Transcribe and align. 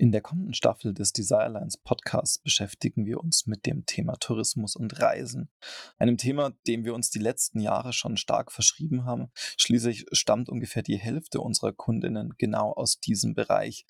In 0.00 0.12
der 0.12 0.22
kommenden 0.22 0.54
Staffel 0.54 0.94
des 0.94 1.12
Desirelines 1.12 1.76
Podcasts 1.76 2.38
beschäftigen 2.38 3.04
wir 3.04 3.20
uns 3.20 3.46
mit 3.46 3.66
dem 3.66 3.84
Thema 3.84 4.14
Tourismus 4.14 4.74
und 4.74 4.98
Reisen. 4.98 5.50
Einem 5.98 6.16
Thema, 6.16 6.52
dem 6.66 6.86
wir 6.86 6.94
uns 6.94 7.10
die 7.10 7.18
letzten 7.18 7.60
Jahre 7.60 7.92
schon 7.92 8.16
stark 8.16 8.50
verschrieben 8.50 9.04
haben. 9.04 9.30
Schließlich 9.58 10.06
stammt 10.12 10.48
ungefähr 10.48 10.82
die 10.82 10.96
Hälfte 10.96 11.42
unserer 11.42 11.74
Kundinnen 11.74 12.32
genau 12.38 12.72
aus 12.72 12.98
diesem 12.98 13.34
Bereich. 13.34 13.84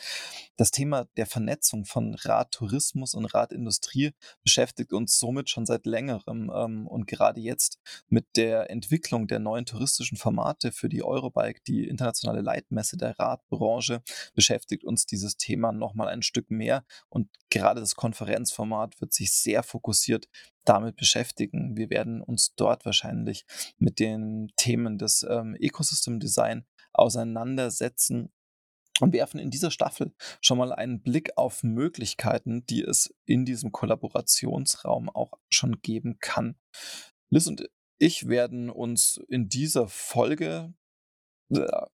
Das 0.57 0.73
Thema 0.73 1.05
der 1.17 1.27
Vernetzung 1.27 1.85
von 1.85 2.17
Radtourismus 2.17 3.15
und 3.15 3.27
Radindustrie 3.27 4.11
beschäftigt 4.43 4.93
uns 4.93 5.17
somit 5.17 5.49
schon 5.49 5.65
seit 5.65 5.87
längerem 5.87 6.51
ähm, 6.53 6.89
und 6.89 7.07
gerade 7.07 7.41
jetzt 7.41 7.79
mit 8.09 8.27
der 8.35 8.69
Entwicklung 8.69 9.29
der 9.29 9.39
neuen 9.39 9.65
touristischen 9.65 10.19
Formate 10.19 10.73
für 10.73 10.89
die 10.89 11.05
Eurobike, 11.05 11.61
die 11.69 11.87
internationale 11.87 12.41
Leitmesse 12.41 12.97
der 12.97 13.17
Radbranche, 13.17 14.03
beschäftigt 14.35 14.83
uns 14.83 15.07
dieses 15.07 15.37
Thema 15.37 15.71
nochmal 15.71 16.00
mal 16.01 16.09
ein 16.09 16.23
Stück 16.23 16.51
mehr. 16.51 16.85
Und 17.09 17.29
gerade 17.51 17.81
das 17.81 17.95
Konferenzformat 17.95 19.01
wird 19.01 19.13
sich 19.13 19.33
sehr 19.33 19.63
fokussiert 19.63 20.29
damit 20.65 20.97
beschäftigen. 20.97 21.77
Wir 21.77 21.91
werden 21.91 22.23
uns 22.23 22.55
dort 22.55 22.85
wahrscheinlich 22.85 23.45
mit 23.79 23.99
den 23.99 24.53
Themen 24.57 24.99
des 24.99 25.25
ähm, 25.29 25.57
Ecosystem 25.59 26.21
Design 26.21 26.65
auseinandersetzen 26.93 28.33
und 29.01 29.13
werfen 29.13 29.41
in 29.41 29.51
dieser 29.51 29.71
Staffel 29.71 30.13
schon 30.41 30.59
mal 30.59 30.73
einen 30.73 31.03
Blick 31.03 31.37
auf 31.37 31.63
Möglichkeiten, 31.63 32.67
die 32.67 32.83
es 32.83 33.15
in 33.25 33.45
diesem 33.45 33.73
Kollaborationsraum 33.73 35.09
auch 35.09 35.39
schon 35.49 35.81
geben 35.81 36.19
kann. 36.19 36.57
Liz 37.31 37.47
und 37.47 37.69
ich 37.99 38.29
werden 38.29 38.71
uns 38.71 39.21
in 39.29 39.49
dieser 39.49 39.89
Folge 39.89 40.75
äh, 41.51 41.87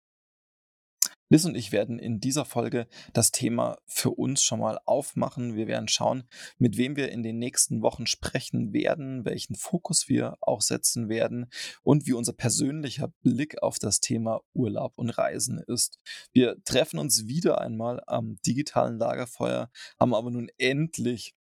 Liz 1.31 1.45
und 1.47 1.55
ich 1.55 1.73
werden 1.73 1.99
in 1.99 2.21
dieser 2.21 2.45
Folge 2.45 2.87
das 3.13 3.31
Thema 3.31 3.79
für 3.87 4.11
uns 4.11 4.43
schon 4.43 4.61
mal 4.61 4.79
aufmachen. 4.85 5.57
Wir 5.57 5.67
werden 5.67 5.89
schauen, 5.89 6.25
mit 6.59 6.77
wem 6.77 6.97
wir 6.97 7.11
in 7.11 7.23
den 7.23 7.39
nächsten 7.39 7.81
Wochen 7.81 8.07
sprechen 8.07 8.73
werden, 8.73 9.25
welchen 9.25 9.55
Fokus 9.55 10.09
wir 10.09 10.37
auch 10.43 10.61
setzen 10.61 11.09
werden 11.09 11.47
und 11.83 12.07
wie 12.07 12.13
unser 12.13 12.35
persönlicher 12.35 13.09
Blick 13.23 13.63
auf 13.63 13.79
das 13.79 14.01
Thema 14.01 14.43
Urlaub 14.53 14.93
und 14.97 15.11
Reisen 15.11 15.63
ist. 15.67 15.99
Wir 16.33 16.57
treffen 16.65 16.99
uns 16.99 17.27
wieder 17.27 17.61
einmal 17.61 18.03
am 18.07 18.37
digitalen 18.47 18.99
Lagerfeuer, 18.99 19.71
haben 19.99 20.15
aber 20.15 20.31
nun 20.31 20.51
endlich 20.59 21.35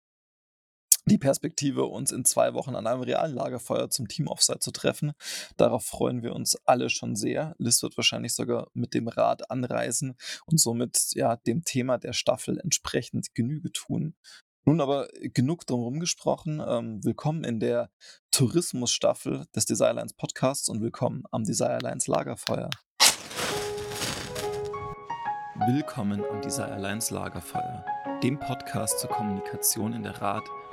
die 1.06 1.18
Perspektive, 1.18 1.86
uns 1.86 2.12
in 2.12 2.24
zwei 2.26 2.54
Wochen 2.54 2.76
an 2.76 2.88
einem 2.88 3.02
realen 3.02 3.36
Lagerfeuer 3.36 3.90
zum 3.90 4.08
Team-Offsite 4.08 4.60
zu 4.60 4.72
treffen. 4.72 5.14
Darauf 5.58 5.86
freuen 5.86 6.24
wir 6.24 6.34
uns 6.34 6.56
alle 6.66 6.90
schon 6.90 7.16
sehr. 7.16 7.56
Liz 7.58 7.84
wird 7.84 7.98
wahrscheinlich 7.98 8.34
sogar 8.34 8.70
mit 8.74 8.94
dem 8.94 9.08
Rad 9.08 9.52
anreisen 9.52 10.16
und 10.46 10.60
somit 10.60 11.10
ja 11.14 11.36
dem 11.36 11.64
Thema 11.66 11.98
der 11.98 12.14
Staffel 12.14 12.60
entsprechend 12.60 13.36
Genüge 13.36 13.72
tun. 13.72 14.16
Nun 14.66 14.80
aber 14.80 15.10
genug 15.34 15.68
drumherum 15.68 16.00
gesprochen. 16.00 16.64
Ähm, 16.66 17.04
willkommen 17.04 17.44
in 17.44 17.60
der 17.60 17.90
Tourismusstaffel 18.32 19.46
des 19.54 19.66
Desirelines 19.66 20.14
Podcasts 20.14 20.70
und 20.70 20.82
willkommen 20.82 21.24
am 21.32 21.44
Desirelines 21.44 22.08
Lagerfeuer. 22.08 22.70
Willkommen 25.68 26.24
am 26.32 26.42
Desirelines 26.42 27.12
Lagerfeuer, 27.12 27.86
dem 28.24 28.40
Podcast 28.40 29.00
zur 29.00 29.10
Kommunikation 29.10 29.92
in 29.92 30.04
der 30.04 30.22
Rad- 30.22 30.50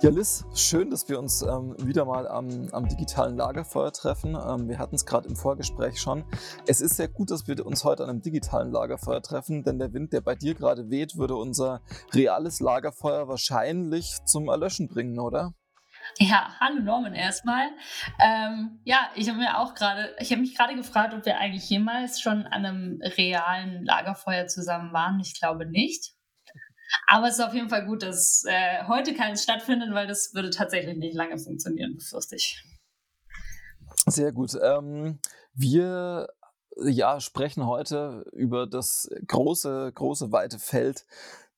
Ja, 0.00 0.08
Liz, 0.08 0.46
schön, 0.54 0.88
dass 0.88 1.06
wir 1.10 1.18
uns 1.18 1.42
ähm, 1.42 1.76
wieder 1.78 2.06
mal 2.06 2.26
am, 2.26 2.68
am, 2.72 2.88
digitalen 2.88 3.36
Lagerfeuer 3.36 3.92
treffen. 3.92 4.34
Ähm, 4.34 4.70
wir 4.70 4.78
hatten 4.78 4.94
es 4.94 5.04
gerade 5.04 5.28
im 5.28 5.36
Vorgespräch 5.36 6.00
schon. 6.00 6.24
Es 6.66 6.80
ist 6.80 6.96
sehr 6.96 7.08
gut, 7.08 7.30
dass 7.30 7.46
wir 7.46 7.66
uns 7.66 7.84
heute 7.84 8.04
an 8.04 8.10
einem 8.10 8.22
digitalen 8.22 8.72
Lagerfeuer 8.72 9.20
treffen, 9.20 9.62
denn 9.62 9.78
der 9.78 9.92
Wind, 9.92 10.14
der 10.14 10.22
bei 10.22 10.34
dir 10.34 10.54
gerade 10.54 10.88
weht, 10.88 11.16
würde 11.16 11.36
unser 11.36 11.82
reales 12.14 12.60
Lagerfeuer 12.60 13.28
wahrscheinlich 13.28 14.16
zum 14.24 14.48
Erlöschen 14.48 14.88
bringen, 14.88 15.18
oder? 15.18 15.52
Ja, 16.18 16.56
hallo 16.58 16.80
Norman 16.80 17.14
erstmal. 17.14 17.68
Ähm, 18.18 18.80
ja, 18.84 19.10
ich 19.14 19.28
habe 19.28 19.38
mir 19.38 19.58
auch 19.58 19.74
gerade, 19.74 20.16
ich 20.20 20.30
habe 20.30 20.40
mich 20.40 20.56
gerade 20.56 20.74
gefragt, 20.74 21.12
ob 21.12 21.26
wir 21.26 21.38
eigentlich 21.38 21.68
jemals 21.68 22.18
schon 22.18 22.46
an 22.46 22.64
einem 22.64 23.00
realen 23.02 23.84
Lagerfeuer 23.84 24.46
zusammen 24.46 24.94
waren. 24.94 25.20
Ich 25.20 25.38
glaube 25.38 25.66
nicht. 25.66 26.14
Aber 27.06 27.28
es 27.28 27.38
ist 27.38 27.44
auf 27.44 27.54
jeden 27.54 27.68
Fall 27.68 27.86
gut, 27.86 28.02
dass 28.02 28.44
äh, 28.46 28.84
heute 28.86 29.14
keins 29.14 29.42
stattfindet, 29.42 29.92
weil 29.92 30.06
das 30.06 30.34
würde 30.34 30.50
tatsächlich 30.50 30.96
nicht 30.96 31.14
lange 31.14 31.38
funktionieren, 31.38 31.96
befürchte 31.96 32.36
ich. 32.36 32.64
Sehr 34.06 34.32
gut. 34.32 34.56
Ähm, 34.62 35.20
wir 35.54 36.28
ja, 36.76 37.20
sprechen 37.20 37.66
heute 37.66 38.24
über 38.32 38.66
das 38.66 39.08
große, 39.26 39.92
große, 39.94 40.32
weite 40.32 40.58
Feld 40.58 41.06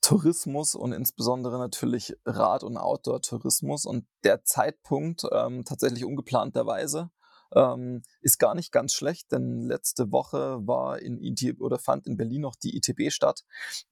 Tourismus 0.00 0.74
und 0.74 0.92
insbesondere 0.92 1.58
natürlich 1.58 2.16
Rad- 2.26 2.64
und 2.64 2.76
Outdoor-Tourismus. 2.76 3.86
Und 3.86 4.06
der 4.24 4.44
Zeitpunkt 4.44 5.22
ähm, 5.32 5.64
tatsächlich 5.64 6.04
ungeplanterweise 6.04 7.10
ähm, 7.54 8.02
ist 8.20 8.38
gar 8.38 8.54
nicht 8.54 8.72
ganz 8.72 8.94
schlecht, 8.94 9.32
denn 9.32 9.62
letzte 9.62 10.10
Woche 10.12 10.66
war 10.66 10.98
in 11.00 11.18
ITB 11.18 11.60
oder 11.60 11.78
fand 11.78 12.06
in 12.06 12.16
Berlin 12.16 12.42
noch 12.42 12.56
die 12.56 12.76
ITB 12.76 13.12
statt, 13.12 13.44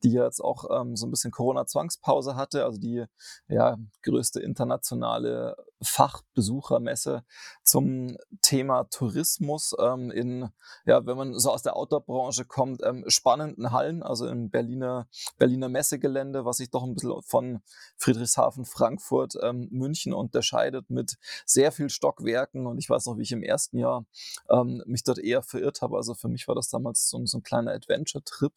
die 0.02 0.12
jetzt 0.12 0.40
auch 0.40 0.64
ähm, 0.70 0.96
so 0.96 1.06
ein 1.06 1.10
bisschen 1.10 1.30
Corona-Zwangspause 1.30 2.36
hatte, 2.36 2.64
also 2.64 2.78
die 2.78 3.04
ja, 3.48 3.78
größte 4.02 4.40
internationale 4.40 5.56
Fachbesuchermesse 5.82 7.24
zum 7.62 8.16
Thema 8.42 8.84
Tourismus 8.84 9.74
ähm, 9.80 10.10
in, 10.10 10.50
ja, 10.84 11.06
wenn 11.06 11.16
man 11.16 11.38
so 11.38 11.50
aus 11.50 11.62
der 11.62 11.76
Outdoor-Branche 11.76 12.44
kommt, 12.44 12.82
ähm, 12.84 13.04
spannenden 13.08 13.72
Hallen, 13.72 14.02
also 14.02 14.26
im 14.26 14.50
Berliner, 14.50 15.08
Berliner 15.38 15.68
Messegelände, 15.68 16.44
was 16.44 16.58
sich 16.58 16.70
doch 16.70 16.82
ein 16.82 16.94
bisschen 16.94 17.22
von 17.22 17.60
Friedrichshafen, 17.96 18.64
Frankfurt, 18.64 19.34
ähm, 19.42 19.68
München 19.70 20.12
unterscheidet 20.12 20.90
mit 20.90 21.16
sehr 21.46 21.72
viel 21.72 21.88
Stockwerken 21.88 22.66
und 22.66 22.78
ich 22.78 22.90
weiß 22.90 23.06
noch, 23.06 23.16
wie 23.16 23.22
ich 23.22 23.32
im 23.32 23.42
ersten 23.42 23.78
Jahr 23.78 24.04
ähm, 24.50 24.82
mich 24.86 25.04
dort 25.04 25.18
eher 25.18 25.42
verirrt 25.42 25.82
habe. 25.82 25.96
Also 25.96 26.14
für 26.14 26.28
mich 26.28 26.46
war 26.48 26.54
das 26.54 26.68
damals 26.68 27.08
so, 27.08 27.24
so 27.24 27.38
ein 27.38 27.42
kleiner 27.42 27.72
Adventure-Trip. 27.72 28.52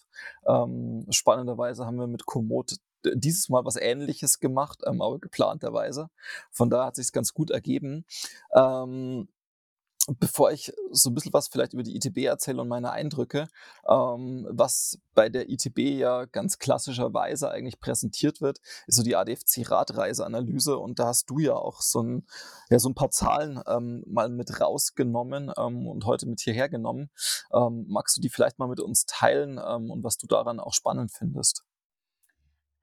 Ähm, 0.47 1.05
spannenderweise 1.09 1.85
haben 1.85 1.97
wir 1.97 2.07
mit 2.07 2.25
Komoot 2.25 2.77
dieses 3.13 3.49
Mal 3.49 3.65
was 3.65 3.75
Ähnliches 3.75 4.39
gemacht, 4.39 4.81
ähm, 4.85 5.01
aber 5.01 5.19
geplanterweise. 5.19 6.09
Von 6.51 6.69
daher 6.69 6.87
hat 6.87 6.95
sich 6.95 7.11
ganz 7.11 7.33
gut 7.33 7.51
ergeben. 7.51 8.05
Ähm, 8.53 9.27
bevor 10.19 10.51
ich 10.51 10.73
so 10.91 11.09
ein 11.09 11.13
bisschen 11.13 11.33
was 11.33 11.47
vielleicht 11.47 11.73
über 11.73 11.83
die 11.83 11.95
ITB 11.95 12.25
erzähle 12.25 12.61
und 12.61 12.67
meine 12.67 12.91
Eindrücke, 12.91 13.47
ähm, 13.87 14.45
was 14.49 14.99
bei 15.13 15.29
der 15.29 15.49
ITB 15.49 15.79
ja 15.99 16.25
ganz 16.25 16.59
klassischerweise 16.59 17.49
eigentlich 17.49 17.79
präsentiert 17.79 18.41
wird, 18.41 18.59
ist 18.87 18.95
so 18.97 19.03
die 19.03 19.15
ADFC-Radreiseanalyse 19.15 20.75
und 20.77 20.99
da 20.99 21.07
hast 21.07 21.29
du 21.29 21.39
ja 21.39 21.55
auch 21.55 21.81
so 21.81 22.01
ein, 22.01 22.27
ja, 22.69 22.79
so 22.79 22.89
ein 22.89 22.95
paar 22.95 23.11
Zahlen 23.11 23.61
ähm, 23.67 24.03
mal 24.05 24.29
mit 24.29 24.59
rausgenommen 24.59 25.51
ähm, 25.57 25.87
und 25.87 26.05
heute 26.05 26.27
mit 26.27 26.41
hierher 26.41 26.69
genommen. 26.69 27.09
Ähm, 27.53 27.85
magst 27.87 28.17
du 28.17 28.21
die 28.21 28.29
vielleicht 28.29 28.59
mal 28.59 28.67
mit 28.67 28.79
uns 28.79 29.05
teilen 29.05 29.59
ähm, 29.65 29.89
und 29.89 30.03
was 30.03 30.17
du 30.17 30.27
daran 30.27 30.59
auch 30.59 30.73
spannend 30.73 31.11
findest? 31.11 31.63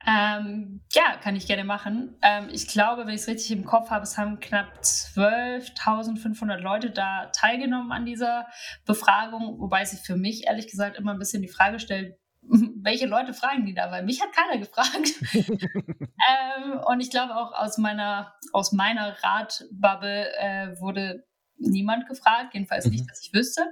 Ähm, 0.06 0.81
ja, 0.93 1.17
kann 1.19 1.37
ich 1.37 1.47
gerne 1.47 1.64
machen. 1.64 2.17
Ähm, 2.23 2.49
ich 2.50 2.67
glaube, 2.67 3.06
wenn 3.06 3.14
ich 3.14 3.20
es 3.20 3.29
richtig 3.29 3.50
im 3.50 3.67
Kopf 3.67 3.91
habe, 3.91 4.05
es 4.05 4.17
haben 4.17 4.41
knapp 4.41 4.81
12.500 4.81 6.56
Leute 6.56 6.91
da 6.91 7.26
teilgenommen 7.26 7.93
an 7.93 8.06
dieser 8.06 8.47
Befragung, 8.87 9.61
wobei 9.61 9.85
sich 9.85 10.00
für 10.00 10.17
mich 10.17 10.47
ehrlich 10.47 10.69
gesagt 10.69 10.97
immer 10.97 11.12
ein 11.12 11.19
bisschen 11.19 11.43
die 11.43 11.49
Frage 11.49 11.79
stellt, 11.81 12.19
welche 12.43 13.06
Leute 13.06 13.35
fragen 13.35 13.67
die 13.67 13.75
da? 13.75 13.91
Weil 13.91 14.02
mich 14.05 14.23
hat 14.23 14.32
keiner 14.32 14.58
gefragt. 14.58 15.12
ähm, 15.35 16.81
und 16.87 17.00
ich 17.00 17.11
glaube 17.11 17.37
auch 17.37 17.52
aus 17.52 17.76
meiner, 17.76 18.35
aus 18.52 18.73
meiner 18.73 19.17
Ratbubble 19.23 20.32
äh, 20.38 20.81
wurde 20.81 21.26
niemand 21.56 22.08
gefragt, 22.08 22.55
jedenfalls 22.55 22.87
mhm. 22.87 22.93
nicht, 22.93 23.11
dass 23.11 23.20
ich 23.20 23.35
wüsste. 23.35 23.67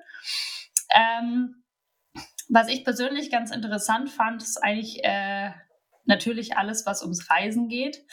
Ähm, 0.95 1.65
was 2.51 2.69
ich 2.69 2.85
persönlich 2.85 3.31
ganz 3.31 3.51
interessant 3.51 4.11
fand, 4.11 4.43
ist 4.43 4.63
eigentlich 4.63 5.03
äh, 5.05 5.53
natürlich 6.09 6.57
alles, 6.57 6.87
was 6.87 7.03
ums 7.03 7.31
Reisen 7.31 7.69
geht. 7.69 8.05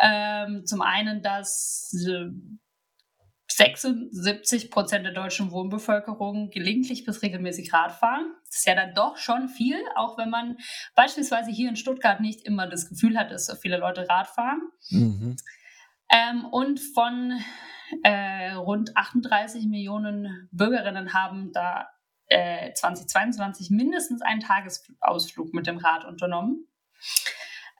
Ähm, 0.00 0.64
zum 0.64 0.82
einen, 0.82 1.22
dass 1.22 1.92
äh, 2.06 2.30
76 3.50 4.70
Prozent 4.70 5.04
der 5.04 5.12
deutschen 5.12 5.50
Wohnbevölkerung 5.50 6.50
gelegentlich 6.50 7.04
bis 7.04 7.22
regelmäßig 7.22 7.72
Rad 7.72 7.92
fahren. 7.92 8.32
Das 8.46 8.58
ist 8.58 8.66
ja 8.66 8.74
dann 8.74 8.94
doch 8.94 9.16
schon 9.16 9.48
viel, 9.48 9.76
auch 9.96 10.16
wenn 10.16 10.30
man 10.30 10.58
beispielsweise 10.94 11.50
hier 11.50 11.68
in 11.68 11.76
Stuttgart 11.76 12.20
nicht 12.20 12.44
immer 12.46 12.68
das 12.68 12.88
Gefühl 12.88 13.18
hat, 13.18 13.32
dass 13.32 13.46
so 13.46 13.56
viele 13.56 13.78
Leute 13.78 14.08
Rad 14.08 14.28
fahren. 14.28 14.60
Mhm. 14.90 15.36
Ähm, 16.10 16.44
und 16.44 16.78
von 16.78 17.40
äh, 18.04 18.52
rund 18.52 18.96
38 18.96 19.66
Millionen 19.66 20.48
Bürgerinnen 20.52 21.12
haben 21.12 21.50
da 21.52 21.88
äh, 22.26 22.72
2022 22.72 23.70
mindestens 23.70 24.22
einen 24.22 24.40
Tagesausflug 24.40 25.52
mit 25.52 25.66
dem 25.66 25.78
Rad 25.78 26.04
unternommen. 26.04 26.68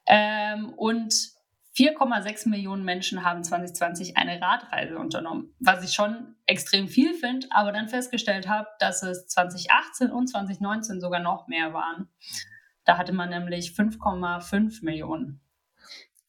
Ähm, 0.06 0.72
und 0.74 1.14
4,6 1.78 2.48
Millionen 2.48 2.84
Menschen 2.84 3.24
haben 3.24 3.44
2020 3.44 4.16
eine 4.16 4.40
Radreise 4.40 4.98
unternommen, 4.98 5.54
was 5.60 5.84
ich 5.84 5.92
schon 5.92 6.34
extrem 6.46 6.88
viel 6.88 7.14
finde, 7.14 7.46
aber 7.50 7.70
dann 7.70 7.88
festgestellt 7.88 8.48
habe, 8.48 8.66
dass 8.80 9.02
es 9.04 9.28
2018 9.28 10.10
und 10.10 10.26
2019 10.26 11.00
sogar 11.00 11.20
noch 11.20 11.46
mehr 11.46 11.72
waren. 11.72 12.08
Da 12.84 12.98
hatte 12.98 13.12
man 13.12 13.28
nämlich 13.28 13.70
5,5 13.70 14.84
Millionen. 14.84 15.40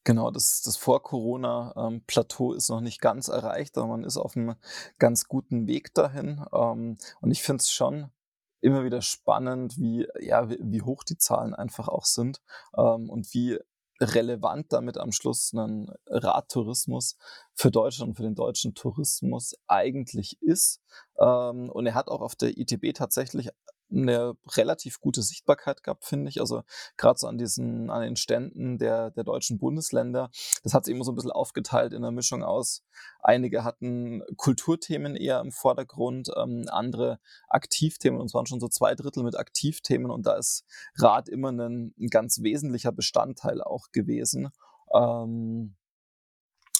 Genau, 0.03 0.29
das, 0.29 0.61
das 0.61 0.77
Vor-Corona-Plateau 0.77 2.51
ähm, 2.51 2.57
ist 2.57 2.69
noch 2.69 2.81
nicht 2.81 3.01
ganz 3.01 3.27
erreicht, 3.27 3.77
aber 3.77 3.87
man 3.87 4.03
ist 4.03 4.17
auf 4.17 4.35
einem 4.35 4.55
ganz 4.97 5.27
guten 5.27 5.67
Weg 5.67 5.93
dahin. 5.93 6.45
Ähm, 6.53 6.97
und 7.21 7.31
ich 7.31 7.41
finde 7.43 7.61
es 7.61 7.71
schon 7.71 8.11
immer 8.61 8.83
wieder 8.83 9.01
spannend, 9.01 9.77
wie, 9.77 10.07
ja, 10.19 10.49
wie, 10.49 10.81
hoch 10.81 11.03
die 11.03 11.17
Zahlen 11.17 11.53
einfach 11.53 11.87
auch 11.87 12.05
sind 12.05 12.41
ähm, 12.77 13.09
und 13.09 13.33
wie 13.33 13.57
relevant 14.01 14.71
damit 14.71 14.97
am 14.97 15.11
Schluss 15.11 15.51
ein 15.53 15.91
Radtourismus 16.07 17.17
für 17.53 17.71
Deutschland 17.71 18.09
und 18.09 18.15
für 18.15 18.23
den 18.23 18.35
deutschen 18.35 18.73
Tourismus 18.73 19.55
eigentlich 19.67 20.41
ist. 20.41 20.81
Ähm, 21.19 21.69
und 21.69 21.85
er 21.85 21.95
hat 21.95 22.07
auch 22.07 22.21
auf 22.21 22.35
der 22.35 22.57
ITB 22.57 22.93
tatsächlich 22.93 23.49
eine 23.91 24.35
relativ 24.55 24.99
gute 24.99 25.21
Sichtbarkeit 25.21 25.83
gehabt, 25.83 26.05
finde 26.05 26.29
ich. 26.29 26.39
Also 26.39 26.63
gerade 26.97 27.17
so 27.17 27.27
an 27.27 27.37
diesen, 27.37 27.89
an 27.89 28.01
den 28.01 28.15
Ständen 28.15 28.77
der, 28.77 29.11
der 29.11 29.23
deutschen 29.23 29.59
Bundesländer. 29.59 30.29
Das 30.63 30.73
hat 30.73 30.85
sich 30.85 30.93
immer 30.93 31.03
so 31.03 31.11
ein 31.11 31.15
bisschen 31.15 31.31
aufgeteilt 31.31 31.93
in 31.93 31.99
einer 31.99 32.11
Mischung 32.11 32.43
aus. 32.43 32.83
Einige 33.21 33.63
hatten 33.63 34.21
Kulturthemen 34.37 35.15
eher 35.15 35.39
im 35.41 35.51
Vordergrund, 35.51 36.29
ähm, 36.37 36.65
andere 36.69 37.19
Aktivthemen. 37.47 38.19
Und 38.19 38.27
es 38.27 38.33
waren 38.33 38.45
schon 38.45 38.59
so 38.59 38.67
zwei 38.67 38.95
Drittel 38.95 39.23
mit 39.23 39.37
Aktivthemen. 39.37 40.11
Und 40.11 40.25
da 40.25 40.35
ist 40.37 40.65
Rad 40.95 41.29
immer 41.29 41.51
ein, 41.51 41.93
ein 41.99 42.07
ganz 42.07 42.41
wesentlicher 42.41 42.91
Bestandteil 42.91 43.61
auch 43.61 43.91
gewesen. 43.91 44.49
Ähm, 44.93 45.75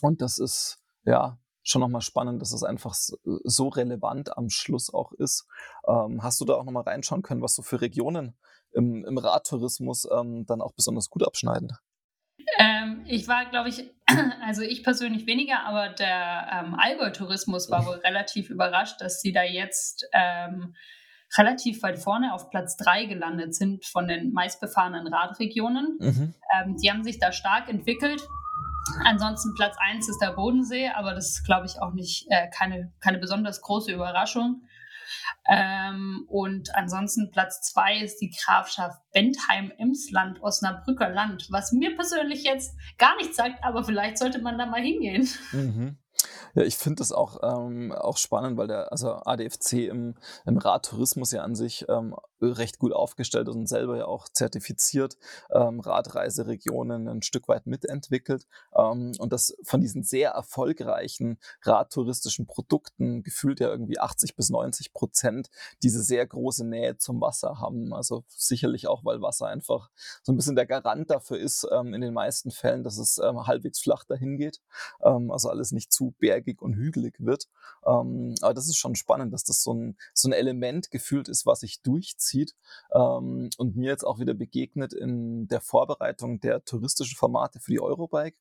und 0.02 0.22
das 0.22 0.38
ist, 0.38 0.80
ja, 1.04 1.40
schon 1.70 1.82
nochmal 1.82 2.02
spannend, 2.02 2.42
dass 2.42 2.54
es 2.54 2.64
einfach 2.64 2.94
so 2.94 3.68
relevant 3.68 4.38
am 4.38 4.50
Schluss 4.50 4.94
auch 4.94 5.12
ist. 5.14 5.46
Ähm, 5.88 6.24
hast 6.24 6.42
du 6.42 6.46
da 6.46 6.54
auch 6.56 6.64
nochmal 6.64 6.84
reinschauen 6.84 7.22
können, 7.22 7.42
was 7.42 7.56
so 7.56 7.62
für 7.62 7.82
Regionen 7.82 8.36
im, 8.72 9.06
im 9.06 9.18
Radtourismus 9.18 10.08
ähm, 10.12 10.46
dann 10.46 10.62
auch 10.62 10.74
besonders 10.74 11.10
gut 11.10 11.26
abschneiden? 11.26 11.72
Ähm, 12.58 13.04
ich 13.06 13.28
war, 13.28 13.46
glaube 13.50 13.70
ich, 13.70 13.90
also 14.46 14.62
ich 14.62 14.84
persönlich 14.84 15.28
weniger, 15.28 15.64
aber 15.66 15.90
der 15.90 16.48
ähm, 16.52 16.76
Allgäu-Tourismus 16.76 17.70
war 17.70 17.86
wohl 17.86 17.98
relativ 17.98 18.50
überrascht, 18.50 19.02
dass 19.02 19.22
sie 19.22 19.32
da 19.32 19.44
jetzt 19.44 20.08
ähm, 20.14 20.76
relativ 21.38 21.84
weit 21.84 22.00
vorne 22.00 22.34
auf 22.34 22.50
Platz 22.50 22.76
3 22.78 23.06
gelandet 23.06 23.54
sind 23.54 23.86
von 23.86 24.08
den 24.08 24.34
meistbefahrenen 24.34 25.08
Radregionen. 25.08 25.98
Mhm. 26.00 26.34
Ähm, 26.54 26.78
die 26.78 26.90
haben 26.90 27.04
sich 27.04 27.20
da 27.20 27.32
stark 27.32 27.70
entwickelt 27.70 28.22
Ansonsten 29.06 29.54
Platz 29.56 29.76
1 29.80 30.10
ist 30.10 30.20
der 30.20 30.32
Bodensee, 30.32 30.90
aber 30.90 31.14
das 31.14 31.30
ist, 31.30 31.46
glaube 31.46 31.66
ich, 31.66 31.82
auch 31.82 31.94
nicht 31.94 32.28
äh, 32.30 32.50
keine, 32.50 32.92
keine 33.00 33.18
besonders 33.18 33.62
große 33.62 33.92
Überraschung. 33.92 34.64
Ähm, 35.48 36.26
und 36.28 36.76
ansonsten 36.76 37.32
Platz 37.32 37.62
2 37.62 38.00
ist 38.02 38.18
die 38.18 38.30
Grafschaft 38.30 39.00
Bentheim-Emsland, 39.14 40.42
Osnabrücker 40.42 41.10
Land, 41.10 41.48
was 41.50 41.72
mir 41.72 41.96
persönlich 41.96 42.44
jetzt 42.44 42.78
gar 42.98 43.16
nichts 43.18 43.38
sagt, 43.38 43.64
aber 43.64 43.84
vielleicht 43.84 44.18
sollte 44.18 44.40
man 44.40 44.58
da 44.58 44.66
mal 44.66 44.82
hingehen. 44.82 45.28
Mhm. 45.52 45.98
Ja, 46.60 46.66
ich 46.66 46.76
finde 46.76 46.96
das 46.98 47.14
auch, 47.14 47.40
ähm, 47.42 47.94
auch 47.94 48.18
spannend, 48.18 48.58
weil 48.58 48.68
der 48.68 48.92
also 48.92 49.14
ADFC 49.14 49.88
im, 49.88 50.16
im 50.46 50.58
Radtourismus 50.58 51.32
ja 51.32 51.42
an 51.42 51.56
sich 51.56 51.86
ähm, 51.88 52.14
recht 52.42 52.80
gut 52.80 52.92
aufgestellt 52.92 53.48
ist 53.48 53.56
und 53.56 53.68
selber 53.68 53.96
ja 53.96 54.06
auch 54.08 54.28
zertifiziert 54.28 55.16
ähm, 55.52 55.80
Radreiseregionen 55.80 57.08
ein 57.08 57.22
Stück 57.22 57.48
weit 57.48 57.66
mitentwickelt 57.66 58.46
ähm, 58.76 59.14
und 59.20 59.32
das 59.32 59.56
von 59.64 59.80
diesen 59.80 60.04
sehr 60.04 60.32
erfolgreichen 60.32 61.40
radtouristischen 61.62 62.46
Produkten 62.46 63.24
gefühlt 63.24 63.62
ja 63.62 63.70
irgendwie 63.70 63.98
80 63.98 64.36
bis 64.36 64.50
90 64.50 64.92
Prozent 64.92 65.50
diese 65.82 66.04
sehr 66.04 66.28
große 66.28 66.66
Nähe 66.66 66.98
zum 66.98 67.22
Wasser 67.22 67.62
haben. 67.62 67.94
Also 67.94 68.26
sicherlich 68.28 68.88
auch, 68.90 69.06
weil 69.06 69.22
Wasser 69.22 69.48
einfach 69.48 69.92
so 70.24 70.34
ein 70.34 70.36
bisschen 70.36 70.58
der 70.58 70.66
Garant 70.66 71.10
dafür 71.10 71.40
ist, 71.40 71.66
ähm, 71.72 71.94
in 71.94 72.02
den 72.02 72.14
meisten 72.14 72.52
Fällen, 72.52 72.84
dass 72.84 72.98
es 72.98 73.18
ähm, 73.18 73.48
halbwegs 73.48 73.80
flach 73.80 74.04
dahin 74.04 74.38
geht. 74.38 74.60
Also 75.00 75.50
alles 75.50 75.72
nicht 75.72 75.94
zu 75.94 76.14
bergig 76.20 76.49
und 76.58 76.76
hügelig 76.76 77.16
wird. 77.20 77.48
Ähm, 77.86 78.36
aber 78.42 78.54
das 78.54 78.68
ist 78.68 78.78
schon 78.78 78.96
spannend, 78.96 79.34
dass 79.34 79.44
das 79.44 79.62
so 79.62 79.74
ein, 79.74 79.98
so 80.14 80.30
ein 80.30 80.34
Element 80.34 80.90
gefühlt 80.90 81.28
ist, 81.28 81.46
was 81.46 81.60
sich 81.60 81.82
durchzieht 81.82 82.40
zieht 82.40 82.56
ähm, 82.94 83.50
und 83.58 83.76
mir 83.76 83.90
jetzt 83.90 84.04
auch 84.04 84.20
wieder 84.20 84.34
begegnet 84.34 84.94
in 84.94 85.48
der 85.48 85.62
Vorbereitung 85.62 86.40
der 86.40 86.64
touristischen 86.64 87.18
Formate 87.18 87.60
für 87.60 87.72
die 87.72 87.82
Eurobike. 87.82 88.38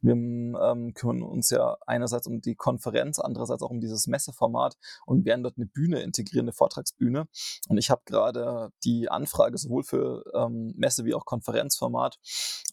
Wir 0.00 0.12
ähm, 0.12 0.92
kümmern 0.94 1.22
uns 1.22 1.50
ja 1.50 1.76
einerseits 1.86 2.26
um 2.26 2.40
die 2.40 2.54
Konferenz, 2.54 3.18
andererseits 3.18 3.62
auch 3.62 3.70
um 3.70 3.80
dieses 3.80 4.06
Messeformat 4.06 4.76
und 5.06 5.24
werden 5.24 5.42
dort 5.42 5.56
eine 5.56 5.66
Bühne 5.66 6.00
integrieren, 6.02 6.46
eine 6.46 6.52
Vortragsbühne. 6.52 7.28
Und 7.68 7.78
ich 7.78 7.90
habe 7.90 8.02
gerade 8.04 8.72
die 8.84 9.08
Anfrage 9.08 9.58
sowohl 9.58 9.84
für 9.84 10.24
ähm, 10.34 10.74
Messe- 10.76 11.04
wie 11.04 11.14
auch 11.14 11.24
Konferenzformat 11.24 12.18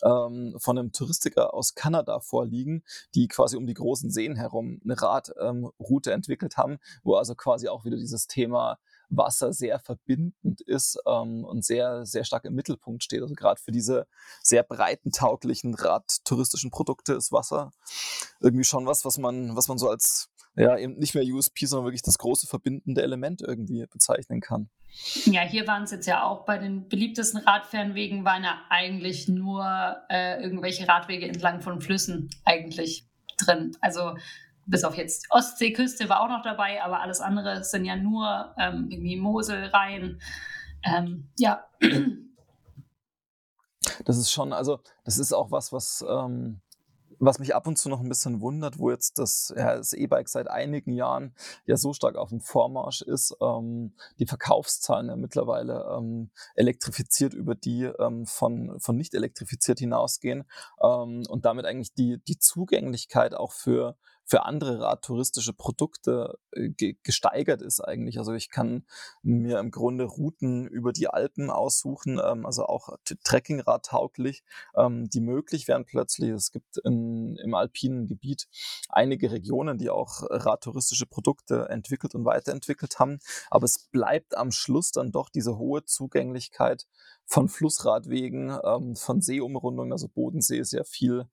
ähm, 0.04 0.56
von 0.58 0.78
einem 0.78 0.92
Touristiker 0.92 1.54
aus 1.54 1.76
Kanada 1.76 2.20
vorliegen, 2.20 2.84
die 3.14 3.28
quasi 3.28 3.58
um 3.58 3.68
die 3.68 3.74
großen 3.74 4.10
Seen 4.10 4.36
herum 4.36 4.65
eine 4.84 5.02
Radroute 5.02 6.10
ähm, 6.12 6.16
entwickelt 6.16 6.58
haben, 6.58 6.78
wo 7.04 7.16
also 7.16 7.36
quasi 7.36 7.68
auch 7.68 7.86
wieder 7.86 7.98
dieses 7.98 8.28
Thema 8.28 8.78
Wasser 9.10 9.54
sehr 9.54 9.80
verbindend 9.80 10.62
ist 10.62 11.00
ähm, 11.06 11.46
und 11.46 11.64
sehr, 11.64 12.06
sehr 12.06 12.24
stark 12.24 12.46
im 12.46 12.56
Mittelpunkt 12.56 13.04
steht. 13.04 13.22
Also 13.22 13.36
gerade 13.36 13.62
für 13.62 13.72
diese 13.72 14.08
sehr 14.42 14.64
breitentauglichen 14.64 15.76
radtouristischen 15.76 16.72
Produkte 16.72 17.14
ist 17.14 17.32
Wasser 17.32 17.72
irgendwie 18.40 18.64
schon 18.64 18.86
was, 18.86 19.06
was 19.06 19.18
man, 19.18 19.56
was 19.56 19.68
man 19.68 19.78
so 19.78 19.90
als 19.90 20.30
ja, 20.58 20.78
eben 20.78 20.98
nicht 20.98 21.16
mehr 21.16 21.24
USP, 21.24 21.66
sondern 21.66 21.88
wirklich 21.88 22.02
das 22.02 22.18
große 22.18 22.48
verbindende 22.48 23.02
Element 23.04 23.42
irgendwie 23.42 23.86
bezeichnen 23.88 24.40
kann. 24.40 24.70
Ja, 25.26 25.42
hier 25.42 25.68
waren 25.68 25.84
es 25.84 25.92
jetzt 25.92 26.06
ja 26.06 26.24
auch 26.24 26.46
bei 26.46 26.58
den 26.58 26.88
beliebtesten 26.88 27.42
Radfernwegen, 27.42 28.24
waren 28.24 28.44
ja 28.44 28.62
eigentlich 28.70 29.28
nur 29.28 29.66
äh, 30.10 30.42
irgendwelche 30.42 30.88
Radwege 30.88 31.28
entlang 31.28 31.62
von 31.62 31.82
Flüssen 31.82 32.30
eigentlich 32.46 33.06
drin. 33.38 33.75
Also 33.82 34.16
bis 34.65 34.84
auf 34.84 34.95
jetzt 34.95 35.27
Ostseeküste 35.29 36.10
war 36.10 36.22
auch 36.22 36.29
noch 36.29 36.41
dabei, 36.41 36.81
aber 36.84 37.01
alles 37.01 37.22
andere 37.22 37.63
sind 37.63 37.86
ja 37.86 37.95
nur 37.95 38.53
ähm, 38.57 38.88
irgendwie 38.89 39.17
Mosel, 39.17 39.65
Rhein. 39.65 40.19
Ähm, 40.84 41.29
ja. 41.38 41.65
Das 44.03 44.17
ist 44.17 44.31
schon, 44.31 44.51
also 44.51 44.79
das 45.03 45.19
ist 45.19 45.31
auch 45.31 45.51
was, 45.51 45.72
was 45.72 46.03
ähm, 46.07 46.62
was 47.19 47.39
mich 47.39 47.55
ab 47.55 47.67
und 47.67 47.77
zu 47.77 47.89
noch 47.89 48.00
ein 48.00 48.10
bisschen 48.10 48.41
wundert, 48.41 48.79
wo 48.79 48.91
jetzt 48.91 49.17
das 49.19 49.53
E-Bike 49.93 50.29
seit 50.29 50.50
einigen 50.50 50.91
Jahren 50.91 51.36
ja 51.65 51.77
so 51.77 51.93
stark 51.93 52.15
auf 52.15 52.29
dem 52.29 52.41
Vormarsch 52.41 53.01
ist, 53.01 53.36
ähm, 53.41 53.93
die 54.19 54.25
Verkaufszahlen 54.25 55.07
ja 55.07 55.15
mittlerweile 55.15 55.86
ähm, 55.98 56.29
elektrifiziert 56.55 57.34
über 57.34 57.55
die 57.55 57.84
ähm, 57.84 58.25
von, 58.25 58.79
von 58.79 58.95
nicht 58.95 59.13
elektrifiziert 59.13 59.79
hinausgehen 59.79 60.45
und 60.77 61.45
damit 61.45 61.65
eigentlich 61.65 61.93
die, 61.93 62.19
die 62.27 62.38
Zugänglichkeit 62.38 63.34
auch 63.34 63.51
für 63.51 63.98
für 64.25 64.44
andere 64.44 64.82
radtouristische 64.82 65.53
Produkte 65.53 66.38
äh, 66.51 66.70
ge 66.70 66.98
gesteigert 67.03 67.62
ist 67.62 67.79
eigentlich. 67.79 68.17
Also 68.17 68.34
ich 68.34 68.50
kann 68.50 68.86
mir 69.22 69.60
im 69.60 69.72
Grunde 69.72 70.05
Routen 70.05 70.67
über 70.67 70.91
die 70.91 71.08
Alpen 71.08 71.50
aussuchen, 71.51 72.20
ähm, 72.24 72.46
also 72.46 72.65
auch 72.65 72.98
Trekkingrad 73.24 73.86
tauglich, 73.86 74.44
ähm, 74.75 75.10
die 75.10 75.22
möglich 75.22 75.67
wären 75.67 75.86
plötzlich. 75.86 76.32
Es 76.32 76.51
gibt 76.51 76.77
in, 76.84 77.38
im 77.38 77.53
alpinen 77.53 78.08
Gebiet 78.08 78.48
einige 78.89 79.32
Regionen, 79.32 79.77
die 79.77 79.89
auch 79.89 80.24
radtouristische 80.29 81.05
Produkte 81.05 81.70
entwickelt 81.70 82.15
und 82.15 82.25
weiterentwickelt 82.25 83.00
haben. 83.00 83.20
Aber 83.51 83.65
es 83.65 83.88
bleibt 83.91 84.36
am 84.38 84.51
Schluss 84.51 84.91
dann 84.91 85.12
doch 85.12 85.29
diese 85.29 85.58
hohe 85.58 85.86
Zugänglichkeit 85.86 86.88
von 87.25 87.50
Flussradwegen, 87.50 88.58
ähm, 88.63 88.96
von 88.96 89.22
Seeumrundungen, 89.22 89.91
also 89.91 90.08
Bodensee 90.08 90.60
ist 90.60 90.74
ja 90.74 90.84
viel 90.84 91.27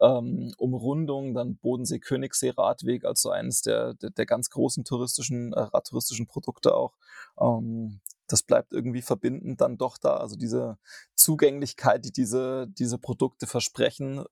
ähm, 0.00 0.52
Umrundung, 0.58 1.34
dann 1.34 1.56
Bodensee-Königssee-Radweg, 1.56 3.04
also 3.04 3.30
eines 3.30 3.62
der, 3.62 3.94
der, 3.94 4.10
der, 4.10 4.26
ganz 4.26 4.50
großen 4.50 4.84
touristischen, 4.84 5.52
äh, 5.52 5.60
radtouristischen 5.60 6.26
Produkte 6.26 6.74
auch. 6.74 6.94
Ähm, 7.40 8.00
das 8.28 8.42
bleibt 8.42 8.72
irgendwie 8.72 9.02
verbindend 9.02 9.60
dann 9.60 9.78
doch 9.78 9.96
da. 9.96 10.18
Also 10.18 10.36
diese 10.36 10.78
Zugänglichkeit, 11.14 12.04
die 12.04 12.12
diese, 12.12 12.66
diese 12.68 12.98
Produkte 12.98 13.46
versprechen, 13.46 14.24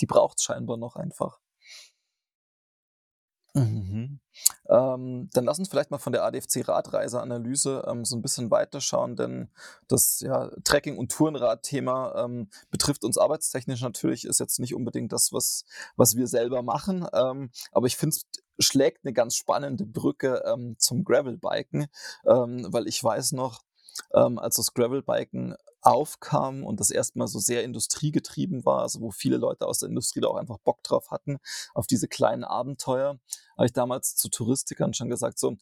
die 0.00 0.06
braucht 0.06 0.38
es 0.38 0.44
scheinbar 0.44 0.76
noch 0.76 0.96
einfach. 0.96 1.38
Mhm. 3.54 4.18
Ähm, 4.68 5.30
dann 5.32 5.44
lass 5.44 5.60
uns 5.60 5.68
vielleicht 5.68 5.92
mal 5.92 5.98
von 5.98 6.12
der 6.12 6.24
ADFC-Radreiseanalyse 6.24 7.84
ähm, 7.86 8.04
so 8.04 8.16
ein 8.16 8.22
bisschen 8.22 8.50
weiterschauen, 8.50 9.14
denn 9.14 9.48
das 9.86 10.20
ja, 10.20 10.50
Trekking- 10.64 10.98
und 10.98 11.12
Tourenrad-Thema 11.12 12.24
ähm, 12.24 12.48
betrifft 12.70 13.04
uns 13.04 13.16
arbeitstechnisch 13.16 13.82
natürlich, 13.82 14.24
ist 14.24 14.40
jetzt 14.40 14.58
nicht 14.58 14.74
unbedingt 14.74 15.12
das, 15.12 15.32
was, 15.32 15.64
was 15.96 16.16
wir 16.16 16.26
selber 16.26 16.62
machen, 16.62 17.06
ähm, 17.12 17.50
aber 17.70 17.86
ich 17.86 17.96
finde 17.96 18.16
es 18.16 18.26
schlägt 18.58 19.04
eine 19.04 19.12
ganz 19.12 19.34
spannende 19.34 19.84
Brücke 19.84 20.42
ähm, 20.46 20.76
zum 20.78 21.04
Gravelbiken, 21.04 21.86
ähm, 22.26 22.66
weil 22.70 22.86
ich 22.86 23.02
weiß 23.02 23.32
noch, 23.32 23.62
ähm, 24.12 24.38
als 24.38 24.56
das 24.56 24.74
Gravelbiken 24.74 25.56
aufkam 25.84 26.64
und 26.64 26.80
das 26.80 26.90
erstmal 26.90 27.28
so 27.28 27.38
sehr 27.38 27.62
industriegetrieben 27.62 28.64
war, 28.64 28.82
also 28.82 29.00
wo 29.00 29.10
viele 29.10 29.36
Leute 29.36 29.66
aus 29.66 29.78
der 29.78 29.88
Industrie 29.88 30.20
da 30.20 30.28
auch 30.28 30.36
einfach 30.36 30.58
Bock 30.58 30.82
drauf 30.82 31.10
hatten, 31.10 31.38
auf 31.74 31.86
diese 31.86 32.08
kleinen 32.08 32.44
Abenteuer, 32.44 33.18
habe 33.56 33.66
ich 33.66 33.72
damals 33.72 34.16
zu 34.16 34.28
Touristikern 34.30 34.94
schon 34.94 35.10
gesagt, 35.10 35.38
so, 35.38 35.56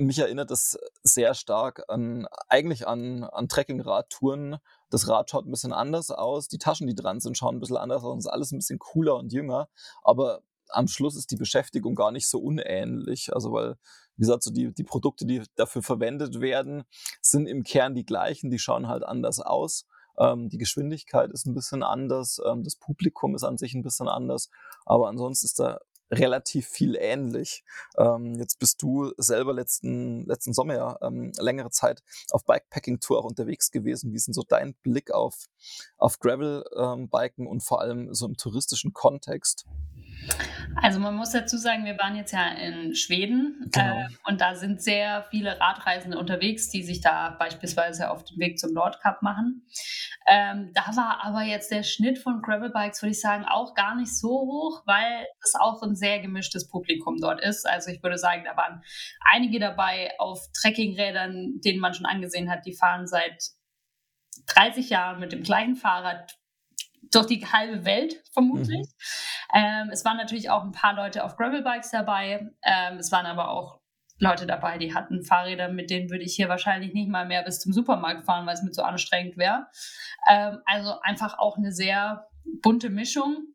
mich 0.00 0.18
erinnert 0.18 0.50
das 0.50 0.76
sehr 1.04 1.32
stark 1.34 1.84
an, 1.88 2.26
eigentlich 2.48 2.88
an, 2.88 3.22
an 3.22 3.48
Trekking-Radtouren. 3.48 4.56
Das 4.90 5.06
Rad 5.06 5.30
schaut 5.30 5.46
ein 5.46 5.52
bisschen 5.52 5.72
anders 5.72 6.10
aus, 6.10 6.48
die 6.48 6.58
Taschen, 6.58 6.88
die 6.88 6.96
dran 6.96 7.20
sind, 7.20 7.38
schauen 7.38 7.56
ein 7.56 7.60
bisschen 7.60 7.76
anders 7.76 8.02
aus, 8.02 8.18
ist 8.18 8.26
alles 8.26 8.50
ein 8.50 8.58
bisschen 8.58 8.80
cooler 8.80 9.14
und 9.14 9.32
jünger, 9.32 9.68
aber 10.02 10.42
am 10.70 10.88
Schluss 10.88 11.16
ist 11.16 11.30
die 11.30 11.36
Beschäftigung 11.36 11.94
gar 11.94 12.10
nicht 12.10 12.28
so 12.28 12.40
unähnlich. 12.40 13.32
Also 13.32 13.52
weil, 13.52 13.76
wie 14.18 14.22
gesagt, 14.22 14.42
so 14.42 14.50
die, 14.50 14.74
die 14.74 14.84
Produkte, 14.84 15.24
die 15.24 15.42
dafür 15.54 15.82
verwendet 15.82 16.40
werden, 16.40 16.82
sind 17.22 17.46
im 17.46 17.62
Kern 17.62 17.94
die 17.94 18.04
gleichen, 18.04 18.50
die 18.50 18.58
schauen 18.58 18.88
halt 18.88 19.04
anders 19.04 19.40
aus. 19.40 19.86
Ähm, 20.18 20.48
die 20.48 20.58
Geschwindigkeit 20.58 21.30
ist 21.30 21.46
ein 21.46 21.54
bisschen 21.54 21.84
anders, 21.84 22.40
ähm, 22.44 22.64
das 22.64 22.74
Publikum 22.74 23.36
ist 23.36 23.44
an 23.44 23.58
sich 23.58 23.74
ein 23.74 23.84
bisschen 23.84 24.08
anders, 24.08 24.50
aber 24.84 25.08
ansonsten 25.08 25.46
ist 25.46 25.60
da 25.60 25.78
relativ 26.10 26.66
viel 26.66 26.96
ähnlich. 26.98 27.64
Ähm, 27.96 28.34
jetzt 28.34 28.58
bist 28.58 28.82
du 28.82 29.12
selber 29.18 29.52
letzten, 29.52 30.24
letzten 30.24 30.52
Sommer 30.52 30.74
ja 30.74 30.98
ähm, 31.02 31.32
längere 31.38 31.70
Zeit 31.70 32.02
auf 32.30 32.44
Bikepacking-Tour 32.44 33.18
auch 33.18 33.24
unterwegs 33.24 33.70
gewesen. 33.70 34.12
Wie 34.12 34.16
ist 34.16 34.26
denn 34.26 34.34
so 34.34 34.42
dein 34.42 34.74
Blick 34.82 35.12
auf, 35.12 35.46
auf 35.98 36.18
Gravel-Biken 36.18 37.44
ähm, 37.44 37.50
und 37.50 37.62
vor 37.62 37.80
allem 37.80 38.14
so 38.14 38.26
im 38.26 38.36
touristischen 38.36 38.92
Kontext? 38.92 39.66
Also 40.80 41.00
man 41.00 41.14
muss 41.14 41.32
dazu 41.32 41.56
sagen, 41.56 41.84
wir 41.84 41.98
waren 41.98 42.16
jetzt 42.16 42.32
ja 42.32 42.48
in 42.48 42.94
Schweden 42.94 43.68
genau. 43.72 44.00
äh, 44.00 44.08
und 44.24 44.40
da 44.40 44.54
sind 44.54 44.80
sehr 44.80 45.24
viele 45.30 45.58
Radreisende 45.58 46.18
unterwegs, 46.18 46.68
die 46.68 46.82
sich 46.82 47.00
da 47.00 47.30
beispielsweise 47.30 48.10
auf 48.10 48.24
den 48.24 48.38
Weg 48.38 48.58
zum 48.58 48.72
Nordkap 48.72 49.22
machen. 49.22 49.66
Ähm, 50.26 50.72
da 50.74 50.82
war 50.94 51.24
aber 51.24 51.42
jetzt 51.42 51.70
der 51.70 51.82
Schnitt 51.82 52.18
von 52.18 52.42
Gravelbikes, 52.42 53.02
würde 53.02 53.12
ich 53.12 53.20
sagen, 53.20 53.44
auch 53.44 53.74
gar 53.74 53.96
nicht 53.96 54.16
so 54.16 54.28
hoch, 54.28 54.82
weil 54.86 55.26
es 55.42 55.54
auch 55.54 55.82
ein 55.82 55.96
sehr 55.96 56.20
gemischtes 56.20 56.68
Publikum 56.68 57.16
dort 57.20 57.40
ist. 57.40 57.66
Also 57.66 57.90
ich 57.90 58.02
würde 58.02 58.18
sagen, 58.18 58.44
da 58.44 58.56
waren 58.56 58.82
einige 59.32 59.58
dabei 59.58 60.12
auf 60.18 60.46
Trekkingrädern, 60.52 61.60
denen 61.64 61.80
man 61.80 61.94
schon 61.94 62.06
angesehen 62.06 62.50
hat, 62.50 62.66
die 62.66 62.74
fahren 62.74 63.06
seit 63.06 63.50
30 64.46 64.90
Jahren 64.90 65.18
mit 65.20 65.32
dem 65.32 65.42
gleichen 65.42 65.76
Fahrrad 65.76 66.37
durch 67.10 67.26
die 67.26 67.44
halbe 67.44 67.84
Welt 67.84 68.22
vermutlich. 68.32 68.86
Mhm. 68.86 69.60
Ähm, 69.60 69.90
es 69.90 70.04
waren 70.04 70.16
natürlich 70.16 70.50
auch 70.50 70.62
ein 70.62 70.72
paar 70.72 70.94
Leute 70.94 71.24
auf 71.24 71.36
Gravelbikes 71.36 71.90
dabei. 71.90 72.50
Ähm, 72.62 72.98
es 72.98 73.10
waren 73.12 73.26
aber 73.26 73.50
auch 73.50 73.80
Leute 74.20 74.46
dabei, 74.46 74.78
die 74.78 74.94
hatten 74.94 75.22
Fahrräder, 75.22 75.68
mit 75.68 75.90
denen 75.90 76.10
würde 76.10 76.24
ich 76.24 76.34
hier 76.34 76.48
wahrscheinlich 76.48 76.92
nicht 76.92 77.08
mal 77.08 77.26
mehr 77.26 77.42
bis 77.44 77.60
zum 77.60 77.72
Supermarkt 77.72 78.24
fahren, 78.24 78.46
weil 78.46 78.54
es 78.54 78.62
mir 78.62 78.72
zu 78.72 78.84
anstrengend 78.84 79.36
wäre. 79.36 79.68
Ähm, 80.28 80.58
also 80.66 81.00
einfach 81.02 81.38
auch 81.38 81.56
eine 81.56 81.72
sehr 81.72 82.26
bunte 82.62 82.90
Mischung. 82.90 83.54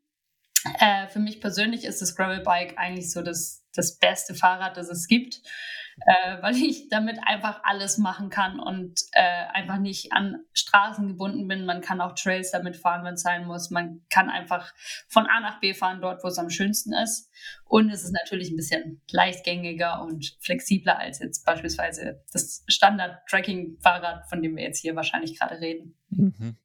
Äh, 0.80 1.08
für 1.08 1.18
mich 1.18 1.40
persönlich 1.40 1.84
ist 1.84 2.00
das 2.02 2.16
Gravelbike 2.16 2.78
eigentlich 2.78 3.12
so 3.12 3.22
das, 3.22 3.64
das 3.74 3.98
beste 3.98 4.34
Fahrrad, 4.34 4.76
das 4.76 4.88
es 4.88 5.06
gibt 5.06 5.40
äh, 6.00 6.36
weil 6.42 6.56
ich 6.56 6.88
damit 6.88 7.18
einfach 7.24 7.60
alles 7.64 7.98
machen 7.98 8.30
kann 8.30 8.60
und 8.60 9.00
äh, 9.12 9.46
einfach 9.52 9.78
nicht 9.78 10.12
an 10.12 10.44
Straßen 10.52 11.08
gebunden 11.08 11.46
bin. 11.48 11.66
Man 11.66 11.80
kann 11.80 12.00
auch 12.00 12.14
Trails 12.14 12.50
damit 12.50 12.76
fahren, 12.76 13.04
wenn 13.04 13.14
es 13.14 13.22
sein 13.22 13.46
muss. 13.46 13.70
Man 13.70 14.04
kann 14.10 14.28
einfach 14.30 14.72
von 15.08 15.26
A 15.26 15.40
nach 15.40 15.60
B 15.60 15.74
fahren, 15.74 16.00
dort, 16.00 16.22
wo 16.24 16.28
es 16.28 16.38
am 16.38 16.50
schönsten 16.50 16.92
ist. 16.92 17.30
Und 17.64 17.90
es 17.90 18.04
ist 18.04 18.12
natürlich 18.12 18.50
ein 18.50 18.56
bisschen 18.56 19.02
leichtgängiger 19.10 20.02
und 20.02 20.36
flexibler 20.40 20.98
als 20.98 21.18
jetzt 21.18 21.44
beispielsweise 21.44 22.22
das 22.32 22.64
Standard-Tracking-Fahrrad, 22.68 24.28
von 24.28 24.42
dem 24.42 24.56
wir 24.56 24.64
jetzt 24.64 24.80
hier 24.80 24.96
wahrscheinlich 24.96 25.38
gerade 25.38 25.60
reden. 25.60 25.96
Mhm. 26.10 26.56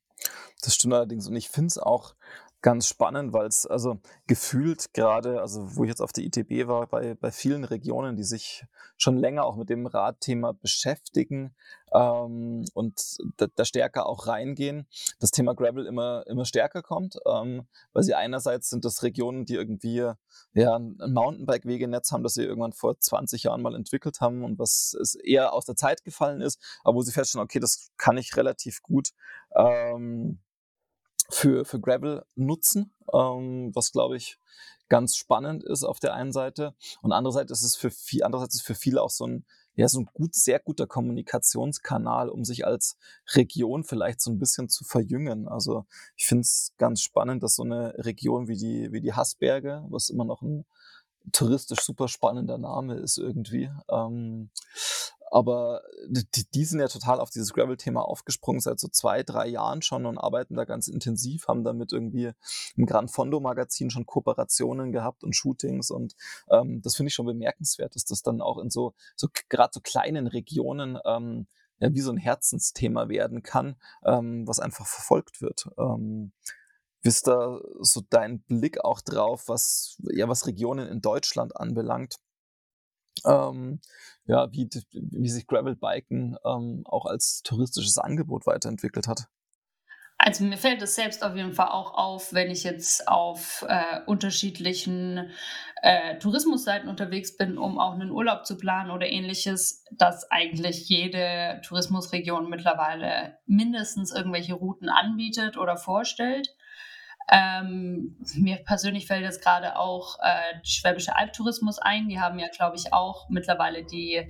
Das 0.62 0.76
stimmt 0.76 0.94
allerdings. 0.94 1.28
Und 1.28 1.36
ich 1.36 1.50
finde 1.50 1.68
es 1.68 1.78
auch 1.78 2.16
ganz 2.62 2.88
spannend, 2.88 3.32
weil 3.32 3.48
es 3.48 3.66
also 3.66 4.00
gefühlt 4.28 4.94
gerade, 4.94 5.40
also 5.42 5.78
wo 5.78 5.84
ich 5.84 5.90
jetzt 5.90 6.02
auf 6.02 6.12
der 6.12 6.26
ITB 6.26 6.68
war, 6.68 6.88
bei, 6.88 7.16
bei 7.16 7.32
vielen 7.32 7.64
Regionen, 7.64 8.18
die 8.18 8.24
sich 8.24 8.66
schon 8.98 9.18
länger 9.18 9.46
auch 9.46 9.56
mit 9.56 9.70
dem 9.70 9.88
Radthema 9.88 10.52
beschäftigen 10.52 11.56
ähm, 11.94 12.66
und 12.74 13.18
da, 13.38 13.48
da, 13.56 13.64
stärker 13.64 14.08
auch 14.08 14.28
reingehen, 14.28 14.88
das 15.20 15.32
Thema 15.32 15.56
Gravel 15.56 15.86
immer, 15.86 16.26
immer 16.28 16.44
stärker 16.44 16.82
kommt, 16.82 17.18
ähm, 17.26 17.66
weil 17.94 18.04
sie 18.04 18.14
einerseits 18.14 18.70
sind 18.70 18.84
das 18.84 19.04
Regionen, 19.04 19.46
die 19.46 19.56
irgendwie 19.56 20.12
ja, 20.54 20.76
ein 20.76 20.98
Mountainbike-Wegenetz 20.98 22.12
haben, 22.12 22.24
das 22.24 22.34
sie 22.34 22.44
irgendwann 22.44 22.74
vor 22.74 23.00
20 23.00 23.44
Jahren 23.44 23.62
mal 23.62 23.76
entwickelt 23.76 24.20
haben 24.20 24.44
und 24.44 24.60
was 24.60 24.96
eher 25.24 25.54
aus 25.54 25.66
der 25.66 25.76
Zeit 25.76 26.04
gefallen 26.04 26.42
ist, 26.42 26.62
aber 26.84 26.98
wo 26.98 27.02
sie 27.04 27.14
feststellen, 27.14 27.46
okay, 27.46 27.60
das 27.60 27.92
kann 27.98 28.18
ich 28.18 28.36
relativ 28.36 28.82
gut 28.82 29.12
ähm, 29.56 30.40
für, 31.30 31.66
für 31.66 31.80
Gravel 31.80 32.26
nutzen, 32.36 32.94
ähm, 33.14 33.72
was 33.74 33.92
glaube 33.92 34.18
ich 34.18 34.38
ganz 34.90 35.16
spannend 35.16 35.64
ist 35.64 35.84
auf 35.84 36.00
der 36.00 36.14
einen 36.14 36.32
Seite. 36.32 36.74
Und 37.02 37.12
andererseits 37.12 37.52
ist 37.52 37.64
es 37.64 37.76
für 37.76 37.92
viel, 37.92 38.24
andererseits 38.24 38.56
ist 38.56 38.64
für 38.64 38.76
viele 38.76 39.02
auch 39.02 39.12
so 39.12 39.26
ein, 39.26 39.46
ja, 39.76 39.88
so 39.88 40.00
ein 40.02 40.10
gut, 40.14 40.36
sehr 40.36 40.60
guter 40.60 40.88
Kommunikationskanal, 40.88 42.28
um 42.28 42.44
sich 42.44 42.66
als 42.66 42.98
Region 43.34 43.84
vielleicht 43.84 44.20
so 44.20 44.32
ein 44.32 44.40
bisschen 44.40 44.68
zu 44.68 44.84
verjüngen. 44.84 45.48
Also 45.48 45.86
ich 46.18 46.26
finde 46.26 46.42
es 46.42 46.74
ganz 46.78 47.02
spannend, 47.02 47.44
dass 47.44 47.56
so 47.56 47.64
eine 47.64 47.94
Region 48.00 48.48
wie 48.48 48.58
die, 48.58 48.92
wie 48.92 49.00
die 49.00 49.14
Hassberge, 49.14 49.86
was 49.90 50.10
immer 50.10 50.26
noch 50.26 50.42
ein 50.42 50.66
touristisch 51.32 51.82
super 51.82 52.08
spannender 52.08 52.58
Name 52.58 52.96
ist 52.96 53.18
irgendwie, 53.18 53.70
ähm, 53.90 54.50
aber 55.32 55.82
die, 56.08 56.50
die 56.50 56.66
sind 56.66 56.80
ja 56.80 56.88
total 56.88 57.20
auf 57.20 57.30
dieses 57.30 57.54
Gravel-Thema 57.54 58.02
aufgesprungen 58.02 58.62
seit 58.62 58.80
so 58.80 58.88
zwei, 58.88 59.24
drei 59.24 59.48
Jahren 59.48 59.82
schon 59.82 60.06
und 60.06 60.18
arbeiten 60.18 60.56
da 60.56 60.66
ganz 60.66 60.88
intensiv, 60.88 61.48
haben 61.48 61.64
damit 61.64 61.92
irgendwie 61.92 62.32
im 62.76 62.86
Gran 62.86 63.08
Fondo-Magazin 63.08 63.90
schon 63.90 64.06
Kooperationen 64.06 64.92
gehabt 64.92 65.24
und 65.24 65.36
Shootings. 65.36 65.92
Und 65.92 66.16
ähm, 66.50 66.82
das 66.82 66.96
finde 66.96 67.10
ich 67.10 67.14
schon 67.14 67.26
bemerkenswert, 67.26 67.96
dass 67.96 68.06
das 68.06 68.22
dann 68.22 68.42
auch 68.42 68.58
in 68.58 68.70
so, 68.70 68.94
so 69.16 69.28
gerade 69.50 69.72
so 69.74 69.82
kleinen 69.82 70.28
Regionen 70.28 70.98
ähm, 71.06 71.48
ja, 71.80 71.94
wie 71.94 72.02
so 72.02 72.12
ein 72.12 72.18
Herzensthema 72.18 73.10
werden 73.10 73.44
kann, 73.44 73.76
ähm, 74.04 74.48
was 74.48 74.60
einfach 74.60 74.86
verfolgt 74.86 75.42
wird. 75.42 75.70
Ähm, 75.78 76.34
wie 77.02 77.10
ist 77.10 77.28
da 77.28 77.62
so 77.80 78.02
dein 78.10 78.42
Blick 78.42 78.84
auch 78.84 79.02
drauf, 79.02 79.48
was, 79.48 79.98
ja, 80.12 80.28
was 80.28 80.48
Regionen 80.48 80.88
in 80.88 81.02
Deutschland 81.02 81.56
anbelangt? 81.56 82.16
Ähm, 83.26 83.80
ja, 84.26 84.52
wie, 84.52 84.70
wie 84.92 85.30
sich 85.30 85.48
Gravelbiken 85.48 86.38
ähm, 86.46 86.84
auch 86.86 87.06
als 87.06 87.42
touristisches 87.44 87.98
Angebot 87.98 88.46
weiterentwickelt 88.46 89.08
hat. 89.08 89.28
Also 90.22 90.44
mir 90.44 90.58
fällt 90.58 90.82
es 90.82 90.96
selbst 90.96 91.24
auf 91.24 91.34
jeden 91.38 91.54
Fall 91.54 91.70
auch 91.70 91.94
auf, 91.94 92.34
wenn 92.34 92.52
ich 92.52 92.66
jetzt 92.66 93.08
auf 93.08 93.66
äh, 93.70 94.02
unterschiedlichen 94.06 95.30
äh, 95.82 96.18
Tourismusseiten 96.20 96.90
unterwegs 96.90 97.38
bin, 97.38 97.58
um 97.58 97.80
auch 97.80 97.94
einen 97.94 98.12
Urlaub 98.12 98.46
zu 98.46 98.58
planen 98.58 98.92
oder 98.92 99.08
ähnliches, 99.08 99.86
dass 99.92 100.30
eigentlich 100.30 100.90
jede 100.90 101.62
Tourismusregion 101.66 102.50
mittlerweile 102.50 103.38
mindestens 103.46 104.12
irgendwelche 104.12 104.56
Routen 104.56 104.90
anbietet 104.90 105.58
oder 105.58 105.78
vorstellt. 105.78 106.54
Ähm, 107.32 108.18
mir 108.36 108.58
persönlich 108.58 109.06
fällt 109.06 109.24
jetzt 109.24 109.44
gerade 109.44 109.78
auch 109.78 110.18
äh, 110.20 110.60
Schwäbische 110.64 111.16
Albtourismus 111.16 111.78
ein. 111.78 112.08
Die 112.10 112.20
haben 112.20 112.40
ja, 112.40 112.48
glaube 112.48 112.76
ich, 112.76 112.92
auch 112.92 113.30
mittlerweile 113.30 113.84
die, 113.84 114.30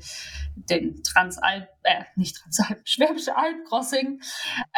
den 0.56 1.02
Transalp, 1.04 1.70
äh, 1.84 2.04
nicht 2.16 2.38
Transalp, 2.38 2.82
Schwäbische 2.86 3.38
Albcrossing, 3.38 4.22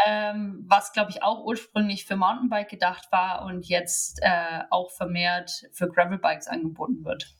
ähm, 0.05 0.63
was, 0.67 0.93
glaube 0.93 1.09
ich, 1.09 1.23
auch 1.23 1.43
ursprünglich 1.43 2.05
für 2.05 2.15
Mountainbike 2.15 2.69
gedacht 2.69 3.07
war 3.11 3.43
und 3.45 3.67
jetzt 3.67 4.19
äh, 4.21 4.61
auch 4.69 4.91
vermehrt 4.91 5.67
für 5.71 5.89
Gravelbikes 5.89 6.47
angeboten 6.47 7.03
wird. 7.03 7.35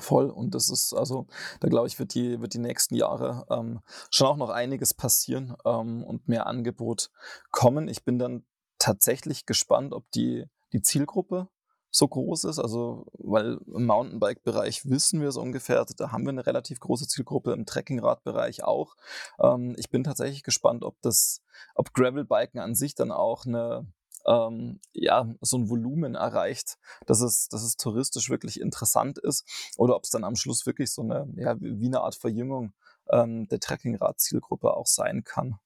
Voll. 0.00 0.30
Und 0.30 0.54
das 0.54 0.68
ist, 0.68 0.92
also, 0.92 1.26
da 1.60 1.68
glaube 1.68 1.86
ich, 1.86 1.98
wird 1.98 2.14
die, 2.14 2.40
wird 2.40 2.54
die 2.54 2.58
nächsten 2.58 2.96
Jahre 2.96 3.46
ähm, 3.50 3.80
schon 4.10 4.26
auch 4.26 4.36
noch 4.36 4.50
einiges 4.50 4.94
passieren 4.94 5.56
ähm, 5.64 6.02
und 6.04 6.28
mehr 6.28 6.46
Angebot 6.46 7.10
kommen. 7.50 7.88
Ich 7.88 8.04
bin 8.04 8.18
dann 8.18 8.44
tatsächlich 8.78 9.46
gespannt, 9.46 9.92
ob 9.92 10.10
die, 10.12 10.46
die 10.72 10.82
Zielgruppe 10.82 11.48
so 11.90 12.08
groß 12.08 12.44
ist. 12.44 12.58
Also, 12.58 13.06
weil 13.14 13.58
im 13.66 13.86
Mountainbike-Bereich 13.86 14.88
wissen 14.88 15.20
wir 15.20 15.32
so 15.32 15.40
ungefähr, 15.40 15.78
also 15.78 15.94
da 15.96 16.12
haben 16.12 16.24
wir 16.24 16.30
eine 16.30 16.46
relativ 16.46 16.80
große 16.80 17.08
Zielgruppe, 17.08 17.52
im 17.52 17.66
Trekkingrad-Bereich 17.66 18.64
auch. 18.64 18.96
Ähm, 19.40 19.74
ich 19.78 19.90
bin 19.90 20.04
tatsächlich 20.04 20.42
gespannt, 20.42 20.84
ob 20.84 21.00
das, 21.02 21.42
ob 21.74 21.92
Gravelbiken 21.94 22.60
an 22.60 22.74
sich 22.74 22.94
dann 22.94 23.12
auch 23.12 23.46
eine 23.46 23.86
ähm, 24.26 24.80
ja, 24.92 25.32
so 25.40 25.56
ein 25.56 25.68
Volumen 25.70 26.16
erreicht, 26.16 26.78
dass 27.06 27.20
es, 27.20 27.48
dass 27.48 27.62
es 27.62 27.76
touristisch 27.76 28.28
wirklich 28.28 28.60
interessant 28.60 29.18
ist 29.18 29.46
oder 29.76 29.96
ob 29.96 30.04
es 30.04 30.10
dann 30.10 30.24
am 30.24 30.36
Schluss 30.36 30.66
wirklich 30.66 30.90
so 30.90 31.02
eine, 31.02 31.32
ja, 31.36 31.56
wie 31.60 31.86
eine 31.86 32.00
Art 32.00 32.16
Verjüngung 32.16 32.72
ähm, 33.10 33.46
der 33.48 33.60
Trekkingrad-Zielgruppe 33.60 34.76
auch 34.76 34.86
sein 34.86 35.22
kann. 35.24 35.58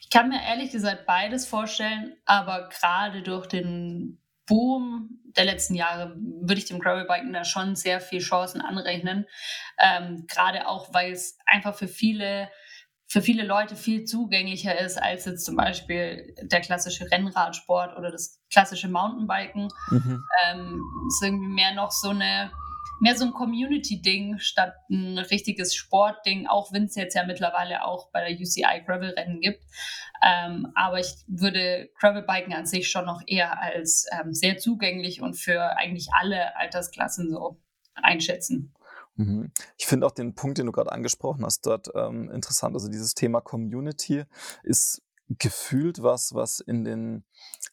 Ich 0.00 0.10
kann 0.10 0.28
mir 0.28 0.42
ehrlich 0.42 0.72
gesagt 0.72 1.06
beides 1.06 1.46
vorstellen, 1.46 2.16
aber 2.24 2.68
gerade 2.68 3.22
durch 3.22 3.46
den 3.46 4.20
Boom 4.46 5.20
der 5.36 5.44
letzten 5.44 5.74
Jahre 5.74 6.16
würde 6.16 6.58
ich 6.58 6.64
dem 6.64 6.80
Gravelbiken 6.80 7.32
da 7.32 7.44
schon 7.44 7.76
sehr 7.76 8.00
viel 8.00 8.20
Chancen 8.20 8.60
anrechnen. 8.60 9.26
Ähm, 9.78 10.26
gerade 10.26 10.66
auch, 10.66 10.92
weil 10.94 11.12
es 11.12 11.38
einfach 11.46 11.74
für 11.74 11.88
viele, 11.88 12.50
für 13.06 13.22
viele 13.22 13.44
Leute 13.44 13.76
viel 13.76 14.04
zugänglicher 14.04 14.78
ist 14.80 14.96
als 15.00 15.26
jetzt 15.26 15.44
zum 15.44 15.56
Beispiel 15.56 16.34
der 16.42 16.60
klassische 16.60 17.10
Rennradsport 17.10 17.96
oder 17.96 18.10
das 18.10 18.40
klassische 18.50 18.88
Mountainbiken. 18.88 19.68
Mhm. 19.90 20.24
Ähm, 20.44 20.82
ist 21.08 21.22
irgendwie 21.22 21.52
mehr 21.52 21.74
noch 21.74 21.90
so 21.90 22.10
eine 22.10 22.50
mehr 23.00 23.16
so 23.16 23.24
ein 23.24 23.32
Community-Ding 23.32 24.38
statt 24.38 24.74
ein 24.90 25.18
richtiges 25.18 25.74
Sportding, 25.74 26.46
auch 26.46 26.72
wenn 26.72 26.84
es 26.84 26.94
jetzt 26.94 27.14
ja 27.14 27.24
mittlerweile 27.24 27.84
auch 27.84 28.10
bei 28.10 28.28
der 28.28 28.38
UCI 28.38 28.82
Gravel-Rennen 28.84 29.40
gibt. 29.40 29.62
Ähm, 30.24 30.72
aber 30.74 30.98
ich 30.98 31.14
würde 31.26 31.90
Gravelbiken 31.98 32.52
an 32.52 32.66
sich 32.66 32.90
schon 32.90 33.06
noch 33.06 33.22
eher 33.26 33.60
als 33.60 34.06
ähm, 34.12 34.32
sehr 34.32 34.58
zugänglich 34.58 35.22
und 35.22 35.34
für 35.34 35.76
eigentlich 35.76 36.08
alle 36.12 36.56
Altersklassen 36.56 37.30
so 37.30 37.60
einschätzen. 37.94 38.74
Mhm. 39.16 39.52
Ich 39.76 39.86
finde 39.86 40.06
auch 40.06 40.12
den 40.12 40.34
Punkt, 40.34 40.58
den 40.58 40.66
du 40.66 40.72
gerade 40.72 40.92
angesprochen 40.92 41.44
hast, 41.44 41.66
dort 41.66 41.88
ähm, 41.94 42.30
interessant. 42.30 42.74
Also 42.74 42.88
dieses 42.88 43.14
Thema 43.14 43.40
Community 43.40 44.24
ist 44.62 45.02
gefühlt 45.28 46.02
was, 46.02 46.34
was 46.34 46.60
in 46.60 46.84
den 46.84 47.24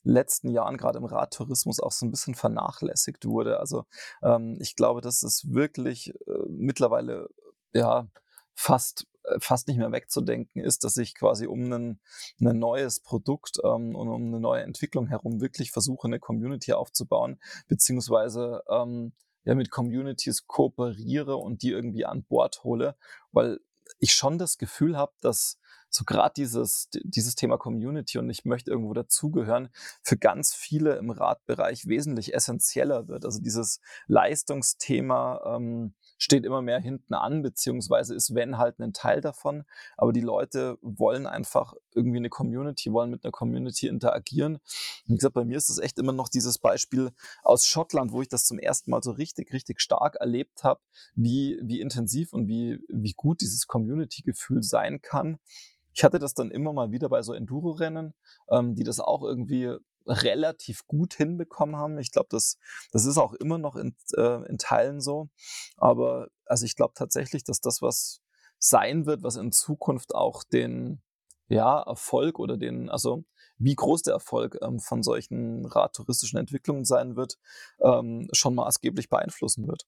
letzten 0.06 0.50
Jahren 0.50 0.78
gerade 0.78 1.00
im 1.00 1.06
Radtourismus 1.06 1.80
auch 1.80 1.92
so 1.92 2.06
ein 2.06 2.12
bisschen 2.12 2.36
vernachlässigt 2.36 3.26
wurde. 3.26 3.60
Also 3.60 3.86
ähm, 4.24 4.58
ich 4.62 4.76
glaube, 4.76 5.02
dass 5.02 5.24
es 5.24 5.52
wirklich 5.52 6.14
äh, 6.28 6.46
mittlerweile 6.48 7.30
ja 7.74 8.08
fast 8.54 9.08
äh, 9.24 9.40
fast 9.40 9.68
nicht 9.68 9.78
mehr 9.78 9.92
wegzudenken 9.92 10.62
ist, 10.62 10.84
dass 10.84 10.98
ich 10.98 11.16
quasi 11.16 11.48
um 11.48 11.72
ein, 11.72 12.00
ein 12.40 12.60
neues 12.60 13.00
Produkt 13.02 13.60
ähm, 13.64 13.96
und 13.96 14.08
um 14.08 14.28
eine 14.28 14.40
neue 14.40 14.64
Entwicklung 14.64 15.08
herum 15.08 15.42
wirklich 15.42 15.72
versuche, 15.72 16.08
eine 16.08 16.20
Community 16.20 16.74
aufzubauen, 16.74 17.40
beziehungsweise 17.68 18.64
ähm, 18.70 19.14
ja 19.44 19.56
mit 19.56 19.72
Communities 19.72 20.48
kooperiere 20.48 21.38
und 21.38 21.62
die 21.62 21.72
irgendwie 21.72 22.06
an 22.06 22.24
Bord 22.24 22.64
hole, 22.64 22.96
weil 23.32 23.60
ich 24.00 24.14
schon 24.14 24.38
das 24.38 24.58
Gefühl 24.58 24.98
habe, 24.98 25.14
dass 25.22 25.58
so 25.90 26.04
gerade 26.04 26.34
dieses, 26.36 26.90
dieses 27.04 27.36
Thema 27.36 27.58
Community 27.58 28.18
und 28.18 28.30
ich 28.30 28.44
möchte 28.46 28.72
irgendwo 28.72 28.94
dazugehören, 28.94 29.70
für 30.02 30.18
ganz 30.18 30.54
viele 30.54 30.98
im 30.98 31.10
Radbereich 31.10 31.88
wesentlich 31.88 32.34
essentieller 32.34 33.08
wird. 33.08 33.26
Also 33.26 33.40
dieses 33.40 33.80
Leistungsthema 34.08 35.56
ähm, 35.56 35.94
steht 36.18 36.46
immer 36.46 36.62
mehr 36.62 36.80
hinten 36.80 37.14
an, 37.14 37.42
beziehungsweise 37.42 38.16
ist 38.16 38.36
wenn 38.36 38.58
halt 38.58 38.80
ein 38.80 38.94
Teil 38.94 39.22
davon. 39.22 39.66
Aber 39.98 40.14
die 40.14 40.22
Leute 40.22 40.78
wollen 40.82 41.26
einfach 41.26 41.74
irgendwie 41.94 42.18
eine 42.18 42.30
Community, 42.30 42.92
wollen 42.92 43.10
mit 43.10 43.24
einer 43.24 43.32
Community 43.32 43.88
interagieren. 43.88 44.60
Wie 45.06 45.16
gesagt, 45.16 45.34
bei 45.34 45.46
mir 45.46 45.58
ist 45.58 45.70
das 45.70 45.80
echt 45.80 46.00
immer 46.00 46.14
noch 46.14 46.30
dieses 46.30 46.58
Beispiel 46.58 47.12
aus 47.44 47.66
Schottland, 47.66 48.12
wo 48.12 48.22
ich 48.22 48.30
das 48.30 48.46
zum 48.46 48.60
ersten 48.60 48.92
Mal 48.92 49.04
so 49.04 49.12
richtig, 49.12 49.54
richtig 49.54 49.82
stark 49.82 50.16
erlebt 50.16 50.64
habe, 50.64 50.82
wie, 51.16 51.60
wie 51.62 51.82
intensiv 51.82 52.34
und 52.34 52.48
wie, 52.48 52.80
wie 52.88 53.14
gut 53.14 53.42
dieses 53.42 53.68
Community-Gefühl 53.68 54.64
sein 54.64 55.02
kann. 55.02 55.38
Ich 55.94 56.04
hatte 56.04 56.20
das 56.20 56.34
dann 56.34 56.52
immer 56.52 56.74
mal 56.74 56.92
wieder 56.92 57.08
bei 57.08 57.22
so 57.22 57.34
Enduro-Rennen, 57.34 58.14
ähm, 58.50 58.76
die 58.76 58.84
das 58.84 59.00
auch 59.00 59.24
irgendwie 59.24 59.78
relativ 60.06 60.86
gut 60.88 61.14
hinbekommen 61.14 61.76
haben. 61.76 61.98
Ich 61.98 62.12
glaube, 62.12 62.28
das, 62.30 62.58
das 62.92 63.06
ist 63.06 63.18
auch 63.18 63.34
immer 63.34 63.58
noch 63.58 63.76
in, 63.76 63.96
äh, 64.16 64.48
in 64.48 64.58
Teilen 64.58 65.02
so. 65.02 65.30
Aber 65.78 66.28
also 66.46 66.66
ich 66.66 66.76
glaube 66.76 66.94
tatsächlich, 66.96 67.44
dass 67.44 67.62
das 67.62 67.82
was 67.82 68.22
sein 68.60 69.06
wird, 69.06 69.24
was 69.24 69.36
in 69.36 69.52
Zukunft 69.52 70.16
auch 70.16 70.44
den 70.44 71.02
ja, 71.48 71.82
Erfolg 71.82 72.40
oder 72.40 72.58
den, 72.58 72.90
also 72.90 73.24
wie 73.58 73.76
groß 73.76 74.02
der 74.04 74.14
Erfolg 74.14 74.58
ähm, 74.62 74.80
von 74.80 75.04
solchen 75.04 75.66
radtouristischen 75.66 76.40
Entwicklungen 76.40 76.86
sein 76.86 77.16
wird, 77.16 77.38
ähm, 77.82 78.28
schon 78.32 78.56
maßgeblich 78.56 79.10
beeinflussen 79.10 79.68
wird. 79.68 79.86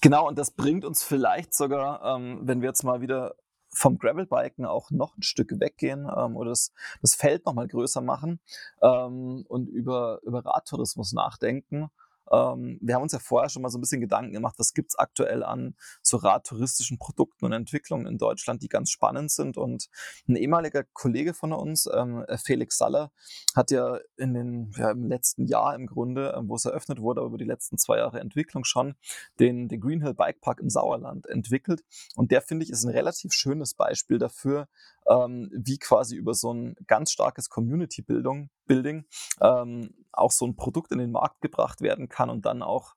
Genau, 0.00 0.26
und 0.26 0.36
das 0.36 0.50
bringt 0.50 0.84
uns 0.84 1.04
vielleicht 1.04 1.54
sogar, 1.54 2.02
ähm, 2.04 2.40
wenn 2.42 2.60
wir 2.60 2.68
jetzt 2.68 2.82
mal 2.82 3.00
wieder 3.00 3.36
vom 3.72 3.98
Gravelbiken 3.98 4.66
auch 4.66 4.90
noch 4.90 5.16
ein 5.16 5.22
Stück 5.22 5.58
weggehen 5.58 6.10
ähm, 6.14 6.36
oder 6.36 6.50
das, 6.50 6.72
das 7.00 7.14
Feld 7.14 7.46
nochmal 7.46 7.68
größer 7.68 8.00
machen 8.00 8.40
ähm, 8.82 9.44
und 9.48 9.68
über, 9.68 10.20
über 10.22 10.44
Radtourismus 10.44 11.12
nachdenken. 11.12 11.90
Ähm, 12.30 12.78
wir 12.80 12.94
haben 12.94 13.02
uns 13.02 13.12
ja 13.12 13.18
vorher 13.18 13.48
schon 13.48 13.62
mal 13.62 13.68
so 13.68 13.78
ein 13.78 13.80
bisschen 13.80 14.00
Gedanken 14.00 14.32
gemacht, 14.32 14.54
was 14.58 14.74
gibt 14.74 14.92
es 14.92 14.98
aktuell 14.98 15.42
an 15.42 15.74
so 16.02 16.16
radtouristischen 16.16 16.98
Produkten 16.98 17.44
und 17.44 17.52
Entwicklungen 17.52 18.06
in 18.06 18.18
Deutschland, 18.18 18.62
die 18.62 18.68
ganz 18.68 18.90
spannend 18.90 19.30
sind. 19.30 19.56
Und 19.56 19.88
ein 20.28 20.36
ehemaliger 20.36 20.84
Kollege 20.92 21.34
von 21.34 21.52
uns, 21.52 21.88
ähm, 21.92 22.24
Felix 22.44 22.76
Saller, 22.78 23.12
hat 23.54 23.70
ja 23.70 23.98
in 24.16 24.34
den, 24.34 24.72
ja, 24.76 24.90
im 24.90 25.04
letzten 25.04 25.46
Jahr 25.46 25.74
im 25.74 25.86
Grunde, 25.86 26.34
ähm, 26.36 26.48
wo 26.48 26.54
es 26.54 26.64
eröffnet 26.64 27.00
wurde, 27.00 27.20
aber 27.20 27.28
über 27.28 27.38
die 27.38 27.44
letzten 27.44 27.78
zwei 27.78 27.98
Jahre 27.98 28.20
Entwicklung 28.20 28.64
schon, 28.64 28.94
den, 29.38 29.68
den 29.68 29.80
Green 29.80 30.02
Bike 30.16 30.40
Park 30.40 30.60
im 30.60 30.70
Sauerland 30.70 31.26
entwickelt. 31.26 31.84
Und 32.16 32.30
der, 32.30 32.42
finde 32.42 32.64
ich, 32.64 32.70
ist 32.70 32.84
ein 32.84 32.90
relativ 32.90 33.32
schönes 33.32 33.74
Beispiel 33.74 34.18
dafür, 34.18 34.68
ähm, 35.08 35.50
wie 35.52 35.78
quasi 35.78 36.16
über 36.16 36.34
so 36.34 36.52
ein 36.52 36.76
ganz 36.86 37.12
starkes 37.12 37.48
Community-Building 37.48 38.50
Building, 38.66 39.04
ähm, 39.40 39.94
auch 40.12 40.32
so 40.32 40.46
ein 40.46 40.56
Produkt 40.56 40.92
in 40.92 40.98
den 40.98 41.10
Markt 41.10 41.40
gebracht 41.40 41.80
werden 41.80 42.08
kann 42.08 42.30
und 42.30 42.46
dann 42.46 42.62
auch 42.62 42.94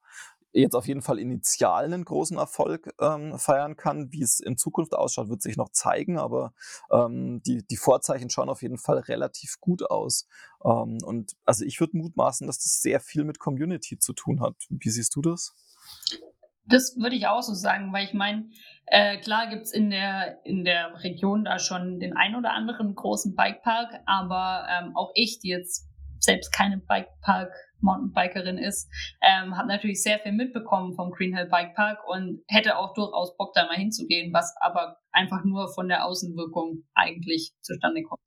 jetzt 0.55 0.75
auf 0.75 0.87
jeden 0.87 1.01
Fall 1.01 1.19
initial 1.19 1.85
einen 1.85 2.05
großen 2.05 2.37
Erfolg 2.37 2.93
ähm, 2.99 3.37
feiern 3.37 3.75
kann. 3.75 4.11
Wie 4.11 4.21
es 4.21 4.39
in 4.39 4.57
Zukunft 4.57 4.93
ausschaut, 4.93 5.29
wird 5.29 5.41
sich 5.41 5.57
noch 5.57 5.69
zeigen, 5.69 6.17
aber 6.17 6.53
ähm, 6.91 7.41
die, 7.43 7.65
die 7.67 7.77
Vorzeichen 7.77 8.29
schauen 8.29 8.49
auf 8.49 8.61
jeden 8.61 8.77
Fall 8.77 8.99
relativ 8.99 9.59
gut 9.59 9.89
aus. 9.89 10.27
Ähm, 10.63 10.99
und 11.03 11.33
also 11.43 11.65
ich 11.65 11.79
würde 11.79 11.97
mutmaßen, 11.97 12.47
dass 12.47 12.59
das 12.59 12.81
sehr 12.81 12.99
viel 12.99 13.25
mit 13.25 13.39
Community 13.39 13.99
zu 13.99 14.13
tun 14.13 14.41
hat. 14.41 14.55
Wie 14.69 14.89
siehst 14.89 15.15
du 15.15 15.21
das? 15.21 15.53
Das 16.67 16.95
würde 16.97 17.15
ich 17.15 17.27
auch 17.27 17.41
so 17.41 17.53
sagen, 17.53 17.93
weil 17.93 18.05
ich 18.05 18.13
meine, 18.13 18.49
äh, 18.87 19.17
klar 19.17 19.47
gibt's 19.47 19.71
in 19.71 19.89
der, 19.89 20.45
in 20.45 20.63
der 20.63 21.03
Region 21.03 21.45
da 21.45 21.59
schon 21.59 21.99
den 21.99 22.15
ein 22.15 22.35
oder 22.35 22.53
anderen 22.53 22.95
großen 22.95 23.35
Bikepark, 23.35 24.01
aber 24.05 24.67
ähm, 24.69 24.95
auch 24.95 25.11
ich, 25.15 25.39
die 25.39 25.49
jetzt 25.49 25.87
selbst 26.19 26.51
keine 26.51 26.77
Bikepark 26.77 27.51
Mountainbikerin 27.81 28.57
ist, 28.57 28.89
ähm, 29.21 29.55
hat 29.55 29.67
natürlich 29.67 30.01
sehr 30.01 30.19
viel 30.19 30.31
mitbekommen 30.31 30.95
vom 30.95 31.11
Green 31.11 31.35
Hill 31.35 31.47
Bike 31.47 31.75
Park 31.75 31.99
und 32.07 32.41
hätte 32.47 32.77
auch 32.77 32.93
durchaus 32.93 33.37
Bock 33.37 33.53
da 33.53 33.65
mal 33.65 33.75
hinzugehen, 33.75 34.33
was 34.33 34.53
aber 34.59 34.97
einfach 35.11 35.43
nur 35.43 35.71
von 35.73 35.87
der 35.87 36.05
Außenwirkung 36.05 36.83
eigentlich 36.93 37.53
zustande 37.61 38.03
kommt. 38.03 38.21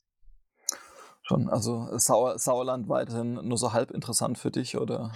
Schon, 1.23 1.49
also 1.49 1.89
Sauer, 1.99 2.39
Sauerland 2.39 2.89
weiterhin 2.89 3.35
nur 3.35 3.59
so 3.59 3.73
halb 3.73 3.91
interessant 3.91 4.39
für 4.39 4.51
dich, 4.51 4.79
oder? 4.79 5.13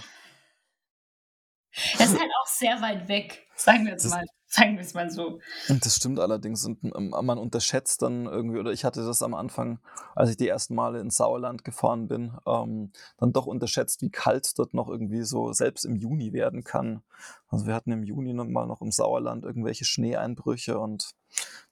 Das 1.97 2.11
ist 2.11 2.19
halt 2.19 2.31
auch 2.41 2.47
sehr 2.47 2.81
weit 2.81 3.07
weg, 3.07 3.47
sagen 3.55 3.85
wir 3.85 3.93
jetzt 3.93 4.09
mal. 4.09 4.25
Sagen 4.53 4.75
wir 4.75 4.81
es 4.81 4.93
mal 4.93 5.09
so. 5.09 5.39
Das 5.67 5.95
stimmt 5.95 6.19
allerdings. 6.19 6.63
Und 6.63 6.83
ähm, 6.83 7.09
man 7.09 7.39
unterschätzt 7.39 8.03
dann 8.03 8.27
irgendwie, 8.27 8.59
oder 8.59 8.71
ich 8.71 8.85
hatte 8.85 9.03
das 9.03 9.23
am 9.23 9.33
Anfang, 9.33 9.79
als 10.13 10.29
ich 10.29 10.37
die 10.37 10.47
ersten 10.47 10.75
Male 10.75 10.99
ins 10.99 11.17
Sauerland 11.17 11.63
gefahren 11.63 12.07
bin, 12.07 12.37
ähm, 12.45 12.91
dann 13.17 13.33
doch 13.33 13.47
unterschätzt, 13.47 14.03
wie 14.03 14.11
kalt 14.11 14.45
es 14.45 14.53
dort 14.53 14.75
noch 14.75 14.89
irgendwie 14.89 15.23
so 15.23 15.53
selbst 15.53 15.85
im 15.85 15.95
Juni 15.95 16.33
werden 16.33 16.63
kann. 16.63 17.01
Also 17.47 17.65
wir 17.65 17.73
hatten 17.73 17.91
im 17.91 18.03
Juni 18.03 18.31
mal 18.35 18.67
noch 18.67 18.83
im 18.83 18.91
Sauerland 18.91 19.43
irgendwelche 19.43 19.85
Schneeeinbrüche 19.85 20.77
und 20.77 21.15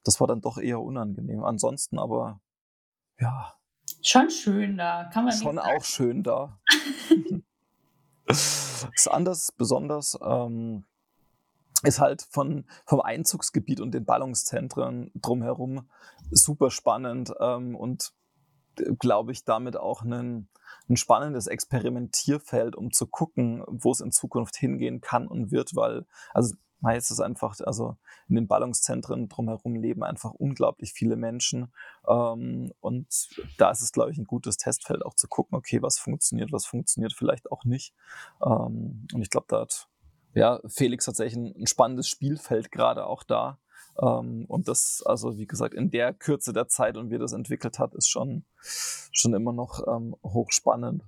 das 0.02 0.18
war 0.18 0.26
dann 0.26 0.40
doch 0.40 0.58
eher 0.58 0.80
unangenehm. 0.80 1.44
Ansonsten 1.44 2.00
aber, 2.00 2.40
ja. 3.20 3.54
Schon 4.02 4.28
schön 4.28 4.76
da, 4.76 5.08
kann 5.12 5.24
man 5.24 5.32
Schon 5.32 5.60
auch 5.60 5.84
schön 5.84 6.24
da. 6.24 6.58
ist 8.26 9.08
anders, 9.08 9.52
besonders. 9.52 10.18
Ähm, 10.22 10.84
ist 11.82 12.00
halt 12.00 12.22
von, 12.22 12.64
vom 12.86 13.00
Einzugsgebiet 13.00 13.80
und 13.80 13.92
den 13.92 14.04
Ballungszentren 14.04 15.10
drumherum 15.14 15.88
super 16.30 16.70
spannend 16.70 17.32
ähm, 17.40 17.74
und 17.74 18.12
äh, 18.78 18.94
glaube 18.98 19.32
ich 19.32 19.44
damit 19.44 19.76
auch 19.76 20.02
ein, 20.02 20.48
ein 20.88 20.96
spannendes 20.96 21.46
Experimentierfeld, 21.46 22.76
um 22.76 22.92
zu 22.92 23.06
gucken, 23.06 23.64
wo 23.66 23.90
es 23.90 24.00
in 24.00 24.12
Zukunft 24.12 24.56
hingehen 24.56 25.00
kann 25.00 25.26
und 25.26 25.50
wird, 25.50 25.74
weil, 25.74 26.06
also 26.32 26.54
meist 26.82 27.10
ist 27.10 27.20
einfach, 27.20 27.58
also 27.60 27.96
in 28.28 28.34
den 28.34 28.48
Ballungszentren 28.48 29.28
drumherum 29.28 29.74
leben 29.74 30.02
einfach 30.02 30.32
unglaublich 30.32 30.92
viele 30.92 31.16
Menschen. 31.16 31.72
Ähm, 32.06 32.72
und 32.80 33.06
da 33.56 33.70
ist 33.70 33.80
es, 33.80 33.92
glaube 33.92 34.10
ich, 34.10 34.18
ein 34.18 34.26
gutes 34.26 34.58
Testfeld 34.58 35.04
auch 35.06 35.14
zu 35.14 35.28
gucken, 35.28 35.56
okay, 35.56 35.80
was 35.80 35.98
funktioniert, 35.98 36.52
was 36.52 36.66
funktioniert 36.66 37.14
vielleicht 37.14 37.50
auch 37.50 37.64
nicht. 37.64 37.94
Ähm, 38.44 39.06
und 39.14 39.22
ich 39.22 39.30
glaube, 39.30 39.46
da 39.48 39.60
hat 39.60 39.88
ja, 40.34 40.60
Felix 40.66 41.04
tatsächlich 41.04 41.36
ein, 41.36 41.62
ein 41.62 41.66
spannendes 41.66 42.08
Spielfeld 42.08 42.70
gerade 42.70 43.06
auch 43.06 43.22
da, 43.22 43.58
Ähm, 44.00 44.46
und 44.48 44.68
das, 44.68 45.02
also 45.04 45.36
wie 45.36 45.46
gesagt, 45.46 45.74
in 45.74 45.90
der 45.90 46.14
Kürze 46.14 46.52
der 46.52 46.68
Zeit 46.68 46.96
und 46.96 47.10
wie 47.10 47.18
das 47.18 47.32
entwickelt 47.32 47.78
hat, 47.78 47.94
ist 47.94 48.08
schon, 48.08 48.44
schon 49.12 49.34
immer 49.34 49.52
noch 49.52 49.86
ähm, 49.86 50.16
hochspannend. 50.22 51.04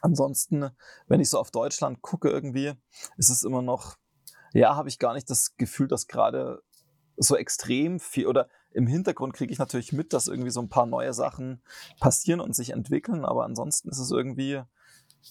Ansonsten, 0.00 0.70
wenn 1.08 1.20
ich 1.20 1.28
so 1.28 1.38
auf 1.38 1.50
Deutschland 1.50 2.00
gucke 2.00 2.30
irgendwie, 2.30 2.72
ist 3.18 3.28
es 3.28 3.42
immer 3.42 3.60
noch, 3.60 3.96
ja, 4.52 4.76
habe 4.76 4.88
ich 4.88 4.98
gar 4.98 5.14
nicht 5.14 5.30
das 5.30 5.56
Gefühl, 5.56 5.88
dass 5.88 6.06
gerade 6.06 6.62
so 7.16 7.36
extrem 7.36 8.00
viel 8.00 8.26
oder 8.26 8.48
im 8.72 8.86
Hintergrund 8.86 9.34
kriege 9.34 9.52
ich 9.52 9.58
natürlich 9.58 9.92
mit, 9.92 10.12
dass 10.12 10.28
irgendwie 10.28 10.50
so 10.50 10.60
ein 10.60 10.68
paar 10.68 10.86
neue 10.86 11.12
Sachen 11.12 11.62
passieren 11.98 12.40
und 12.40 12.54
sich 12.54 12.70
entwickeln, 12.70 13.24
aber 13.24 13.44
ansonsten 13.44 13.90
ist 13.90 13.98
es 13.98 14.10
irgendwie, 14.10 14.62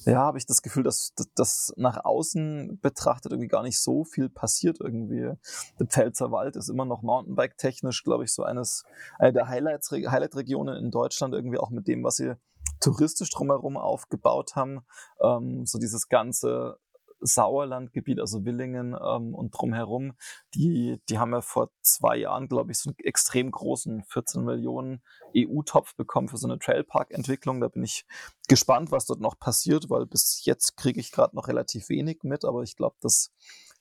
ja, 0.05 0.19
habe 0.19 0.38
ich 0.38 0.45
das 0.45 0.62
Gefühl, 0.62 0.84
dass 0.84 1.13
das 1.36 1.73
nach 1.77 2.03
außen 2.03 2.79
betrachtet 2.82 3.32
irgendwie 3.32 3.47
gar 3.47 3.63
nicht 3.63 3.82
so 3.82 4.03
viel 4.03 4.29
passiert 4.29 4.77
irgendwie. 4.79 5.32
Der 5.79 5.88
Pfälzer 5.88 6.32
Wald 6.32 6.55
ist 6.55 6.69
immer 6.69 6.86
noch 6.86 7.01
Mountainbike-technisch, 7.01 8.03
glaube 8.03 8.25
ich, 8.25 8.34
so 8.34 8.43
eines, 8.43 8.84
eine 9.17 9.34
der 9.34 9.47
Highlight-Regionen 9.47 10.77
in 10.77 10.91
Deutschland 10.91 11.34
irgendwie 11.34 11.58
auch 11.58 11.71
mit 11.71 11.88
dem, 11.88 12.03
was 12.03 12.17
sie 12.17 12.36
touristisch 12.82 13.32
drumherum 13.32 13.77
aufgebaut 13.77 14.55
haben. 14.55 14.82
Ähm, 15.21 15.65
so 15.65 15.79
dieses 15.79 16.08
ganze 16.08 16.77
Sauerlandgebiet, 17.21 18.19
also 18.19 18.45
Willingen 18.45 18.93
ähm, 18.93 19.34
und 19.34 19.51
drumherum, 19.51 20.13
die, 20.53 21.01
die 21.10 21.19
haben 21.19 21.32
ja 21.34 21.41
vor 21.41 21.71
zwei 21.82 22.17
Jahren, 22.17 22.47
glaube 22.47 22.71
ich, 22.71 22.79
so 22.79 22.89
einen 22.89 22.97
extrem 22.99 23.51
großen 23.51 24.03
14 24.03 24.43
Millionen 24.43 25.01
EU-Topf 25.36 25.95
bekommen 25.95 26.29
für 26.29 26.38
so 26.38 26.47
eine 26.47 26.60
Trailpark-Entwicklung. 26.60 27.62
Da 27.62 27.67
bin 27.67 27.84
ich 27.84 28.05
gespannt, 28.47 28.91
was 28.91 29.05
dort 29.05 29.19
noch 29.19 29.38
passiert, 29.39 29.89
weil 29.89 30.05
bis 30.05 30.43
jetzt 30.45 30.77
kriege 30.77 30.99
ich 30.99 31.12
gerade 31.12 31.36
noch 31.36 31.47
relativ 31.47 31.89
wenig 31.89 32.19
mit, 32.23 32.45
aber 32.45 32.63
ich 32.63 32.75
glaube, 32.75 32.95
dass 33.01 33.32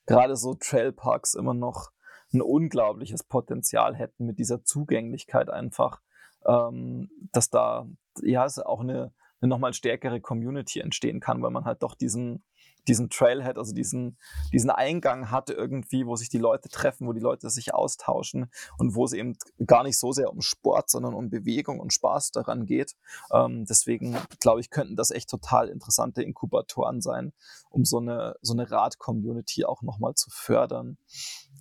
gerade 0.06 0.36
so 0.36 0.54
Trailparks 0.54 1.34
immer 1.34 1.54
noch 1.54 1.90
ein 2.32 2.42
unglaubliches 2.42 3.24
Potenzial 3.24 3.94
hätten 3.94 4.26
mit 4.26 4.38
dieser 4.38 4.64
Zugänglichkeit 4.64 5.48
einfach, 5.50 6.00
ähm, 6.46 7.10
dass 7.32 7.50
da 7.50 7.86
ja 8.22 8.46
auch 8.64 8.80
eine, 8.80 9.12
eine 9.40 9.48
nochmal 9.48 9.72
stärkere 9.72 10.20
Community 10.20 10.80
entstehen 10.80 11.20
kann, 11.20 11.42
weil 11.42 11.50
man 11.50 11.64
halt 11.64 11.82
doch 11.82 11.94
diesen, 11.94 12.44
diesen 12.88 13.10
Trailhead, 13.10 13.58
also 13.58 13.72
diesen, 13.72 14.16
diesen 14.52 14.70
Eingang 14.70 15.30
hat 15.30 15.50
irgendwie, 15.50 16.06
wo 16.06 16.16
sich 16.16 16.28
die 16.28 16.38
Leute 16.38 16.68
treffen, 16.68 17.06
wo 17.06 17.12
die 17.12 17.20
Leute 17.20 17.50
sich 17.50 17.74
austauschen 17.74 18.50
und 18.78 18.94
wo 18.94 19.04
es 19.04 19.12
eben 19.12 19.36
gar 19.66 19.82
nicht 19.82 19.98
so 19.98 20.12
sehr 20.12 20.30
um 20.32 20.40
Sport, 20.40 20.90
sondern 20.90 21.14
um 21.14 21.30
Bewegung 21.30 21.78
und 21.80 21.92
Spaß 21.92 22.32
daran 22.32 22.66
geht. 22.66 22.96
Ähm, 23.32 23.64
deswegen 23.66 24.16
glaube 24.40 24.60
ich, 24.60 24.70
könnten 24.70 24.96
das 24.96 25.10
echt 25.10 25.28
total 25.28 25.68
interessante 25.68 26.22
Inkubatoren 26.22 27.00
sein, 27.00 27.32
um 27.70 27.84
so 27.84 27.98
eine, 27.98 28.36
so 28.42 28.54
eine 28.54 28.70
Rad-Community 28.70 29.64
auch 29.64 29.82
nochmal 29.82 30.14
zu 30.14 30.30
fördern. 30.30 30.96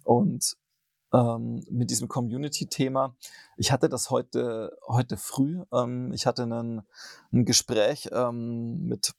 Und 0.04 0.58
ähm, 1.14 1.64
mit 1.70 1.90
diesem 1.90 2.08
Community-Thema. 2.08 3.16
Ich 3.56 3.72
hatte 3.72 3.90
das 3.90 4.10
heute, 4.10 4.78
heute 4.88 5.18
früh. 5.18 5.64
Ähm, 5.72 6.12
ich 6.14 6.26
hatte 6.26 6.44
einen, 6.44 6.82
ein 7.32 7.46
Gespräch 7.46 8.10
ähm, 8.12 8.84
mit 8.84 9.14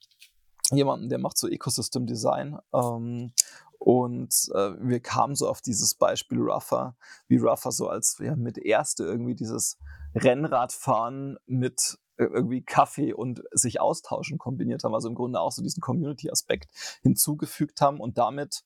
jemanden, 0.71 1.09
der 1.09 1.19
macht 1.19 1.37
so 1.37 1.47
Ecosystem 1.47 2.05
Design. 2.05 2.57
Ähm, 2.73 3.33
und 3.79 4.33
äh, 4.53 4.71
wir 4.79 4.99
kamen 4.99 5.35
so 5.35 5.47
auf 5.47 5.61
dieses 5.61 5.95
Beispiel 5.95 6.39
Ruffer, 6.41 6.95
wie 7.27 7.37
Ruffer 7.37 7.71
so 7.71 7.87
als 7.87 8.17
ja, 8.19 8.35
mit 8.35 8.57
Erste 8.57 9.05
irgendwie 9.05 9.35
dieses 9.35 9.77
Rennradfahren 10.15 11.37
mit 11.45 11.97
äh, 12.17 12.25
irgendwie 12.25 12.61
Kaffee 12.61 13.13
und 13.13 13.41
sich 13.51 13.79
austauschen 13.79 14.37
kombiniert 14.37 14.83
haben. 14.83 14.93
Also 14.93 15.07
im 15.07 15.15
Grunde 15.15 15.39
auch 15.39 15.53
so 15.53 15.61
diesen 15.61 15.81
Community-Aspekt 15.81 16.69
hinzugefügt 17.01 17.79
haben 17.79 18.01
und 18.01 18.17
damit 18.17 18.63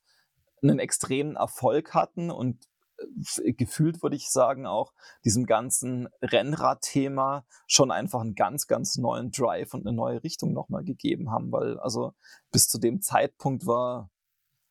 einen 0.63 0.79
extremen 0.79 1.35
Erfolg 1.35 1.93
hatten 1.93 2.31
und 2.31 2.67
gefühlt 3.57 4.03
würde 4.03 4.15
ich 4.15 4.29
sagen, 4.29 4.65
auch 4.65 4.93
diesem 5.23 5.45
ganzen 5.45 6.09
Rennradthema 6.21 7.45
schon 7.67 7.91
einfach 7.91 8.21
einen 8.21 8.35
ganz, 8.35 8.67
ganz 8.67 8.97
neuen 8.97 9.31
Drive 9.31 9.73
und 9.73 9.85
eine 9.85 9.95
neue 9.95 10.23
Richtung 10.23 10.53
nochmal 10.53 10.83
gegeben 10.83 11.31
haben, 11.31 11.51
weil 11.51 11.79
also 11.79 12.13
bis 12.51 12.67
zu 12.67 12.79
dem 12.79 13.01
Zeitpunkt 13.01 13.65
war 13.65 14.09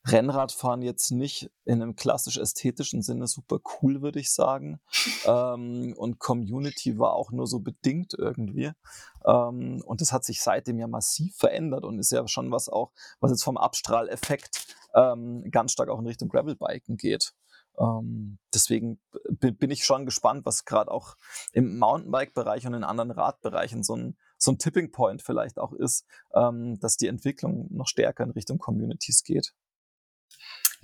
Rennradfahren 0.04 0.82
jetzt 0.82 1.12
nicht 1.12 1.50
in 1.64 1.80
einem 1.80 1.94
klassisch 1.94 2.36
ästhetischen 2.36 3.02
Sinne 3.02 3.28
super 3.28 3.60
cool, 3.80 4.02
würde 4.02 4.18
ich 4.18 4.32
sagen. 4.32 4.80
ähm, 5.26 5.94
und 5.96 6.18
Community 6.18 6.98
war 6.98 7.12
auch 7.12 7.30
nur 7.30 7.46
so 7.46 7.60
bedingt 7.60 8.14
irgendwie. 8.18 8.72
Ähm, 9.24 9.82
und 9.86 10.00
das 10.00 10.12
hat 10.12 10.24
sich 10.24 10.42
seitdem 10.42 10.78
ja 10.78 10.88
massiv 10.88 11.36
verändert 11.36 11.84
und 11.84 12.00
ist 12.00 12.10
ja 12.10 12.26
schon 12.26 12.50
was 12.50 12.68
auch, 12.68 12.92
was 13.20 13.30
jetzt 13.30 13.44
vom 13.44 13.56
Abstrahleffekt 13.56 14.76
ähm, 14.94 15.48
ganz 15.50 15.72
stark 15.72 15.88
auch 15.88 16.00
in 16.00 16.06
Richtung 16.06 16.28
Gravelbiken 16.28 16.96
geht. 16.96 17.32
Ähm, 17.78 18.38
deswegen 18.54 19.00
bin 19.30 19.70
ich 19.70 19.84
schon 19.84 20.04
gespannt, 20.04 20.44
was 20.44 20.64
gerade 20.64 20.90
auch 20.90 21.16
im 21.52 21.78
Mountainbike-Bereich 21.78 22.66
und 22.66 22.74
in 22.74 22.84
anderen 22.84 23.10
Radbereichen 23.10 23.82
so 23.82 23.96
ein, 23.96 24.16
so 24.38 24.52
ein 24.52 24.58
Tipping 24.58 24.92
Point 24.92 25.22
vielleicht 25.22 25.58
auch 25.58 25.72
ist, 25.72 26.04
ähm, 26.34 26.78
dass 26.80 26.96
die 26.96 27.06
Entwicklung 27.06 27.68
noch 27.70 27.88
stärker 27.88 28.24
in 28.24 28.30
Richtung 28.30 28.58
Communities 28.58 29.22
geht. 29.24 29.52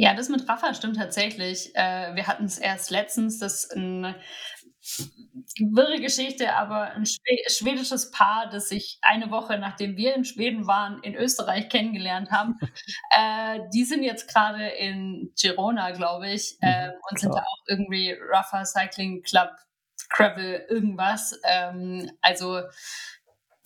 Ja, 0.01 0.15
das 0.15 0.29
mit 0.29 0.49
Rafa 0.49 0.75
stimmt 0.75 0.97
tatsächlich. 0.97 1.75
Äh, 1.75 2.15
wir 2.15 2.29
hatten 2.29 2.45
es 2.45 2.57
erst 2.59 2.91
letztens, 2.91 3.41
dass 3.41 3.69
ein 3.69 4.15
wirre 4.81 6.01
Geschichte, 6.01 6.55
aber 6.55 6.93
ein 6.93 7.05
schwedisches 7.07 8.11
Paar, 8.11 8.49
das 8.51 8.69
sich 8.69 8.99
eine 9.03 9.31
Woche 9.31 9.59
nachdem 9.59 9.97
wir 9.97 10.15
in 10.15 10.25
Schweden 10.25 10.67
waren, 10.67 11.03
in 11.03 11.15
Österreich 11.15 11.69
kennengelernt 11.69 12.31
haben. 12.31 12.59
äh, 13.17 13.61
die 13.73 13.85
sind 13.85 14.03
jetzt 14.03 14.33
gerade 14.33 14.69
in 14.69 15.33
Girona, 15.41 15.91
glaube 15.93 16.31
ich, 16.31 16.57
äh, 16.61 16.91
und 17.11 17.19
sind 17.19 17.35
da 17.35 17.41
auch 17.41 17.63
irgendwie 17.67 18.17
Rafa 18.31 18.65
Cycling 18.65 19.23
Club, 19.23 19.51
Gravel, 20.11 20.67
irgendwas. 20.69 21.39
Ähm, 21.45 22.11
also 22.21 22.63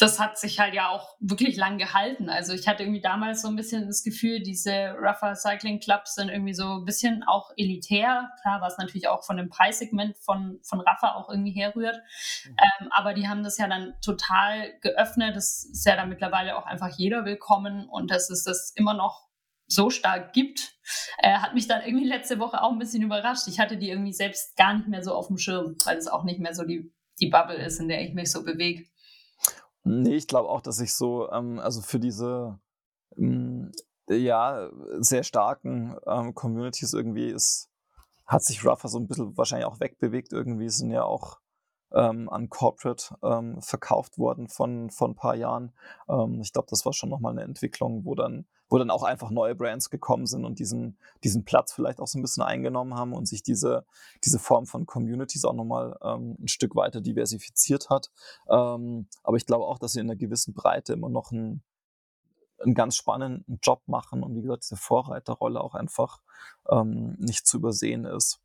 das 0.03 0.19
hat 0.19 0.39
sich 0.39 0.59
halt 0.59 0.75
ja 0.75 0.89
auch 0.89 1.17
wirklich 1.21 1.57
lang 1.57 1.79
gehalten. 1.79 2.29
Also 2.29 2.53
ich 2.53 2.67
hatte 2.67 2.83
irgendwie 2.83 3.01
damals 3.01 3.43
so 3.43 3.49
ein 3.49 3.57
bisschen 3.57 3.87
das 3.87 4.03
Gefühl, 4.03 4.41
diese 4.41 4.95
Rougher 5.01 5.35
Cycling 5.35 5.81
Clubs 5.81 6.15
sind 6.17 6.29
irgendwie 6.29 6.55
so 6.55 6.79
ein 6.79 6.85
bisschen 6.85 7.23
auch 7.23 7.51
elitär. 7.57 8.31
Klar, 8.43 8.61
was 8.61 8.79
natürlich 8.79 9.09
auch 9.09 9.25
von 9.25 9.37
dem 9.37 9.49
Preissegment 9.49 10.17
von, 10.19 10.59
von 10.63 10.81
Rafa 10.81 11.15
auch 11.15 11.31
irgendwie 11.31 11.53
herrührt. 11.53 11.97
Mhm. 12.45 12.57
Ähm, 12.59 12.89
aber 12.91 13.15
die 13.15 13.29
haben 13.29 13.45
das 13.45 13.59
ja 13.59 13.69
dann 13.69 13.95
total 14.05 14.73
geöffnet. 14.81 15.37
Das 15.37 15.65
ist 15.65 15.87
ja 15.87 15.95
dann 15.95 16.09
mittlerweile 16.09 16.57
auch 16.57 16.67
einfach 16.67 16.91
jeder 16.97 17.25
willkommen 17.25 17.89
und 17.89 18.11
dass 18.11 18.29
es 18.31 18.43
das 18.45 18.73
immer 18.75 18.95
noch 18.95 19.29
so 19.69 19.91
stark 19.91 20.33
gibt, 20.33 20.75
äh, 21.19 21.39
hat 21.39 21.55
mich 21.55 21.67
dann 21.67 21.83
irgendwie 21.83 22.07
letzte 22.07 22.39
Woche 22.39 22.63
auch 22.63 22.73
ein 22.73 22.79
bisschen 22.79 23.03
überrascht. 23.03 23.49
Ich 23.49 23.59
hatte 23.59 23.77
die 23.77 23.89
irgendwie 23.89 24.13
selbst 24.13 24.57
gar 24.57 24.75
nicht 24.75 24.89
mehr 24.89 25.03
so 25.03 25.15
auf 25.15 25.29
dem 25.29 25.39
Schirm, 25.39 25.77
weil 25.85 25.97
es 25.97 26.09
auch 26.09 26.25
nicht 26.25 26.41
mehr 26.41 26.55
so 26.55 26.65
die, 26.65 26.93
die 27.21 27.29
Bubble 27.29 27.57
ist, 27.57 27.81
in 27.81 27.89
der 27.89 28.03
ich 28.03 28.13
mich 28.13 28.31
so 28.31 28.45
bewege. 28.45 28.85
Nee, 29.85 30.15
ich 30.15 30.29
glaube 30.29 30.49
auch, 30.49 30.61
dass 30.61 30.81
ich 30.81 30.95
so, 30.95 31.31
ähm, 31.31 31.59
also 31.59 31.81
für 31.81 31.99
diese 31.99 32.59
ähm, 33.17 33.73
ja, 34.09 34.71
sehr 34.99 35.23
starken 35.23 35.97
ähm, 36.07 36.35
Communities 36.35 36.93
irgendwie 36.93 37.29
ist, 37.31 37.69
hat 38.27 38.45
sich 38.45 38.65
Ruffer 38.65 38.89
so 38.89 38.99
ein 38.99 39.07
bisschen 39.09 39.37
wahrscheinlich 39.37 39.67
auch 39.67 39.81
wegbewegt. 39.81 40.33
Irgendwie 40.33 40.69
sind 40.69 40.91
ja 40.91 41.05
auch 41.05 41.39
ähm, 41.95 42.29
an 42.29 42.49
Corporate 42.49 43.15
ähm, 43.23 43.61
verkauft 43.61 44.19
worden 44.19 44.49
von, 44.49 44.91
von 44.91 45.13
ein 45.13 45.15
paar 45.15 45.35
Jahren. 45.35 45.73
Ähm, 46.09 46.41
ich 46.41 46.53
glaube, 46.53 46.69
das 46.71 46.85
war 46.85 46.93
schon 46.93 47.11
nochmal 47.11 47.33
eine 47.33 47.43
Entwicklung, 47.43 48.05
wo 48.05 48.15
dann, 48.15 48.47
wo 48.69 48.79
dann 48.79 48.91
auch 48.91 49.03
einfach 49.03 49.31
neue 49.31 49.55
Brands 49.55 49.91
gekommen 49.91 50.27
sind 50.27 50.45
und 50.45 50.59
diesen, 50.59 50.97
diesen 51.25 51.45
Platz 51.45 51.73
vielleicht 51.73 52.01
auch 52.01 52.07
so 52.07 52.19
ein 52.19 52.23
bisschen 52.23 52.43
eingenommen 52.43 52.95
haben 52.95 53.13
und 53.13 53.27
sich 53.27 53.43
diese, 53.43 53.85
diese 54.25 54.39
Form 54.39 54.67
von 54.67 54.87
Communities 54.87 55.45
auch 55.45 55.55
nochmal 55.55 55.99
ähm, 56.03 56.37
ein 56.41 56.49
Stück 56.49 56.75
weiter 56.75 57.01
diversifiziert 57.01 57.91
hat. 57.91 58.11
Ähm, 58.49 59.07
aber 59.23 59.37
ich 59.37 59.47
glaube 59.47 59.67
auch, 59.67 59.79
dass 59.79 59.93
sie 59.93 60.01
in 60.01 60.07
einer 60.07 60.17
gewissen 60.17 60.55
Breite 60.55 60.95
immer 60.95 61.09
noch 61.09 61.33
einen, 61.33 61.63
einen 62.59 62.75
ganz 62.75 62.97
spannenden 62.97 63.59
Job 63.63 63.83
machen 63.87 64.23
und 64.23 64.37
wie 64.37 64.43
gesagt, 64.43 64.65
diese 64.65 64.77
Vorreiterrolle 64.77 65.61
auch 65.61 65.75
einfach 65.75 66.23
ähm, 66.71 67.17
nicht 67.19 67.47
zu 67.47 67.59
übersehen 67.59 68.05
ist. 68.05 68.41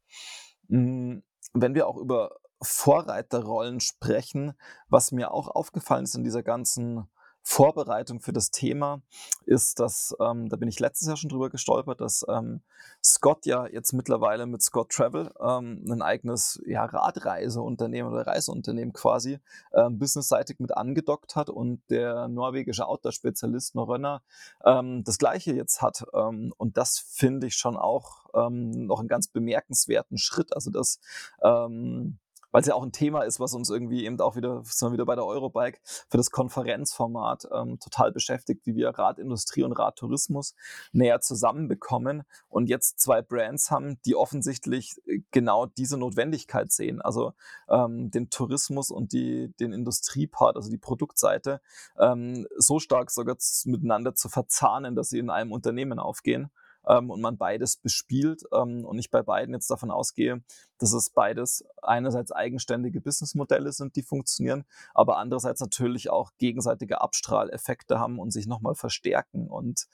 Hm, 0.70 1.24
wenn 1.54 1.76
wir 1.76 1.88
auch 1.88 1.98
über 1.98 2.36
Vorreiterrollen 2.62 3.80
sprechen. 3.80 4.54
Was 4.90 5.12
mir 5.12 5.32
auch 5.32 5.48
aufgefallen 5.48 6.06
ist 6.06 6.16
in 6.16 6.24
dieser 6.24 6.44
ganzen 6.44 7.08
Vorbereitung 7.50 8.20
für 8.20 8.34
das 8.34 8.52
Thema 8.52 9.02
ist, 9.46 9.80
dass, 9.80 10.14
ähm, 10.20 10.50
da 10.50 10.58
bin 10.58 10.68
ich 10.68 10.82
letztes 10.82 11.08
Jahr 11.08 11.16
schon 11.16 11.30
drüber 11.30 11.50
gestolpert, 11.50 12.02
dass 12.02 12.26
ähm, 12.28 12.62
Scott 13.02 13.46
ja 13.46 13.66
jetzt 13.68 13.94
mittlerweile 13.94 14.46
mit 14.46 14.62
Scott 14.62 14.92
Travel 14.92 15.32
ähm, 15.40 15.86
ein 15.90 16.02
eigenes 16.02 16.62
ja, 16.66 16.84
Radreiseunternehmen 16.84 18.12
oder 18.12 18.28
Reiseunternehmen 18.28 18.92
quasi 18.92 19.40
ähm, 19.74 19.98
businessseitig 19.98 20.60
mit 20.60 20.76
angedockt 20.76 21.38
hat 21.38 21.50
und 21.50 21.82
der 21.90 22.28
norwegische 22.28 22.86
Outdoor-Spezialist 22.86 23.76
Norröner 23.76 24.24
ähm, 24.66 25.06
das 25.06 25.18
gleiche 25.18 25.54
jetzt 25.54 25.82
hat. 25.82 26.06
Ähm, 26.14 26.54
und 26.58 26.76
das 26.76 27.00
finde 27.00 27.48
ich 27.48 27.56
schon 27.56 27.78
auch 27.78 28.26
ähm, 28.34 28.72
noch 28.88 29.00
einen 29.00 29.08
ganz 29.08 29.30
bemerkenswerten 29.30 30.18
Schritt. 30.18 30.54
Also 30.54 30.70
dass 30.70 31.00
ähm, 31.42 32.20
weil 32.58 32.62
es 32.62 32.68
ja 32.70 32.74
auch 32.74 32.82
ein 32.82 32.92
Thema 32.92 33.22
ist, 33.22 33.40
was 33.40 33.54
uns 33.54 33.70
irgendwie 33.70 34.04
eben 34.04 34.20
auch 34.20 34.36
wieder, 34.36 34.64
sind 34.64 34.88
wir 34.88 34.94
wieder 34.94 35.06
bei 35.06 35.14
der 35.14 35.28
Eurobike, 35.28 35.78
für 35.84 36.18
das 36.18 36.32
Konferenzformat 36.32 37.48
ähm, 37.54 37.80
total 37.80 38.12
beschäftigt, 38.12 38.66
wie 38.66 38.76
wir 38.76 38.90
Radindustrie 38.90 39.62
und 39.62 39.74
Radtourismus 39.74 40.56
näher 40.92 41.22
zusammenbekommen 41.22 42.24
und 42.50 42.68
jetzt 42.68 43.00
zwei 43.00 43.22
Brands 43.22 43.70
haben, 43.70 44.02
die 44.06 44.16
offensichtlich 44.16 45.00
äh, 45.06 45.20
genau 45.30 45.68
diese 45.68 46.00
Notwendigkeit 46.00 46.72
sehen. 46.72 47.00
Also 47.00 47.34
ähm, 47.70 48.10
den 48.10 48.32
Tourismus 48.32 48.90
und 48.90 49.14
die, 49.14 49.54
den 49.60 49.72
Industriepart, 49.72 50.56
also 50.56 50.72
die 50.72 50.80
Produktseite, 50.80 51.62
ähm, 52.00 52.48
so 52.58 52.80
stark 52.80 53.12
sogar 53.12 53.38
miteinander 53.66 54.16
zu 54.16 54.30
verzahnen, 54.30 54.96
dass 54.96 55.10
sie 55.10 55.20
in 55.20 55.30
einem 55.30 55.52
Unternehmen 55.52 56.00
aufgehen 56.00 56.50
ähm, 56.88 57.10
und 57.10 57.22
man 57.22 57.38
beides 57.38 57.78
bespielt 57.78 58.44
ähm, 58.54 58.86
und 58.86 58.98
ich 59.00 59.12
bei 59.12 59.22
beiden 59.22 59.54
jetzt 59.54 59.70
davon 59.70 59.92
ausgehe, 59.92 60.44
dass 60.78 60.94
es 60.94 61.10
beides 61.10 61.66
einerseits 61.82 62.32
eigenständige 62.32 63.02
Businessmodelle 63.02 63.72
sind, 63.72 63.96
die 63.96 64.04
funktionieren, 64.04 64.66
aber 64.94 65.18
andererseits 65.18 65.62
natürlich 65.62 66.10
auch 66.10 66.32
gegenseitige 66.38 67.02
Abstrahleffekte 67.02 68.00
haben 68.00 68.20
und 68.20 68.32
sich 68.32 68.48
nochmal 68.48 68.76
verstärken 68.76 69.48
und 69.48 69.88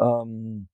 ähm, 0.00 0.68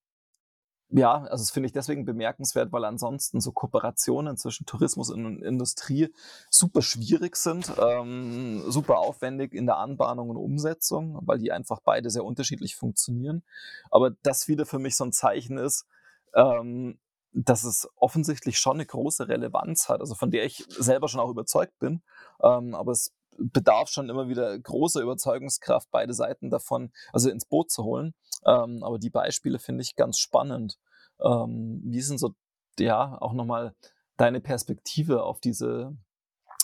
ja, 0.91 1.23
also 1.23 1.43
das 1.43 1.51
finde 1.51 1.67
ich 1.67 1.73
deswegen 1.73 2.05
bemerkenswert, 2.05 2.71
weil 2.73 2.85
ansonsten 2.85 3.41
so 3.41 3.53
Kooperationen 3.53 4.37
zwischen 4.37 4.67
Tourismus 4.67 5.11
und 5.11 5.43
Industrie 5.43 6.13
super 6.51 6.83
schwierig 6.83 7.37
sind, 7.37 7.73
ähm, 7.79 8.63
super 8.71 8.99
aufwendig 8.99 9.55
in 9.55 9.67
der 9.67 9.79
Anbahnung 9.79 10.31
und 10.31 10.37
Umsetzung, 10.37 11.19
weil 11.23 11.39
die 11.39 11.53
einfach 11.53 11.81
beide 11.85 12.11
sehr 12.11 12.25
unterschiedlich 12.25 12.77
funktionieren. 12.77 13.43
Aber 13.91 14.11
das 14.23 14.47
wieder 14.47 14.67
für 14.67 14.79
mich 14.79 14.97
so 14.97 15.05
ein 15.05 15.13
Zeichen 15.13 15.59
ist, 15.59 15.87
ähm, 16.35 16.99
dass 17.33 17.65
es 17.65 17.89
offensichtlich 17.97 18.59
schon 18.59 18.77
eine 18.77 18.87
große 18.87 19.29
Relevanz 19.29 19.89
hat, 19.89 20.01
also 20.01 20.15
von 20.15 20.31
der 20.31 20.45
ich 20.45 20.65
selber 20.69 21.09
schon 21.09 21.21
auch 21.21 21.31
überzeugt 21.31 21.79
bin. 21.81 22.03
Ähm, 22.43 22.75
aber 22.75 22.93
es 22.93 23.13
bedarf 23.37 23.89
schon 23.89 24.09
immer 24.09 24.29
wieder 24.29 24.57
großer 24.59 25.01
Überzeugungskraft, 25.01 25.89
beide 25.91 26.15
Seiten 26.15 26.51
davon, 26.51 26.93
also 27.13 27.31
ins 27.31 27.45
Boot 27.45 27.71
zu 27.71 27.85
holen. 27.85 28.15
Ähm, 28.47 28.83
aber 28.83 28.99
die 28.99 29.11
Beispiele 29.11 29.59
finde 29.59 29.83
ich 29.83 29.97
ganz 29.97 30.19
spannend. 30.19 30.79
Ähm, 31.21 31.81
wie 31.85 32.01
sind 32.01 32.19
so, 32.19 32.35
ja, 32.79 33.17
auch 33.21 33.33
nochmal 33.33 33.75
deine 34.17 34.41
Perspektive 34.41 35.23
auf 35.23 35.41
diese 35.41 35.97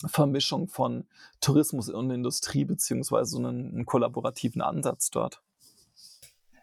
Vermischung 0.06 0.68
von 0.68 1.06
Tourismus 1.40 1.88
und 1.88 2.10
Industrie, 2.10 2.64
beziehungsweise 2.64 3.32
so 3.32 3.38
einen, 3.38 3.72
einen 3.72 3.86
kollaborativen 3.86 4.62
Ansatz 4.62 5.10
dort? 5.10 5.42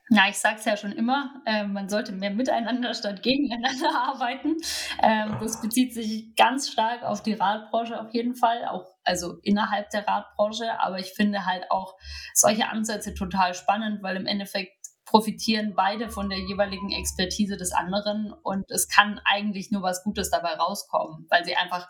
Ja, 0.09 0.29
ich 0.29 0.37
sage 0.37 0.55
es 0.57 0.65
ja 0.65 0.77
schon 0.77 0.93
immer, 0.93 1.41
äh, 1.45 1.65
man 1.65 1.89
sollte 1.89 2.13
mehr 2.13 2.31
miteinander 2.31 2.93
statt 2.93 3.21
gegeneinander 3.23 3.89
arbeiten. 3.93 4.55
Ähm, 5.03 5.35
das 5.41 5.61
bezieht 5.61 5.93
sich 5.93 6.33
ganz 6.37 6.71
stark 6.71 7.03
auf 7.03 7.23
die 7.23 7.33
Radbranche 7.33 7.99
auf 7.99 8.13
jeden 8.13 8.33
Fall, 8.33 8.65
auch 8.65 8.85
also 9.03 9.37
innerhalb 9.43 9.89
der 9.89 10.07
Radbranche. 10.07 10.79
Aber 10.79 10.99
ich 10.99 11.11
finde 11.11 11.45
halt 11.45 11.69
auch 11.71 11.97
solche 12.33 12.69
Ansätze 12.69 13.15
total 13.15 13.53
spannend, 13.53 14.01
weil 14.01 14.15
im 14.15 14.27
Endeffekt 14.27 14.76
profitieren 15.07 15.73
beide 15.75 16.09
von 16.09 16.29
der 16.29 16.39
jeweiligen 16.39 16.91
Expertise 16.91 17.57
des 17.57 17.71
anderen 17.71 18.33
und 18.43 18.69
es 18.69 18.87
kann 18.87 19.19
eigentlich 19.23 19.71
nur 19.71 19.81
was 19.81 20.03
Gutes 20.03 20.29
dabei 20.29 20.53
rauskommen, 20.55 21.25
weil 21.29 21.45
sie 21.45 21.55
einfach 21.55 21.87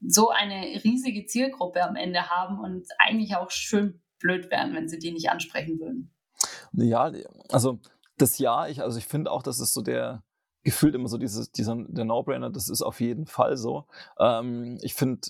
so 0.00 0.30
eine 0.30 0.80
riesige 0.82 1.26
Zielgruppe 1.26 1.82
am 1.82 1.96
Ende 1.96 2.30
haben 2.30 2.60
und 2.60 2.86
eigentlich 2.98 3.36
auch 3.36 3.50
schön 3.50 4.00
blöd 4.18 4.50
wären, 4.50 4.74
wenn 4.74 4.88
sie 4.88 4.98
die 4.98 5.12
nicht 5.12 5.30
ansprechen 5.30 5.80
würden. 5.80 6.14
Ja, 6.72 7.12
also 7.50 7.80
das 8.16 8.38
Ja, 8.38 8.68
ich, 8.68 8.80
also 8.82 8.98
ich 8.98 9.06
finde 9.06 9.32
auch, 9.32 9.42
das 9.42 9.58
ist 9.58 9.74
so 9.74 9.82
der, 9.82 10.22
gefühlt 10.62 10.94
immer 10.94 11.08
so 11.08 11.18
dieses, 11.18 11.50
dieser, 11.50 11.76
der 11.88 12.04
No-Brainer, 12.04 12.50
das 12.50 12.68
ist 12.68 12.82
auf 12.82 13.00
jeden 13.00 13.26
Fall 13.26 13.56
so. 13.56 13.86
Ähm, 14.18 14.78
ich 14.82 14.94
finde, 14.94 15.20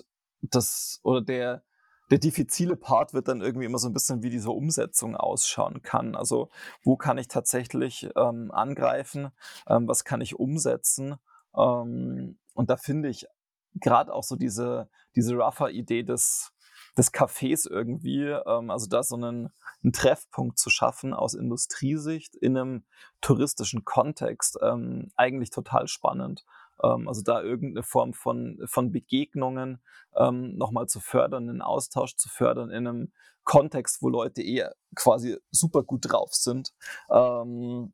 das, 0.43 1.01
oder 1.03 1.23
der, 1.23 1.65
der 2.11 2.19
diffizile 2.19 2.77
Part 2.77 3.15
wird 3.15 3.29
dann 3.29 3.41
irgendwie 3.41 3.67
immer 3.67 3.79
so 3.79 3.89
ein 3.89 3.93
bisschen, 3.93 4.23
wie 4.23 4.31
diese 4.31 4.51
Umsetzung 4.51 5.17
ausschauen 5.17 5.83
kann. 5.83 6.17
Also, 6.17 6.49
wo 6.83 6.97
kann 6.97 7.19
ich 7.19 7.29
tatsächlich 7.29 8.09
ähm, 8.17 8.51
angreifen? 8.51 9.31
Ähm, 9.69 9.87
was 9.87 10.05
kann 10.05 10.21
ich 10.21 10.39
umsetzen? 10.39 11.17
Ähm, 11.57 12.39
und 12.55 12.71
da 12.71 12.77
finde 12.77 13.09
ich 13.09 13.27
gerade 13.75 14.13
auch 14.13 14.25
so 14.25 14.37
diese, 14.37 14.89
diese 15.15 15.37
rougher 15.37 15.71
Idee 15.71 16.03
des, 16.03 16.53
des 16.97 17.13
Cafés 17.13 17.69
irgendwie, 17.71 18.25
ähm, 18.25 18.71
also 18.71 18.89
da 18.89 19.03
so 19.03 19.15
einen, 19.15 19.51
einen, 19.83 19.93
Treffpunkt 19.93 20.59
zu 20.59 20.71
schaffen 20.71 21.15
aus 21.15 21.35
Industriesicht 21.35 22.35
in 22.35 22.57
einem 22.57 22.85
touristischen 23.21 23.85
Kontext, 23.85 24.59
ähm, 24.63 25.13
eigentlich 25.17 25.51
total 25.51 25.87
spannend. 25.87 26.45
Ähm, 26.83 27.09
also 27.09 27.23
da 27.23 27.43
irgendeine 27.43 27.83
Form 27.83 28.13
von, 28.13 28.61
von 28.65 28.93
Begegnungen 28.93 29.81
ähm, 30.17 30.57
nochmal 30.57 30.87
zu 30.87 31.01
fördern, 31.01 31.49
einen 31.49 31.63
Austausch 31.63 32.17
zu 32.17 32.29
fördern 32.29 32.71
in 32.71 32.87
einem 32.87 33.13
Kontext, 33.45 34.03
wo 34.03 34.09
Leute 34.09 34.43
eher 34.43 34.75
quasi 34.95 35.39
super 35.51 35.83
gut 35.83 36.11
drauf 36.11 36.35
sind. 36.35 36.75
Ähm, 37.11 37.93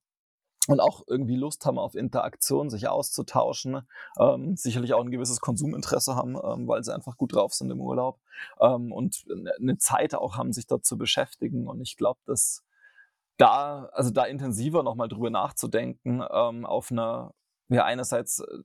und 0.68 0.80
auch 0.80 1.04
irgendwie 1.06 1.36
Lust 1.36 1.64
haben 1.64 1.78
auf 1.78 1.94
Interaktion, 1.94 2.70
sich 2.70 2.88
auszutauschen, 2.88 3.86
ähm, 4.18 4.56
sicherlich 4.56 4.94
auch 4.94 5.04
ein 5.04 5.10
gewisses 5.10 5.40
Konsuminteresse 5.40 6.16
haben, 6.16 6.36
ähm, 6.42 6.66
weil 6.66 6.82
sie 6.82 6.92
einfach 6.92 7.16
gut 7.16 7.34
drauf 7.34 7.54
sind 7.54 7.70
im 7.70 7.80
Urlaub 7.80 8.18
ähm, 8.60 8.92
und 8.92 9.24
eine 9.60 9.78
Zeit 9.78 10.14
auch 10.14 10.36
haben, 10.36 10.52
sich 10.52 10.66
dort 10.66 10.84
zu 10.84 10.98
beschäftigen. 10.98 11.68
Und 11.68 11.80
ich 11.80 11.96
glaube, 11.96 12.20
dass 12.26 12.64
da, 13.36 13.88
also 13.92 14.10
da 14.10 14.24
intensiver 14.24 14.82
nochmal 14.82 15.08
drüber 15.08 15.30
nachzudenken, 15.30 16.24
ähm, 16.30 16.66
auf 16.66 16.90
einer, 16.90 17.32
ja, 17.68 17.84
einerseits 17.84 18.40
äh, 18.40 18.58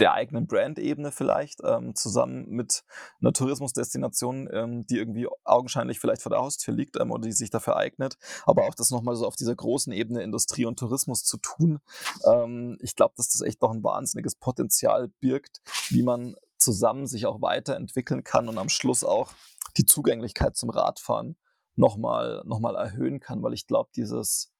der 0.00 0.12
eigenen 0.12 0.46
Brand-Ebene 0.46 1.10
vielleicht, 1.10 1.60
ähm, 1.64 1.94
zusammen 1.94 2.46
mit 2.48 2.84
einer 3.20 3.32
Tourismusdestination, 3.32 4.48
ähm, 4.52 4.86
die 4.86 4.98
irgendwie 4.98 5.26
augenscheinlich 5.44 5.98
vielleicht 5.98 6.22
vor 6.22 6.30
der 6.30 6.40
Haustür 6.40 6.74
liegt 6.74 7.00
ähm, 7.00 7.10
oder 7.10 7.22
die 7.22 7.32
sich 7.32 7.50
dafür 7.50 7.76
eignet, 7.76 8.18
aber 8.44 8.64
auch 8.64 8.74
das 8.74 8.90
nochmal 8.90 9.16
so 9.16 9.26
auf 9.26 9.36
dieser 9.36 9.54
großen 9.54 9.92
Ebene 9.92 10.22
Industrie 10.22 10.66
und 10.66 10.78
Tourismus 10.78 11.24
zu 11.24 11.38
tun. 11.38 11.80
Ähm, 12.26 12.76
ich 12.80 12.94
glaube, 12.94 13.14
dass 13.16 13.30
das 13.30 13.40
echt 13.40 13.62
noch 13.62 13.72
ein 13.72 13.82
wahnsinniges 13.82 14.34
Potenzial 14.34 15.08
birgt, 15.20 15.62
wie 15.88 16.02
man 16.02 16.36
zusammen 16.58 17.06
sich 17.06 17.26
auch 17.26 17.40
weiterentwickeln 17.40 18.24
kann 18.24 18.48
und 18.48 18.58
am 18.58 18.68
Schluss 18.68 19.04
auch 19.04 19.32
die 19.76 19.84
Zugänglichkeit 19.84 20.56
zum 20.56 20.70
Radfahren 20.70 21.36
nochmal 21.74 22.42
noch 22.46 22.60
mal 22.60 22.74
erhöhen 22.74 23.20
kann, 23.20 23.42
weil 23.42 23.52
ich 23.52 23.66
glaube, 23.66 23.90
dieses 23.94 24.50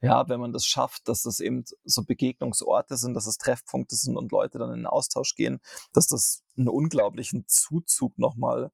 ja, 0.00 0.28
wenn 0.28 0.40
man 0.40 0.52
das 0.52 0.66
schafft, 0.66 1.08
dass 1.08 1.22
das 1.22 1.40
eben 1.40 1.64
so 1.84 2.04
Begegnungsorte 2.04 2.96
sind, 2.96 3.14
dass 3.14 3.26
es 3.26 3.38
Treffpunkte 3.38 3.96
sind 3.96 4.16
und 4.16 4.30
Leute 4.30 4.58
dann 4.58 4.70
in 4.70 4.80
den 4.80 4.86
Austausch 4.86 5.34
gehen, 5.34 5.60
dass 5.92 6.06
das 6.06 6.42
einen 6.56 6.68
unglaublichen 6.68 7.44
Zuzug 7.46 8.18
nochmal 8.18 8.70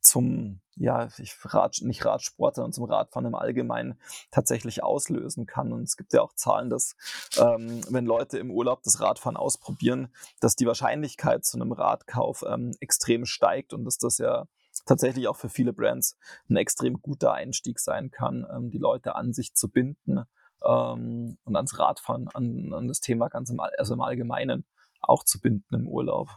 zum, 0.00 0.60
ja, 0.76 1.08
ich 1.18 1.36
Rad, 1.42 1.80
nicht 1.82 2.04
Radsport, 2.04 2.54
sondern 2.54 2.72
zum 2.72 2.84
Radfahren 2.84 3.26
im 3.26 3.34
Allgemeinen 3.34 4.00
tatsächlich 4.30 4.82
auslösen 4.82 5.44
kann. 5.44 5.72
Und 5.72 5.82
es 5.82 5.96
gibt 5.96 6.12
ja 6.12 6.22
auch 6.22 6.32
Zahlen, 6.34 6.70
dass 6.70 6.96
ähm, 7.36 7.82
wenn 7.90 8.06
Leute 8.06 8.38
im 8.38 8.50
Urlaub 8.50 8.82
das 8.82 9.00
Radfahren 9.00 9.36
ausprobieren, 9.36 10.14
dass 10.40 10.56
die 10.56 10.66
Wahrscheinlichkeit 10.66 11.44
zu 11.44 11.58
einem 11.58 11.72
Radkauf 11.72 12.44
ähm, 12.48 12.72
extrem 12.80 13.26
steigt 13.26 13.74
und 13.74 13.84
dass 13.84 13.98
das 13.98 14.18
ja 14.18 14.46
tatsächlich 14.86 15.28
auch 15.28 15.36
für 15.36 15.50
viele 15.50 15.74
Brands 15.74 16.16
ein 16.48 16.56
extrem 16.56 17.02
guter 17.02 17.32
Einstieg 17.34 17.78
sein 17.78 18.10
kann, 18.10 18.46
ähm, 18.50 18.70
die 18.70 18.78
Leute 18.78 19.16
an 19.16 19.34
sich 19.34 19.54
zu 19.54 19.68
binden 19.68 20.24
ähm, 20.64 21.38
und 21.44 21.56
ans 21.56 21.78
Radfahren, 21.78 22.28
an, 22.34 22.72
an 22.72 22.88
das 22.88 23.00
Thema 23.00 23.28
ganz 23.28 23.50
im, 23.50 23.60
also 23.60 23.94
im 23.94 24.00
Allgemeinen 24.00 24.64
auch 25.00 25.24
zu 25.24 25.40
binden 25.40 25.74
im 25.74 25.88
Urlaub. 25.88 26.28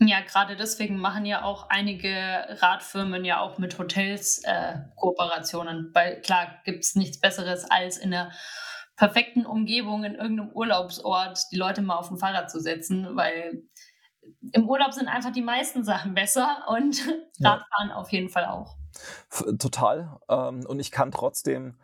Ja, 0.00 0.20
gerade 0.20 0.54
deswegen 0.54 0.98
machen 0.98 1.26
ja 1.26 1.42
auch 1.42 1.70
einige 1.70 2.10
Radfirmen 2.60 3.24
ja 3.24 3.40
auch 3.40 3.58
mit 3.58 3.78
Hotels 3.78 4.42
äh, 4.44 4.76
Kooperationen. 4.94 5.90
Weil 5.92 6.20
klar 6.20 6.60
gibt 6.64 6.84
es 6.84 6.94
nichts 6.94 7.18
Besseres, 7.18 7.68
als 7.68 7.98
in 7.98 8.14
einer 8.14 8.30
perfekten 8.96 9.44
Umgebung 9.44 10.04
in 10.04 10.14
irgendeinem 10.14 10.52
Urlaubsort 10.52 11.40
die 11.50 11.56
Leute 11.56 11.82
mal 11.82 11.96
auf 11.96 12.10
ein 12.10 12.18
Fahrrad 12.18 12.50
zu 12.50 12.60
setzen, 12.60 13.16
weil 13.16 13.64
im 14.52 14.68
Urlaub 14.68 14.92
sind 14.92 15.08
einfach 15.08 15.32
die 15.32 15.42
meisten 15.42 15.84
Sachen 15.84 16.14
besser 16.14 16.64
und 16.68 17.00
Radfahren 17.40 17.88
ja. 17.88 17.94
auf 17.94 18.12
jeden 18.12 18.28
Fall 18.28 18.46
auch. 18.46 18.76
Total. 19.58 20.18
Ähm, 20.28 20.64
und 20.66 20.78
ich 20.78 20.92
kann 20.92 21.10
trotzdem 21.10 21.80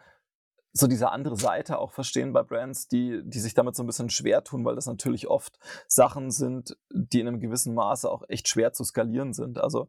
so 0.77 0.89
diese 0.89 1.11
andere 1.13 1.37
Seite 1.37 1.79
auch 1.79 1.93
verstehen 1.93 2.33
bei 2.33 2.43
Brands, 2.43 2.89
die, 2.89 3.23
die 3.25 3.39
sich 3.39 3.55
damit 3.55 3.77
so 3.77 3.85
ein 3.85 3.87
bisschen 3.87 4.11
schwer 4.11 4.43
tun, 4.43 4.65
weil 4.65 4.75
das 4.75 4.87
natürlich 4.87 5.29
oft 5.29 5.59
Sachen 5.87 6.33
sind, 6.33 6.77
die 6.91 7.21
in 7.21 7.29
einem 7.29 7.39
gewissen 7.39 7.75
Maße 7.75 8.11
auch 8.11 8.25
echt 8.29 8.49
schwer 8.49 8.73
zu 8.73 8.83
skalieren 8.83 9.33
sind. 9.33 9.59
Also 9.59 9.87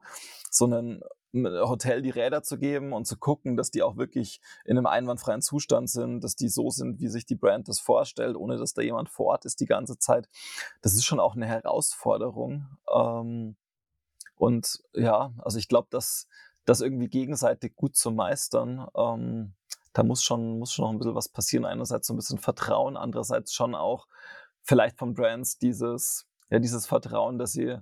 so 0.52 0.68
ein 0.68 1.02
Hotel 1.34 2.04
die 2.04 2.12
Räder 2.12 2.44
zu 2.44 2.60
geben 2.60 2.94
und 2.94 3.06
zu 3.06 3.18
gucken, 3.18 3.58
dass 3.58 3.72
die 3.72 3.82
auch 3.82 3.98
wirklich 3.98 4.40
in 4.64 4.78
einem 4.78 4.86
einwandfreien 4.86 5.42
Zustand 5.42 5.90
sind, 5.90 6.24
dass 6.24 6.36
die 6.36 6.50
so 6.50 6.70
sind, 6.70 7.00
wie 7.00 7.08
sich 7.08 7.26
die 7.26 7.36
Brand 7.36 7.68
das 7.68 7.80
vorstellt, 7.80 8.38
ohne 8.38 8.58
dass 8.58 8.76
da 8.76 8.84
jemand 8.84 9.10
vor 9.10 9.26
Ort 9.28 9.46
ist 9.46 9.60
die 9.60 9.66
ganze 9.66 9.98
Zeit. 9.98 10.30
Das 10.84 10.94
ist 10.94 11.04
schon 11.04 11.20
auch 11.20 11.36
eine 11.36 11.48
Herausforderung. 11.48 12.68
Ähm, 12.94 13.56
und 14.36 14.84
ja, 14.94 15.34
also 15.40 15.58
ich 15.58 15.68
glaube, 15.68 15.88
dass 15.90 16.28
das 16.66 16.82
irgendwie 16.82 17.10
gegenseitig 17.10 17.76
gut 17.76 17.96
zu 17.96 18.12
meistern, 18.12 18.88
ähm, 18.96 19.54
da 19.96 20.04
muss 20.04 20.24
schon, 20.24 20.60
muss 20.60 20.74
schon 20.74 20.84
noch 20.84 20.92
ein 20.92 21.00
bisschen 21.00 21.16
was 21.16 21.30
passieren. 21.30 21.66
Einerseits 21.66 22.08
so 22.08 22.14
ein 22.14 22.18
bisschen 22.18 22.38
Vertrauen, 22.38 22.98
andererseits 22.98 23.54
schon 23.54 23.74
auch 23.74 24.08
vielleicht 24.62 24.98
von 24.98 25.14
Brands 25.14 25.58
dieses, 25.58 26.28
ja, 26.50 26.60
dieses 26.60 26.86
Vertrauen, 26.86 27.40
dass 27.40 27.54
sie, 27.54 27.78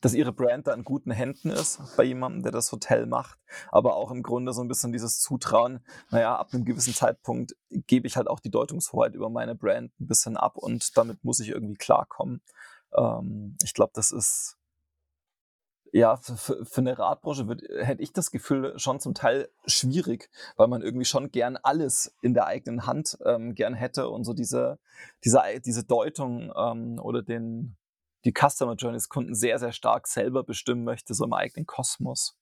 dass 0.00 0.12
ihre 0.12 0.32
Brand 0.32 0.66
da 0.66 0.74
in 0.74 0.82
guten 0.82 1.12
Händen 1.12 1.50
ist 1.50 1.80
bei 1.96 2.02
jemandem, 2.02 2.42
der 2.42 2.50
das 2.50 2.72
Hotel 2.72 3.06
macht, 3.06 3.38
aber 3.70 3.94
auch 3.94 4.10
im 4.10 4.24
Grunde 4.24 4.52
so 4.52 4.60
ein 4.60 4.66
bisschen 4.66 4.90
dieses 4.92 5.20
Zutrauen, 5.20 5.86
naja, 6.10 6.36
ab 6.36 6.48
einem 6.52 6.64
gewissen 6.64 6.94
Zeitpunkt 6.94 7.54
gebe 7.70 8.08
ich 8.08 8.16
halt 8.16 8.26
auch 8.26 8.40
die 8.40 8.50
Deutungshoheit 8.50 9.14
über 9.14 9.30
meine 9.30 9.54
Brand 9.54 9.92
ein 10.00 10.08
bisschen 10.08 10.36
ab 10.36 10.56
und 10.56 10.96
damit 10.96 11.22
muss 11.22 11.38
ich 11.38 11.50
irgendwie 11.50 11.76
klarkommen. 11.76 12.42
Ähm, 12.96 13.56
ich 13.62 13.72
glaube, 13.72 13.92
das 13.94 14.10
ist 14.10 14.55
ja, 15.96 16.16
für, 16.18 16.62
für 16.66 16.80
eine 16.82 16.98
Radbranche 16.98 17.48
wird, 17.48 17.62
hätte 17.62 18.02
ich 18.02 18.12
das 18.12 18.30
Gefühl 18.30 18.78
schon 18.78 19.00
zum 19.00 19.14
Teil 19.14 19.48
schwierig, 19.64 20.28
weil 20.56 20.68
man 20.68 20.82
irgendwie 20.82 21.06
schon 21.06 21.30
gern 21.30 21.56
alles 21.56 22.14
in 22.20 22.34
der 22.34 22.46
eigenen 22.46 22.86
Hand 22.86 23.16
ähm, 23.24 23.54
gern 23.54 23.72
hätte 23.72 24.10
und 24.10 24.24
so 24.24 24.34
diese, 24.34 24.78
diese, 25.24 25.40
diese 25.64 25.84
Deutung 25.84 26.52
ähm, 26.54 26.98
oder 26.98 27.22
den, 27.22 27.76
die 28.26 28.34
Customer 28.34 28.74
Journey 28.74 28.98
des 28.98 29.08
Kunden 29.08 29.34
sehr, 29.34 29.58
sehr 29.58 29.72
stark 29.72 30.06
selber 30.06 30.44
bestimmen 30.44 30.84
möchte, 30.84 31.14
so 31.14 31.24
im 31.24 31.32
eigenen 31.32 31.64
Kosmos. 31.64 32.36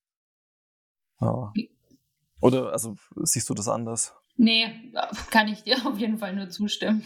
Ja. 1.21 1.53
Oder, 2.41 2.73
also, 2.73 2.97
siehst 3.23 3.49
du 3.49 3.55
das 3.55 3.69
anders? 3.69 4.15
Nee, 4.37 4.93
kann 5.31 5.47
ich 5.47 5.63
dir 5.63 5.77
auf 5.87 5.97
jeden 5.99 6.19
Fall 6.19 6.35
nur 6.35 6.51
zustimmen. 6.51 7.05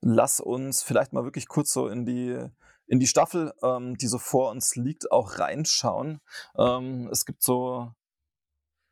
Lass 0.00 0.40
uns 0.40 0.82
vielleicht 0.82 1.12
mal 1.12 1.22
wirklich 1.22 1.46
kurz 1.46 1.72
so 1.72 1.86
in 1.86 2.04
die 2.04 2.36
in 2.86 3.00
die 3.00 3.06
Staffel, 3.06 3.52
ähm, 3.62 3.96
die 3.96 4.06
so 4.06 4.18
vor 4.18 4.50
uns 4.50 4.76
liegt, 4.76 5.10
auch 5.10 5.38
reinschauen. 5.38 6.20
Ähm, 6.58 7.08
es 7.10 7.24
gibt 7.24 7.42
so 7.42 7.92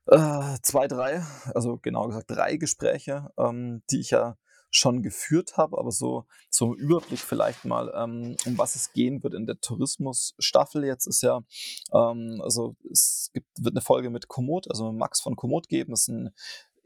äh, 0.07 0.57
zwei, 0.63 0.87
drei, 0.89 1.23
also 1.55 1.79
genau 1.79 2.07
gesagt 2.09 2.31
drei 2.31 2.57
Gespräche, 2.57 3.31
ähm, 3.39 3.83
die 3.91 4.01
ich 4.01 4.11
ja 4.11 4.37
schon 4.71 5.03
geführt 5.03 5.57
habe, 5.57 5.79
aber 5.79 5.93
so 5.93 6.27
zum 6.51 6.75
Überblick 6.75 7.21
vielleicht 7.21 7.65
mal, 7.65 7.93
ähm, 7.97 8.37
um 8.45 8.59
was 8.59 8.75
es 8.75 8.93
gehen 8.93 9.23
wird 9.23 9.35
in 9.35 9.47
der 9.47 9.61
Tourismusstaffel. 9.61 10.85
Jetzt 10.85 11.07
ist 11.07 11.23
ja, 11.23 11.43
ähm, 11.93 12.41
also 12.43 12.75
es 12.91 13.31
gibt, 13.33 13.47
wird 13.61 13.75
eine 13.75 13.83
Folge 13.83 14.11
mit 14.11 14.27
Komoot, 14.27 14.69
also 14.69 14.91
mit 14.91 14.99
Max 14.99 15.21
von 15.21 15.37
Komoot 15.37 15.69
geben. 15.69 15.93
Das 15.93 16.03
ist 16.03 16.09
ein 16.09 16.35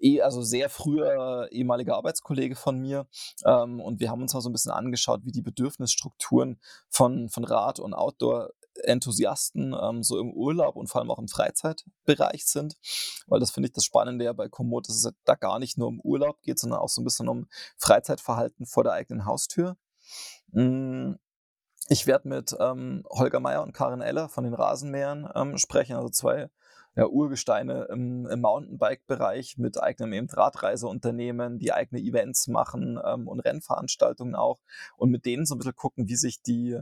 eh, 0.01 0.21
also 0.21 0.43
sehr 0.43 0.69
früher 0.69 1.49
ehemaliger 1.51 1.97
Arbeitskollege 1.97 2.57
von 2.57 2.79
mir. 2.79 3.07
Ähm, 3.45 3.81
und 3.81 4.01
wir 4.01 4.11
haben 4.11 4.23
uns 4.23 4.35
mal 4.35 4.41
so 4.41 4.49
ein 4.49 4.53
bisschen 4.53 4.73
angeschaut, 4.73 5.21
wie 5.25 5.33
die 5.33 5.43
Bedürfnisstrukturen 5.43 6.61
von, 6.89 7.29
von 7.29 7.45
Rad- 7.45 7.81
und 7.81 7.95
Outdoor 7.95 8.51
Enthusiasten 8.85 9.75
ähm, 9.81 10.03
so 10.03 10.19
im 10.19 10.33
Urlaub 10.33 10.77
und 10.77 10.89
vor 10.89 11.01
allem 11.01 11.11
auch 11.11 11.19
im 11.19 11.29
Freizeitbereich 11.29 12.47
sind, 12.47 12.77
weil 13.27 13.41
das 13.41 13.51
finde 13.51 13.69
ich 13.69 13.73
das 13.73 13.85
Spannende 13.85 14.25
ja 14.25 14.33
bei 14.33 14.49
Komoot, 14.49 14.89
dass 14.89 15.05
es 15.05 15.13
da 15.25 15.35
gar 15.35 15.59
nicht 15.59 15.79
nur 15.79 15.89
um 15.89 16.01
Urlaub 16.01 16.41
geht, 16.43 16.59
sondern 16.59 16.81
auch 16.81 16.89
so 16.89 17.01
ein 17.01 17.05
bisschen 17.05 17.29
um 17.29 17.49
Freizeitverhalten 17.77 18.67
vor 18.67 18.85
der 18.85 18.93
eigenen 18.93 19.25
Haustür. 19.25 19.77
Mm, 20.53 21.15
ich 21.89 22.07
werde 22.07 22.29
mit 22.29 22.55
ähm, 22.61 23.05
Holger 23.11 23.41
Meyer 23.41 23.63
und 23.63 23.73
Karin 23.73 24.01
Eller 24.01 24.29
von 24.29 24.45
den 24.45 24.55
Rasenmähern 24.55 25.31
ähm, 25.35 25.59
sprechen, 25.59 25.97
also 25.97 26.11
zwei 26.11 26.51
ja, 26.99 27.07
Urgesteine 27.07 27.87
im, 27.93 28.27
im 28.27 28.41
Mountainbike-Bereich 28.41 29.57
mit 29.57 29.81
eigenem 29.81 30.13
eben 30.15 30.29
Radreiseunternehmen, 30.29 31.61
die 31.61 31.73
eigene 31.73 32.01
Events 32.01 32.49
machen 32.49 32.99
ähm, 33.05 33.29
und 33.29 33.39
Rennveranstaltungen 33.39 34.35
auch 34.35 34.59
und 34.97 35.11
mit 35.11 35.25
denen 35.25 35.47
so 35.47 35.55
ein 35.55 35.59
bisschen 35.59 35.77
gucken, 35.77 36.09
wie 36.09 36.17
sich 36.17 36.43
die, 36.43 36.77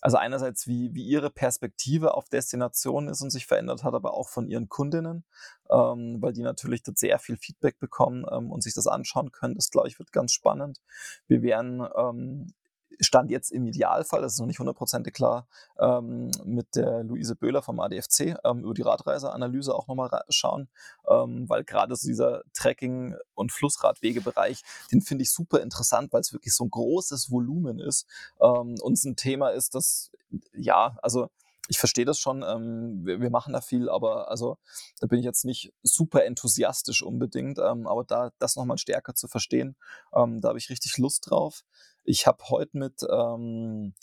also 0.00 0.16
einerseits 0.16 0.66
wie, 0.66 0.94
wie 0.94 1.04
ihre 1.04 1.28
Perspektive 1.28 2.14
auf 2.14 2.30
Destinationen 2.30 3.10
ist 3.10 3.20
und 3.20 3.28
sich 3.28 3.44
verändert 3.44 3.84
hat, 3.84 3.92
aber 3.92 4.14
auch 4.14 4.30
von 4.30 4.48
ihren 4.48 4.70
Kundinnen, 4.70 5.26
ähm, 5.70 6.16
weil 6.22 6.32
die 6.32 6.42
natürlich 6.42 6.82
dort 6.82 6.96
sehr 6.96 7.18
viel 7.18 7.36
Feedback 7.36 7.78
bekommen 7.78 8.24
ähm, 8.32 8.50
und 8.50 8.62
sich 8.62 8.72
das 8.72 8.86
anschauen 8.86 9.30
können. 9.30 9.56
Das, 9.56 9.68
glaube 9.68 9.88
ich, 9.88 9.98
wird 9.98 10.10
ganz 10.10 10.32
spannend. 10.32 10.80
Wir 11.26 11.42
werden 11.42 11.86
ähm, 11.98 12.54
Stand 13.00 13.30
jetzt 13.30 13.50
im 13.50 13.66
Idealfall, 13.66 14.22
das 14.22 14.34
ist 14.34 14.40
noch 14.40 14.46
nicht 14.46 14.58
hundertprozentig 14.58 15.14
klar, 15.14 15.46
ähm, 15.78 16.30
mit 16.44 16.76
der 16.76 17.02
Luise 17.04 17.36
Böhler 17.36 17.62
vom 17.62 17.80
ADFC 17.80 18.36
ähm, 18.44 18.64
über 18.64 18.74
die 18.74 18.82
Radreiseanalyse 18.82 19.74
auch 19.74 19.86
nochmal 19.86 20.10
schauen, 20.28 20.68
ähm, 21.08 21.48
weil 21.48 21.64
gerade 21.64 21.94
so 21.96 22.06
dieser 22.06 22.42
Trekking- 22.52 23.14
und 23.34 23.52
Flussradwegebereich, 23.52 24.62
den 24.92 25.02
finde 25.02 25.22
ich 25.22 25.32
super 25.32 25.60
interessant, 25.60 26.12
weil 26.12 26.20
es 26.20 26.32
wirklich 26.32 26.54
so 26.54 26.64
ein 26.64 26.70
großes 26.70 27.30
Volumen 27.30 27.78
ist 27.78 28.06
ähm, 28.40 28.76
und 28.82 28.94
es 28.94 29.04
ein 29.04 29.16
Thema 29.16 29.50
ist, 29.50 29.74
das, 29.74 30.10
ja, 30.52 30.96
also 31.02 31.30
ich 31.70 31.78
verstehe 31.78 32.04
das 32.04 32.18
schon, 32.18 32.42
ähm, 32.42 33.06
wir, 33.06 33.20
wir, 33.20 33.30
machen 33.30 33.52
da 33.52 33.60
viel, 33.60 33.88
aber 33.88 34.28
also 34.28 34.58
da 34.98 35.06
bin 35.06 35.20
ich 35.20 35.24
jetzt 35.24 35.44
nicht 35.44 35.72
super 35.84 36.24
enthusiastisch 36.24 37.02
unbedingt, 37.02 37.60
ähm, 37.60 37.86
aber 37.86 38.02
da 38.04 38.32
das 38.40 38.56
nochmal 38.56 38.76
stärker 38.76 39.14
zu 39.14 39.28
verstehen, 39.28 39.76
ähm, 40.12 40.40
da 40.40 40.48
habe 40.48 40.58
ich 40.58 40.68
richtig 40.68 40.98
Lust 40.98 41.30
drauf. 41.30 41.62
Ich 42.10 42.26
habe 42.26 42.42
heute 42.48 42.76
mit 42.76 43.06
ähm, 43.08 43.94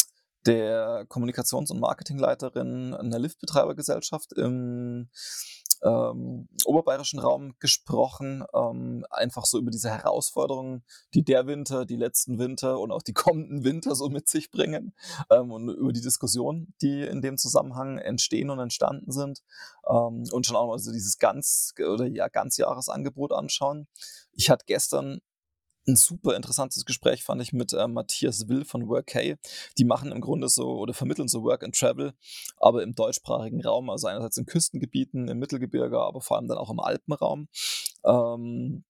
der 0.45 1.05
Kommunikations- 1.09 1.69
und 1.71 1.81
Marketingleiterin 1.81 2.93
einer 2.93 3.19
Liftbetreibergesellschaft 3.19 4.31
im 4.31 5.09
ähm, 5.83 6.47
oberbayerischen 6.63 7.19
Raum 7.19 7.55
gesprochen, 7.59 8.45
ähm, 8.55 9.05
einfach 9.09 9.43
so 9.43 9.59
über 9.59 9.71
diese 9.71 9.89
Herausforderungen, 9.89 10.85
die 11.13 11.25
der 11.25 11.47
Winter, 11.47 11.85
die 11.85 11.97
letzten 11.97 12.39
Winter 12.39 12.79
und 12.79 12.91
auch 12.93 13.03
die 13.03 13.11
kommenden 13.13 13.65
Winter 13.65 13.93
so 13.93 14.07
mit 14.07 14.29
sich 14.29 14.51
bringen 14.51 14.93
ähm, 15.29 15.51
und 15.51 15.67
über 15.67 15.91
die 15.91 16.01
Diskussionen, 16.01 16.73
die 16.81 17.01
in 17.01 17.21
dem 17.21 17.37
Zusammenhang 17.37 17.97
entstehen 17.97 18.49
und 18.49 18.59
entstanden 18.59 19.11
sind 19.11 19.43
ähm, 19.85 20.23
und 20.31 20.45
schon 20.45 20.55
auch 20.55 20.67
mal 20.67 20.79
so 20.79 20.93
dieses 20.93 21.19
ganz 21.19 21.73
oder 21.77 22.05
ja 22.05 22.29
Ganzjahresangebot 22.29 23.33
anschauen. 23.33 23.89
Ich 24.31 24.49
hatte 24.49 24.63
gestern 24.65 25.19
ein 25.87 25.95
super 25.95 26.35
interessantes 26.35 26.85
Gespräch 26.85 27.23
fand 27.23 27.41
ich 27.41 27.53
mit 27.53 27.73
äh, 27.73 27.87
Matthias 27.87 28.47
Will 28.47 28.65
von 28.65 28.87
Workay. 28.87 29.37
Die 29.77 29.85
machen 29.85 30.11
im 30.11 30.21
Grunde 30.21 30.49
so 30.49 30.77
oder 30.77 30.93
vermitteln 30.93 31.27
so 31.27 31.43
Work 31.43 31.63
and 31.63 31.77
Travel, 31.77 32.13
aber 32.57 32.83
im 32.83 32.93
deutschsprachigen 32.93 33.63
Raum, 33.63 33.89
also 33.89 34.07
einerseits 34.07 34.37
in 34.37 34.45
Küstengebieten, 34.45 35.27
im 35.27 35.39
Mittelgebirge, 35.39 35.99
aber 35.99 36.21
vor 36.21 36.37
allem 36.37 36.47
dann 36.47 36.57
auch 36.57 36.69
im 36.69 36.79
Alpenraum. 36.79 37.47
Ähm, 38.05 38.83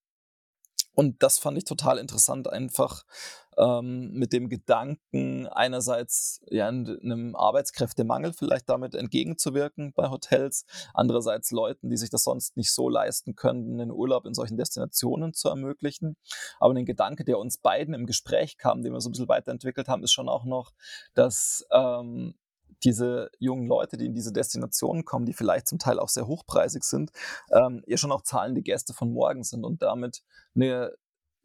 und 0.97 1.21
das 1.21 1.37
fand 1.37 1.59
ich 1.59 1.63
total 1.63 1.99
interessant, 1.99 2.49
einfach 2.49 3.03
ähm, 3.55 4.13
mit 4.13 4.33
dem 4.33 4.49
Gedanken, 4.49 5.45
einerseits 5.45 6.41
ja, 6.49 6.67
einem 6.69 7.35
Arbeitskräftemangel 7.35 8.33
vielleicht 8.33 8.67
damit 8.67 8.95
entgegenzuwirken 8.95 9.93
bei 9.93 10.09
Hotels, 10.09 10.65
andererseits 10.95 11.51
Leuten, 11.51 11.91
die 11.91 11.97
sich 11.97 12.09
das 12.09 12.23
sonst 12.23 12.57
nicht 12.57 12.71
so 12.71 12.89
leisten 12.89 13.35
können, 13.35 13.77
den 13.77 13.91
Urlaub 13.91 14.25
in 14.25 14.33
solchen 14.33 14.57
Destinationen 14.57 15.35
zu 15.35 15.49
ermöglichen. 15.49 16.17
Aber 16.59 16.73
ein 16.73 16.85
Gedanke, 16.85 17.23
der 17.23 17.37
uns 17.37 17.59
beiden 17.59 17.93
im 17.93 18.07
Gespräch 18.07 18.57
kam, 18.57 18.81
den 18.81 18.91
wir 18.91 18.99
so 18.99 19.09
ein 19.09 19.11
bisschen 19.11 19.29
weiterentwickelt 19.29 19.87
haben, 19.87 20.03
ist 20.03 20.13
schon 20.13 20.29
auch 20.29 20.45
noch, 20.45 20.71
dass 21.13 21.63
ähm, 21.71 22.33
diese 22.83 23.31
jungen 23.39 23.67
Leute, 23.67 23.97
die 23.97 24.05
in 24.05 24.13
diese 24.13 24.31
Destinationen 24.31 25.05
kommen, 25.05 25.25
die 25.25 25.33
vielleicht 25.33 25.67
zum 25.67 25.79
Teil 25.79 25.99
auch 25.99 26.09
sehr 26.09 26.27
hochpreisig 26.27 26.83
sind, 26.83 27.11
ähm, 27.51 27.83
ja 27.87 27.97
schon 27.97 28.11
auch 28.11 28.21
zahlende 28.21 28.61
Gäste 28.61 28.93
von 28.93 29.11
morgen 29.11 29.43
sind 29.43 29.63
und 29.63 29.81
damit 29.81 30.23
eine 30.55 30.93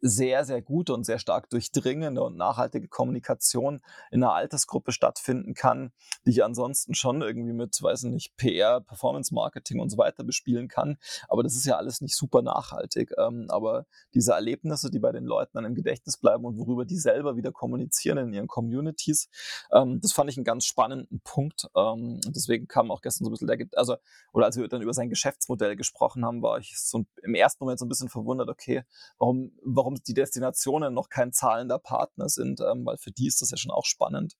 sehr, 0.05 0.43
sehr 0.43 0.61
gute 0.61 0.93
und 0.93 1.05
sehr 1.05 1.17
stark 1.17 1.49
durchdringende 1.49 2.21
und 2.21 2.35
nachhaltige 2.35 2.89
Kommunikation 2.89 3.81
in 4.11 4.21
einer 4.21 4.33
Altersgruppe 4.33 4.91
stattfinden 4.91 5.53
kann, 5.53 5.93
die 6.25 6.31
ich 6.31 6.43
ansonsten 6.43 6.93
schon 6.93 7.21
irgendwie 7.21 7.53
mit, 7.53 7.81
weiß 7.81 8.03
nicht, 8.03 8.35
PR, 8.35 8.81
Performance 8.81 9.33
Marketing 9.33 9.79
und 9.79 9.89
so 9.89 9.97
weiter 9.97 10.25
bespielen 10.25 10.67
kann. 10.67 10.97
Aber 11.29 11.41
das 11.41 11.55
ist 11.55 11.65
ja 11.65 11.77
alles 11.77 12.01
nicht 12.01 12.17
super 12.17 12.41
nachhaltig. 12.41 13.13
Ähm, 13.17 13.45
aber 13.47 13.85
diese 14.13 14.33
Erlebnisse, 14.33 14.91
die 14.91 14.99
bei 14.99 15.13
den 15.13 15.23
Leuten 15.23 15.51
dann 15.53 15.63
im 15.63 15.73
Gedächtnis 15.73 16.17
bleiben 16.17 16.43
und 16.43 16.57
worüber 16.57 16.83
die 16.83 16.97
selber 16.97 17.37
wieder 17.37 17.53
kommunizieren 17.53 18.17
in 18.17 18.33
ihren 18.33 18.47
Communities, 18.47 19.29
ähm, 19.71 20.01
das 20.01 20.11
fand 20.11 20.29
ich 20.29 20.35
einen 20.35 20.43
ganz 20.43 20.65
spannenden 20.65 21.21
Punkt. 21.23 21.69
Ähm, 21.77 22.19
deswegen 22.27 22.67
kam 22.67 22.91
auch 22.91 23.01
gestern 23.01 23.23
so 23.23 23.29
ein 23.29 23.31
bisschen 23.31 23.47
der, 23.47 23.65
also, 23.77 23.95
oder 24.33 24.47
als 24.47 24.57
wir 24.57 24.67
dann 24.67 24.81
über 24.81 24.93
sein 24.93 25.07
Geschäftsmodell 25.07 25.77
gesprochen 25.77 26.25
haben, 26.25 26.41
war 26.41 26.57
ich 26.57 26.77
so 26.77 27.05
im 27.21 27.35
ersten 27.35 27.63
Moment 27.63 27.79
so 27.79 27.85
ein 27.85 27.89
bisschen 27.89 28.09
verwundert, 28.09 28.49
okay, 28.49 28.83
warum, 29.17 29.53
warum 29.63 29.92
warum 29.93 30.03
die 30.03 30.13
Destinationen 30.13 30.93
noch 30.93 31.09
kein 31.09 31.31
zahlender 31.31 31.79
Partner 31.79 32.29
sind, 32.29 32.61
ähm, 32.61 32.85
weil 32.85 32.97
für 32.97 33.11
die 33.11 33.27
ist 33.27 33.41
das 33.41 33.51
ja 33.51 33.57
schon 33.57 33.71
auch 33.71 33.85
spannend, 33.85 34.33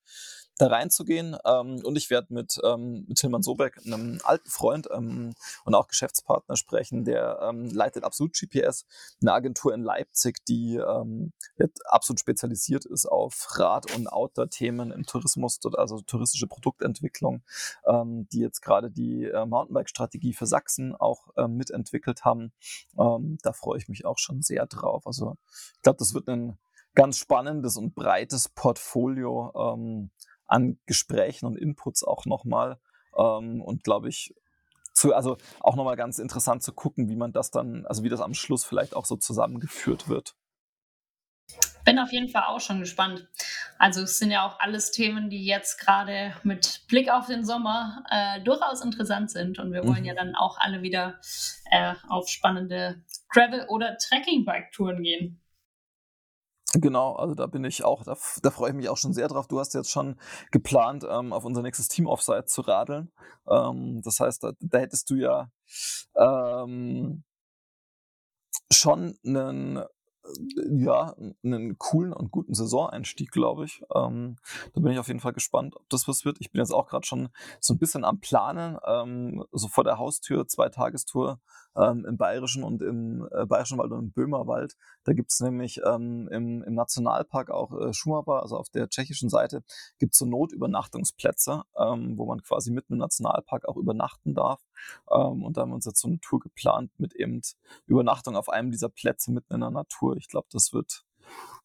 da 0.58 0.68
reinzugehen. 0.68 1.36
Ähm, 1.46 1.82
und 1.84 1.96
ich 1.96 2.10
werde 2.10 2.34
mit, 2.34 2.60
ähm, 2.63 3.06
mit 3.08 3.18
Tilman 3.18 3.42
Sobeck, 3.42 3.80
einem 3.86 4.20
alten 4.24 4.50
Freund 4.50 4.88
ähm, 4.92 5.34
und 5.66 5.76
auch 5.76 5.88
Geschäftspartner 5.88 6.56
sprechen, 6.56 7.04
der 7.06 7.39
ähm, 7.42 7.70
leitet 7.70 8.04
Absolut 8.04 8.34
GPS, 8.34 8.86
eine 9.22 9.34
Agentur 9.34 9.74
in 9.74 9.82
Leipzig, 9.82 10.46
die 10.46 10.76
ähm, 10.76 11.32
absolut 11.86 12.20
spezialisiert 12.20 12.86
ist 12.86 13.06
auf 13.06 13.48
Rad- 13.58 13.96
und 13.96 14.08
Outdoor-Themen 14.08 14.92
im 14.92 15.06
Tourismus, 15.06 15.60
also 15.76 16.02
touristische 16.02 16.48
Produktentwicklung, 16.48 17.44
ähm, 17.88 18.28
die 18.32 18.39
jetzt 18.39 18.62
gerade 18.62 18.92
die 18.92 19.26
äh, 19.26 19.46
Mountainbike-Strategie 19.46 20.34
für 20.34 20.46
Sachsen 20.46 20.96
auch 20.96 21.30
ähm, 21.38 21.56
mitentwickelt 21.56 22.26
haben. 22.26 22.54
Ähm, 22.98 23.38
da 23.42 23.54
freue 23.54 23.78
ich 23.78 23.88
mich 23.88 24.06
auch 24.06 24.18
schon 24.18 24.42
sehr 24.42 24.66
drauf. 24.68 25.08
Also 25.08 25.36
ich 25.76 25.82
glaube, 25.82 25.98
das 25.98 26.13
wird 26.13 26.28
ein 26.28 26.58
ganz 26.95 27.18
spannendes 27.18 27.78
und 27.78 27.95
breites 27.95 28.49
Portfolio 28.49 29.51
ähm, 29.56 30.12
an 30.54 30.78
Gesprächen 30.86 31.45
und 31.45 31.58
Inputs 31.58 32.04
auch 32.04 32.26
nochmal. 32.26 32.80
Ähm, 33.18 33.62
und 33.62 33.84
glaube 33.84 34.10
ich, 34.10 34.34
zu, 34.93 35.14
also 35.14 35.38
auch 35.60 35.76
nochmal 35.76 35.95
ganz 35.95 36.20
interessant 36.20 36.64
zu 36.64 36.72
gucken, 36.72 37.10
wie 37.10 37.16
man 37.16 37.32
das 37.32 37.51
dann, 37.51 37.86
also 37.88 38.04
wie 38.04 38.10
das 38.10 38.22
am 38.22 38.34
Schluss 38.34 38.64
vielleicht 38.64 38.95
auch 38.95 39.06
so 39.06 39.16
zusammengeführt 39.16 40.08
wird. 40.08 40.36
Bin 41.86 41.99
auf 41.99 42.14
jeden 42.14 42.30
Fall 42.30 42.43
auch 42.43 42.62
schon 42.62 42.80
gespannt. 42.80 43.28
Also 43.78 44.04
es 44.04 44.18
sind 44.18 44.32
ja 44.32 44.47
auch 44.47 44.60
alles 44.60 44.91
Themen, 44.91 45.30
die 45.30 45.45
jetzt 45.45 45.78
gerade 45.78 46.34
mit 46.43 46.84
Blick 46.88 47.12
auf 47.12 47.28
den 47.28 47.43
Sommer 47.43 48.06
äh, 48.10 48.39
durchaus 48.41 48.82
interessant 48.82 49.32
sind. 49.32 49.60
Und 49.60 49.74
wir 49.74 49.84
wollen 49.84 50.01
mhm. 50.01 50.06
ja 50.06 50.14
dann 50.14 50.36
auch 50.36 50.58
alle 50.60 50.82
wieder 50.82 51.20
äh, 51.70 51.95
auf 52.08 52.30
spannende 52.30 53.04
Gravel- 53.28 53.66
oder 53.68 53.97
Trekking-Bike-Touren 53.97 55.04
gehen. 55.04 55.43
Genau, 56.76 57.13
also 57.13 57.36
da 57.36 57.45
bin 57.45 57.63
ich 57.65 57.84
auch, 57.84 58.03
da, 58.03 58.17
da, 58.41 58.49
freue 58.49 58.71
ich 58.71 58.76
mich 58.76 58.89
auch 58.89 58.97
schon 58.97 59.13
sehr 59.13 59.28
drauf. 59.28 59.47
Du 59.47 59.59
hast 59.59 59.76
jetzt 59.76 59.91
schon 59.91 60.19
geplant, 60.51 61.05
ähm, 61.07 61.32
auf 61.32 61.45
unser 61.45 61.61
nächstes 61.61 61.88
Team-Offsite 61.88 62.45
zu 62.45 62.61
radeln. 62.61 63.11
Ähm, 63.47 64.01
das 64.03 64.19
heißt, 64.19 64.43
da, 64.43 64.53
da, 64.59 64.80
hättest 64.80 65.09
du 65.11 65.15
ja 65.15 65.49
ähm, 66.15 67.24
schon 68.71 69.17
einen 69.24 69.84
ja, 70.69 71.15
einen 71.43 71.78
coolen 71.78 72.13
und 72.13 72.32
guten 72.32 72.53
Saisoneinstieg, 72.53 73.32
glaube 73.32 73.65
ich. 73.65 73.82
Ähm, 73.93 74.38
da 74.74 74.82
bin 74.82 74.93
ich 74.93 74.99
auf 74.99 75.07
jeden 75.07 75.19
Fall 75.19 75.34
gespannt, 75.34 75.76
ob 75.76 75.89
das 75.89 76.07
was 76.07 76.24
wird. 76.24 76.38
Ich 76.39 76.51
bin 76.51 76.59
jetzt 76.59 76.74
auch 76.74 76.88
gerade 76.88 77.05
schon 77.05 77.30
so 77.59 77.74
ein 77.74 77.78
bisschen 77.78 78.05
am 78.05 78.19
Planen, 78.19 78.78
ähm, 78.88 79.43
so 79.51 79.67
vor 79.67 79.84
der 79.84 79.97
Haustür, 79.97 80.47
zwei 80.47 80.69
Tagestour 80.69 81.41
ähm, 81.76 82.05
im 82.05 82.17
Bayerischen 82.17 82.63
und 82.63 82.82
im 82.82 83.28
äh, 83.32 83.45
Bayerischen 83.45 83.78
Wald 83.78 83.91
und 83.91 83.99
im 83.99 84.11
Böhmerwald. 84.11 84.76
Da 85.03 85.13
gibt's 85.13 85.39
nämlich 85.39 85.82
ähm, 85.86 86.28
im, 86.32 86.63
im 86.63 86.74
Nationalpark 86.74 87.51
auch 87.51 87.80
äh, 87.80 87.93
Schumaba, 87.93 88.39
also 88.39 88.57
auf 88.57 88.69
der 88.69 88.89
tschechischen 88.89 89.30
Seite, 89.30 89.63
gibt's 89.99 90.17
so 90.17 90.26
Notübernachtungsplätze, 90.26 91.63
ähm, 91.78 92.17
wo 92.17 92.26
man 92.26 92.41
quasi 92.41 92.71
mitten 92.71 92.93
im 92.93 92.99
Nationalpark 92.99 93.67
auch 93.67 93.78
übernachten 93.78 94.34
darf. 94.34 94.61
Ähm, 95.11 95.43
und 95.43 95.57
da 95.57 95.61
haben 95.61 95.69
wir 95.69 95.76
uns 95.76 95.86
jetzt 95.86 96.01
so 96.01 96.07
eine 96.07 96.19
Tour 96.19 96.39
geplant 96.39 96.91
mit 96.97 97.13
eben 97.15 97.41
Übernachtung 97.88 98.36
auf 98.36 98.49
einem 98.49 98.71
dieser 98.71 98.89
Plätze 98.89 99.32
mitten 99.32 99.53
in 99.53 99.61
der 99.61 99.71
Natur. 99.71 100.15
Ich 100.17 100.28
glaube, 100.28 100.47
das 100.51 100.74
wird 100.74 101.03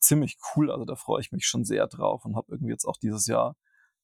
ziemlich 0.00 0.38
cool. 0.54 0.70
Also 0.70 0.84
da 0.84 0.96
freue 0.96 1.20
ich 1.20 1.32
mich 1.32 1.46
schon 1.46 1.64
sehr 1.64 1.86
drauf 1.86 2.24
und 2.24 2.36
habe 2.36 2.52
irgendwie 2.52 2.72
jetzt 2.72 2.84
auch 2.84 2.96
dieses 2.96 3.26
Jahr 3.26 3.56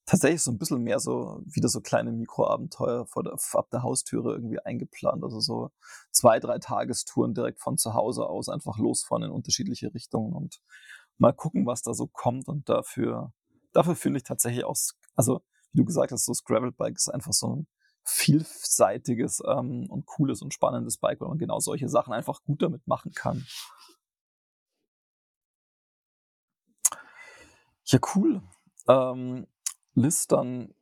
tatsächlich 0.07 0.43
so 0.43 0.51
ein 0.51 0.59
bisschen 0.59 0.83
mehr 0.83 1.01
so 1.01 1.41
wieder 1.47 1.69
so 1.69 1.81
kleine 1.81 2.13
Mikroabenteuer 2.13 3.07
vor 3.07 3.23
der, 3.23 3.37
ab 3.53 3.71
der 3.71 3.83
Haustüre 3.83 4.33
irgendwie 4.35 4.61
eingeplant. 4.61 5.23
Also 5.23 5.41
so 5.41 5.71
zwei, 6.11 6.41
drei 6.41 6.59
Tagestouren 6.59 7.35
direkt 7.35 7.61
von 7.61 7.79
zu 7.79 7.95
Hause 7.95 8.27
aus 8.27 8.49
einfach 8.49 8.79
losfahren 8.79 9.25
in 9.25 9.31
unterschiedliche 9.31 9.93
Richtungen 9.95 10.35
und 10.35 10.61
mal 11.19 11.33
gucken, 11.33 11.67
was 11.67 11.83
da 11.83 11.95
so 11.95 12.07
kommt. 12.07 12.49
Und 12.49 12.69
dafür, 12.69 13.33
dafür 13.73 13.97
finde 13.97 14.19
ich 14.19 14.25
tatsächlich 14.25 14.65
auch, 14.65 14.77
also 15.15 15.41
wie 15.73 15.79
du 15.79 15.85
gesagt 15.85 16.13
hast, 16.13 16.27
so 16.27 16.33
das 16.33 16.45
Gravelbike 16.45 16.97
ist 16.97 17.09
einfach 17.09 17.33
so 17.33 17.57
ein 17.57 17.67
vielseitiges 18.05 19.43
ähm, 19.47 19.87
und 19.89 20.05
cooles 20.07 20.43
und 20.43 20.53
spannendes 20.53 20.99
Bike, 20.99 21.21
weil 21.21 21.29
man 21.29 21.39
genau 21.39 21.59
solche 21.59 21.89
Sachen 21.89 22.13
einfach 22.13 22.43
gut 22.45 22.61
damit 22.63 22.87
machen 22.87 23.13
kann. 23.13 23.47
Ja, 27.87 27.99
cool. 28.15 28.43
Ähm, 28.89 29.47
Liz, 29.95 30.27
dann 30.27 30.75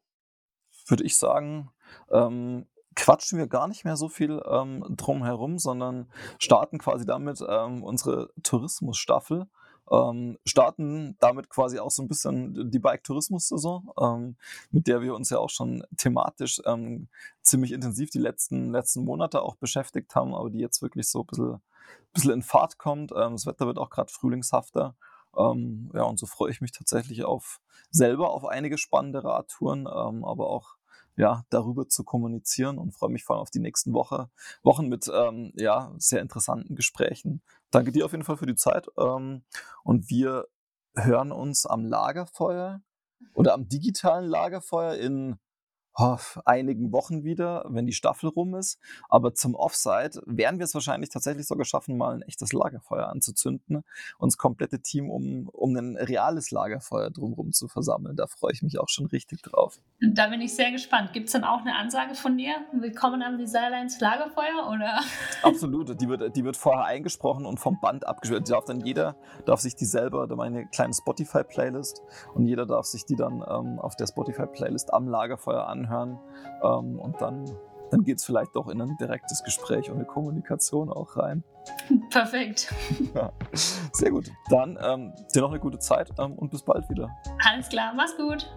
würde 0.86 1.04
ich 1.04 1.16
sagen, 1.16 1.70
ähm, 2.10 2.66
quatschen 2.94 3.38
wir 3.38 3.46
gar 3.46 3.68
nicht 3.68 3.84
mehr 3.84 3.96
so 3.96 4.08
viel 4.08 4.42
ähm, 4.46 4.84
drum 4.90 5.24
sondern 5.58 6.10
starten 6.38 6.78
quasi 6.78 7.06
damit 7.06 7.42
ähm, 7.46 7.82
unsere 7.82 8.30
Tourismusstaffel. 8.42 9.46
Ähm, 9.90 10.38
starten 10.46 11.16
damit 11.18 11.50
quasi 11.50 11.78
auch 11.78 11.90
so 11.90 12.02
ein 12.02 12.08
bisschen 12.08 12.70
die 12.70 12.78
Bike-Tourismus-Saison, 12.78 13.92
ähm, 14.00 14.36
mit 14.70 14.86
der 14.86 15.02
wir 15.02 15.14
uns 15.14 15.28
ja 15.28 15.38
auch 15.38 15.50
schon 15.50 15.84
thematisch 15.96 16.62
ähm, 16.64 17.08
ziemlich 17.42 17.72
intensiv 17.72 18.10
die 18.10 18.20
letzten, 18.20 18.70
letzten 18.70 19.04
Monate 19.04 19.42
auch 19.42 19.56
beschäftigt 19.56 20.14
haben, 20.14 20.34
aber 20.34 20.50
die 20.50 20.60
jetzt 20.60 20.82
wirklich 20.82 21.10
so 21.10 21.20
ein 21.20 21.26
bisschen, 21.26 21.62
bisschen 22.14 22.32
in 22.32 22.42
Fahrt 22.42 22.78
kommt. 22.78 23.12
Ähm, 23.12 23.32
das 23.32 23.44
Wetter 23.44 23.66
wird 23.66 23.78
auch 23.78 23.90
gerade 23.90 24.10
frühlingshafter. 24.10 24.94
Ähm, 25.36 25.90
ja, 25.94 26.02
und 26.02 26.18
so 26.18 26.26
freue 26.26 26.50
ich 26.50 26.60
mich 26.60 26.72
tatsächlich 26.72 27.24
auf 27.24 27.60
selber 27.90 28.30
auf 28.30 28.44
einige 28.44 28.78
spannende 28.78 29.24
Radtouren, 29.24 29.80
ähm, 29.80 30.24
aber 30.24 30.48
auch 30.48 30.76
ja, 31.16 31.44
darüber 31.50 31.88
zu 31.88 32.04
kommunizieren 32.04 32.78
und 32.78 32.92
freue 32.92 33.10
mich 33.10 33.24
vor 33.24 33.36
allem 33.36 33.42
auf 33.42 33.50
die 33.50 33.60
nächsten 33.60 33.92
Woche, 33.92 34.30
Wochen 34.62 34.88
mit 34.88 35.10
ähm, 35.12 35.52
ja, 35.56 35.92
sehr 35.98 36.22
interessanten 36.22 36.74
Gesprächen. 36.74 37.42
Danke 37.70 37.92
dir 37.92 38.06
auf 38.06 38.12
jeden 38.12 38.24
Fall 38.24 38.38
für 38.38 38.46
die 38.46 38.54
Zeit 38.54 38.88
ähm, 38.98 39.44
und 39.84 40.08
wir 40.08 40.46
hören 40.94 41.32
uns 41.32 41.66
am 41.66 41.84
Lagerfeuer 41.84 42.80
oder 43.34 43.54
am 43.54 43.68
digitalen 43.68 44.26
Lagerfeuer 44.26 44.94
in 44.94 45.38
einigen 46.44 46.92
Wochen 46.92 47.24
wieder, 47.24 47.64
wenn 47.68 47.86
die 47.86 47.92
Staffel 47.92 48.28
rum 48.28 48.54
ist. 48.54 48.78
Aber 49.08 49.34
zum 49.34 49.54
Offside 49.54 50.22
werden 50.26 50.58
wir 50.58 50.64
es 50.64 50.74
wahrscheinlich 50.74 51.10
tatsächlich 51.10 51.46
sogar 51.46 51.64
schaffen, 51.64 51.96
mal 51.96 52.14
ein 52.14 52.22
echtes 52.22 52.52
Lagerfeuer 52.52 53.08
anzuzünden 53.08 53.84
und 54.18 54.32
das 54.32 54.38
komplette 54.38 54.80
Team 54.80 55.10
um, 55.10 55.48
um 55.52 55.76
ein 55.76 55.96
reales 55.96 56.50
Lagerfeuer 56.50 57.10
drumherum 57.10 57.52
zu 57.52 57.68
versammeln. 57.68 58.16
Da 58.16 58.26
freue 58.26 58.52
ich 58.52 58.62
mich 58.62 58.78
auch 58.78 58.88
schon 58.88 59.06
richtig 59.06 59.42
drauf. 59.42 59.80
Da 60.00 60.28
bin 60.28 60.40
ich 60.40 60.54
sehr 60.54 60.70
gespannt. 60.72 61.12
Gibt 61.12 61.26
es 61.26 61.32
dann 61.32 61.44
auch 61.44 61.60
eine 61.60 61.76
Ansage 61.76 62.14
von 62.14 62.36
dir? 62.36 62.54
Willkommen 62.72 63.22
am 63.22 63.38
Desirelines 63.38 64.00
Lagerfeuer 64.00 64.68
oder? 64.70 65.00
Absolut. 65.42 66.00
Die 66.00 66.08
wird, 66.08 66.36
die 66.36 66.44
wird 66.44 66.56
vorher 66.56 66.84
eingesprochen 66.84 67.46
und 67.46 67.60
vom 67.60 67.80
Band 67.80 68.06
abgespielt. 68.06 68.48
Darf 68.48 68.64
dann 68.64 68.80
jeder 68.80 69.16
darf 69.44 69.60
sich 69.60 69.74
die 69.74 69.84
selber, 69.84 70.26
da 70.26 70.36
meine 70.36 70.66
kleine 70.66 70.94
Spotify-Playlist 70.94 72.02
und 72.34 72.46
jeder 72.46 72.66
darf 72.66 72.86
sich 72.86 73.04
die 73.04 73.16
dann 73.16 73.44
ähm, 73.48 73.78
auf 73.78 73.96
der 73.96 74.06
Spotify-Playlist 74.06 74.92
am 74.92 75.08
Lagerfeuer 75.08 75.66
an 75.66 75.81
anhören 75.84 76.18
ähm, 76.62 76.98
und 76.98 77.20
dann, 77.20 77.44
dann 77.90 78.04
geht 78.04 78.18
es 78.18 78.24
vielleicht 78.24 78.54
doch 78.56 78.68
in 78.68 78.80
ein 78.80 78.96
direktes 78.98 79.42
Gespräch 79.44 79.90
und 79.90 79.96
eine 79.96 80.06
Kommunikation 80.06 80.90
auch 80.90 81.16
rein. 81.16 81.44
Perfekt. 82.10 82.72
Ja, 83.14 83.32
sehr 83.92 84.10
gut. 84.10 84.30
Dann 84.48 84.78
ähm, 84.82 85.12
dir 85.34 85.42
noch 85.42 85.50
eine 85.50 85.60
gute 85.60 85.78
Zeit 85.78 86.10
ähm, 86.18 86.32
und 86.34 86.50
bis 86.50 86.62
bald 86.62 86.88
wieder. 86.88 87.08
Alles 87.48 87.68
klar, 87.68 87.92
mach's 87.94 88.16
gut. 88.16 88.48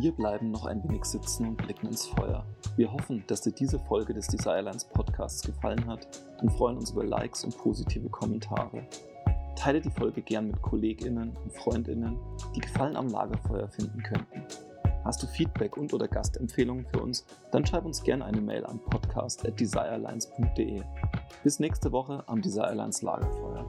Wir 0.00 0.12
bleiben 0.12 0.50
noch 0.50 0.66
ein 0.66 0.82
wenig 0.82 1.04
sitzen 1.04 1.48
und 1.48 1.56
blicken 1.56 1.86
ins 1.86 2.06
Feuer. 2.06 2.44
Wir 2.76 2.92
hoffen, 2.92 3.22
dass 3.28 3.42
dir 3.42 3.52
diese 3.52 3.78
Folge 3.78 4.12
des 4.12 4.26
Desirelines 4.26 4.84
Podcasts 4.86 5.42
gefallen 5.42 5.86
hat 5.86 6.08
und 6.42 6.50
freuen 6.50 6.78
uns 6.78 6.90
über 6.90 7.04
Likes 7.04 7.44
und 7.44 7.56
positive 7.56 8.08
Kommentare. 8.08 8.88
Teile 9.56 9.80
die 9.80 9.90
Folge 9.90 10.22
gern 10.22 10.48
mit 10.48 10.60
KollegInnen 10.62 11.36
und 11.36 11.52
FreundInnen, 11.52 12.18
die 12.54 12.60
Gefallen 12.60 12.96
am 12.96 13.08
Lagerfeuer 13.08 13.68
finden 13.68 14.02
könnten. 14.02 14.42
Hast 15.04 15.22
du 15.22 15.26
Feedback 15.26 15.76
und 15.76 15.92
oder 15.92 16.08
Gastempfehlungen 16.08 16.86
für 16.86 17.00
uns, 17.00 17.26
dann 17.52 17.66
schreib 17.66 17.84
uns 17.84 18.02
gerne 18.02 18.24
eine 18.24 18.40
Mail 18.40 18.64
an 18.64 18.80
podcast.desirelines.de. 18.80 20.82
Bis 21.42 21.60
nächste 21.60 21.92
Woche 21.92 22.24
am 22.26 22.40
Desirelines 22.40 23.02
Lagerfeuer. 23.02 23.66